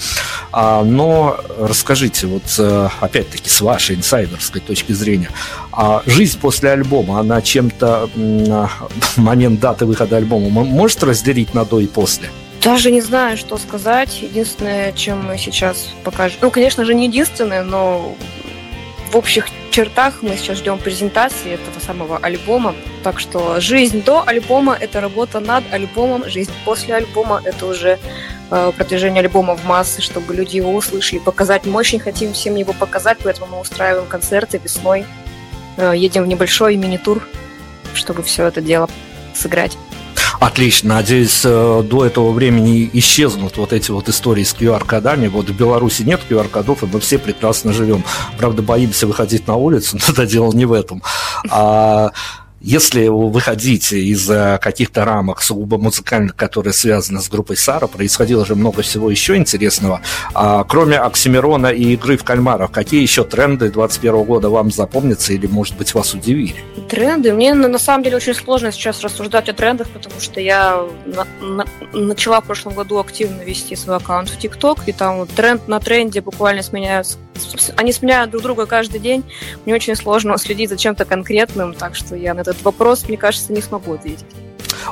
[0.51, 5.29] А, но расскажите, вот э, опять-таки с вашей инсайдерской точки зрения,
[5.79, 8.09] а жизнь после альбома, она чем-то
[9.15, 12.29] момент даты выхода альбома может разделить на до и после?
[12.63, 14.23] Даже не знаю, что сказать.
[14.23, 16.39] Единственное, чем мы сейчас покажем...
[16.41, 18.15] Ну, конечно же, не единственное, но
[19.11, 22.73] в общих чертах мы сейчас ждем презентации этого самого альбома.
[23.03, 27.99] Так что жизнь до альбома– это работа над альбомом, жизнь после альбома– это уже
[28.49, 31.67] э, продвижение альбома в массы, чтобы люди его услышали, показать.
[31.67, 35.05] Мы очень хотим всем его показать, поэтому мы устраиваем концерты весной
[35.77, 37.21] едем в небольшой мини-тур,
[37.93, 38.89] чтобы все это дело
[39.33, 39.77] сыграть.
[40.39, 40.95] Отлично.
[40.95, 45.27] Надеюсь, э, до этого времени исчезнут вот эти вот истории с QR-кодами.
[45.27, 48.03] Вот в Беларуси нет QR-кодов, и мы все прекрасно живем.
[48.37, 51.01] Правда, боимся выходить на улицу, но это дело не в этом.
[51.49, 52.11] А
[52.67, 54.27] если выходить из
[54.59, 60.01] каких-то рамок сугубо музыкальных, которые связаны с группой Сара, происходило же много всего еще интересного.
[60.33, 65.47] А, кроме Оксимирона и игры в кальмаров, какие еще тренды 2021 года вам запомнятся или,
[65.47, 66.55] может быть, вас удивили?
[66.89, 67.31] Тренды?
[67.31, 71.65] Мне на самом деле очень сложно сейчас рассуждать о трендах, потому что я на, на,
[71.93, 76.19] начала в прошлом году активно вести свой аккаунт в ТикТок, и там тренд на тренде
[76.19, 77.17] буквально сменяются
[77.75, 79.23] они сменяют друг друга каждый день.
[79.65, 83.53] Мне очень сложно следить за чем-то конкретным, так что я на этот вопрос, мне кажется,
[83.53, 84.25] не смогу ответить.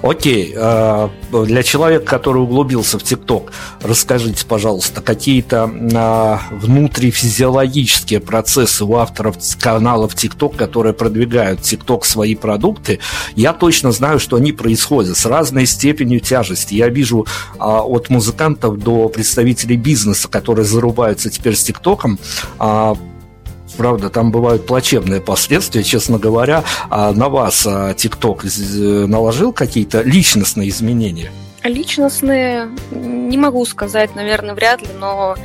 [0.02, 8.96] Окей, э, для человека, который углубился в ТикТок, расскажите, пожалуйста, какие-то э, внутрифизиологические процессы у
[8.96, 13.00] авторов каналов ТикТок, которые продвигают ТикТок свои продукты.
[13.36, 16.76] Я точно знаю, что они происходят с разной степенью тяжести.
[16.76, 17.26] Я вижу
[17.58, 22.20] а, от музыкантов до представителей бизнеса, которые зарубаются теперь с ТикТоком,
[22.60, 22.96] а,
[23.78, 26.64] правда, там бывают плачевные последствия, честно говоря.
[26.90, 31.32] А на вас а, ТикТок наложил какие-то личностные изменения?
[31.64, 35.36] Личностные, не могу сказать, наверное, вряд ли, но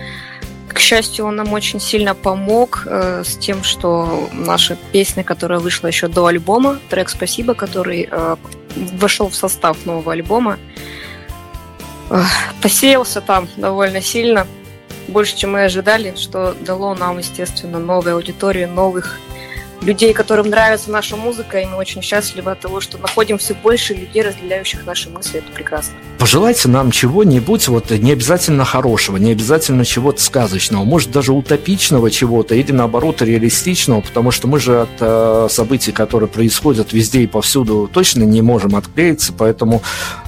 [0.69, 5.89] к счастью, он нам очень сильно помог э, с тем, что наша песня, которая вышла
[5.89, 8.37] еще до альбома, трек «Спасибо», который э,
[8.93, 10.59] вошел в состав нового альбома,
[12.11, 12.23] э,
[12.63, 14.47] посеялся там довольно сильно
[15.09, 19.19] больше, чем мы ожидали, что дало нам, естественно, новую аудиторию, новых
[19.83, 23.95] людей, которым нравится наша музыка, и мы очень счастливы от того, что находим все больше
[23.95, 25.39] людей, разделяющих наши мысли.
[25.39, 25.95] Это прекрасно.
[26.19, 32.55] Пожелайте нам чего-нибудь, вот не обязательно хорошего, не обязательно чего-то сказочного, может даже утопичного чего-то
[32.55, 37.89] или наоборот реалистичного, потому что мы же от э, событий, которые происходят везде и повсюду,
[37.93, 39.83] точно не можем отклеиться, поэтому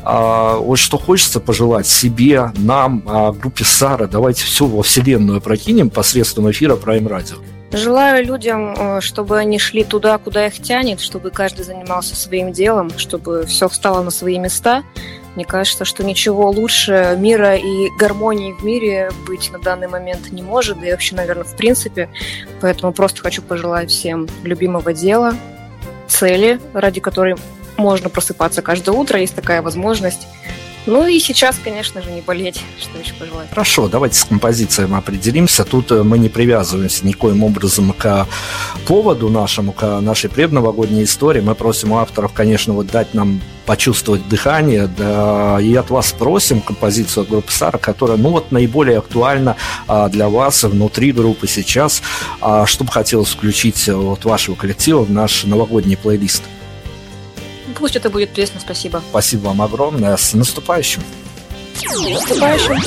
[0.05, 5.91] э, вот что хочется пожелать себе, нам, э, группе Сара, давайте все во вселенную прокинем
[5.91, 7.37] посредством эфира Prime Radio.
[7.73, 12.91] Желаю людям, э, чтобы они шли туда, куда их тянет, чтобы каждый занимался своим делом,
[12.99, 14.83] чтобы все встало на свои места.
[15.37, 20.43] Мне кажется, что ничего лучше мира и гармонии в мире быть на данный момент не
[20.43, 22.11] может, да и вообще, наверное, в принципе.
[22.61, 25.35] Поэтому просто хочу пожелать всем любимого дела,
[26.09, 27.37] цели, ради которой
[27.79, 30.29] можно просыпаться каждое утро, есть такая возможность.
[30.87, 33.49] Ну и сейчас, конечно же, не болеть, что еще пожелать.
[33.51, 35.65] Хорошо, давайте с композицией определимся.
[35.65, 38.27] Тут э, мы не привязываемся никоим образом к
[38.87, 41.41] поводу нашему, к нашей предновогодней истории.
[41.41, 46.61] Мы просим у авторов, конечно, вот дать нам почувствовать дыхание, да, и от вас просим
[46.61, 49.57] композицию от группы Сара, которая, ну вот, наиболее актуальна
[49.87, 52.03] а, для вас внутри группы сейчас.
[52.41, 56.43] А, что бы хотелось включить э, от вашего коллектива в наш новогодний плейлист?
[57.79, 59.03] Пусть это будет песня, спасибо.
[59.11, 60.17] Спасибо вам огромное.
[60.17, 61.03] С наступающим.
[61.75, 62.81] С наступающим.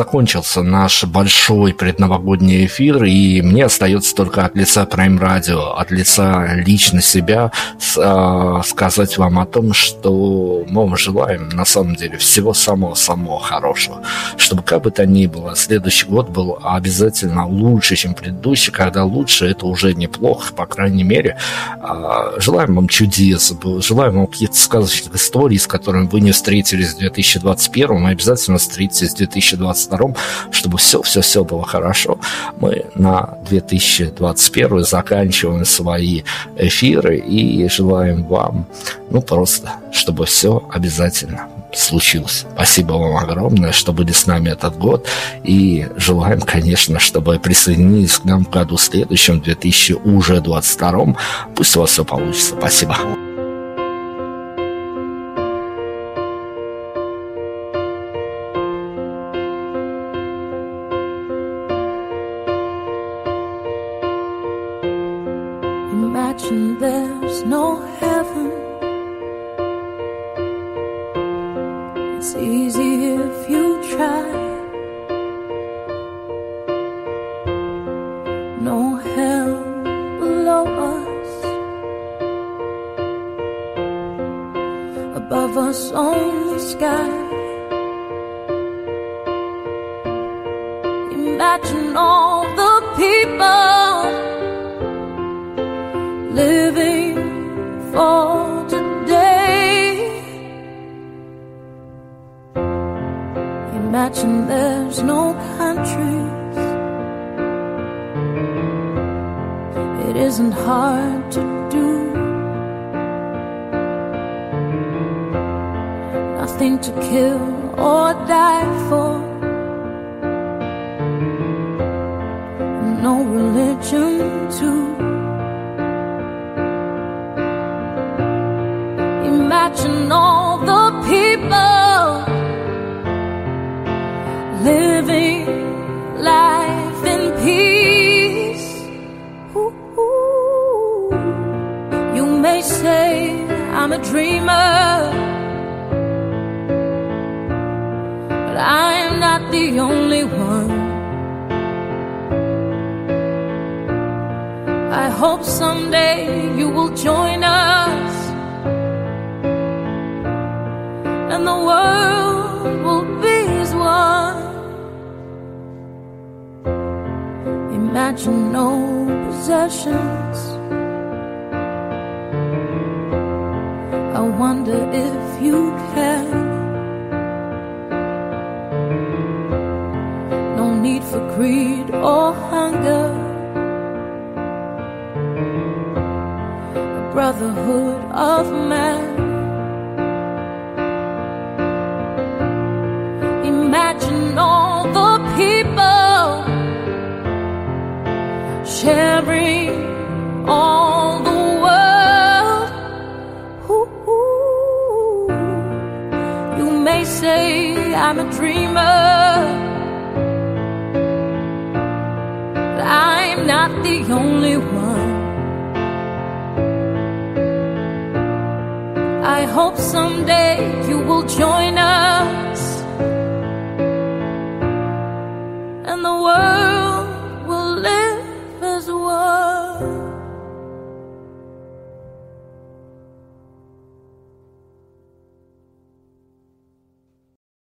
[0.00, 5.92] за закончился наш большой предновогодний эфир, и мне остается только от лица Prime Radio, от
[5.92, 7.52] лица лично себя
[7.96, 14.02] э, сказать вам о том, что мы желаем на самом деле всего самого-самого хорошего.
[14.36, 19.46] Чтобы как бы то ни было, следующий год был обязательно лучше, чем предыдущий, когда лучше
[19.46, 21.36] это уже неплохо, по крайней мере.
[21.80, 26.98] Э, желаем вам чудес, желаем вам каких-то сказочных историй, с которыми вы не встретились в
[26.98, 32.18] 2021, и обязательно встретитесь в 2022 2022, чтобы все-все-все было хорошо.
[32.58, 36.22] Мы на 2021 заканчиваем свои
[36.56, 38.66] эфиры и желаем вам,
[39.10, 42.46] ну, просто, чтобы все обязательно случилось.
[42.54, 45.06] Спасибо вам огромное, что были с нами этот год.
[45.44, 51.16] И желаем, конечно, чтобы присоединились к нам в году следующем, 2022.
[51.54, 52.56] Пусть у вас все получится.
[52.58, 52.96] Спасибо.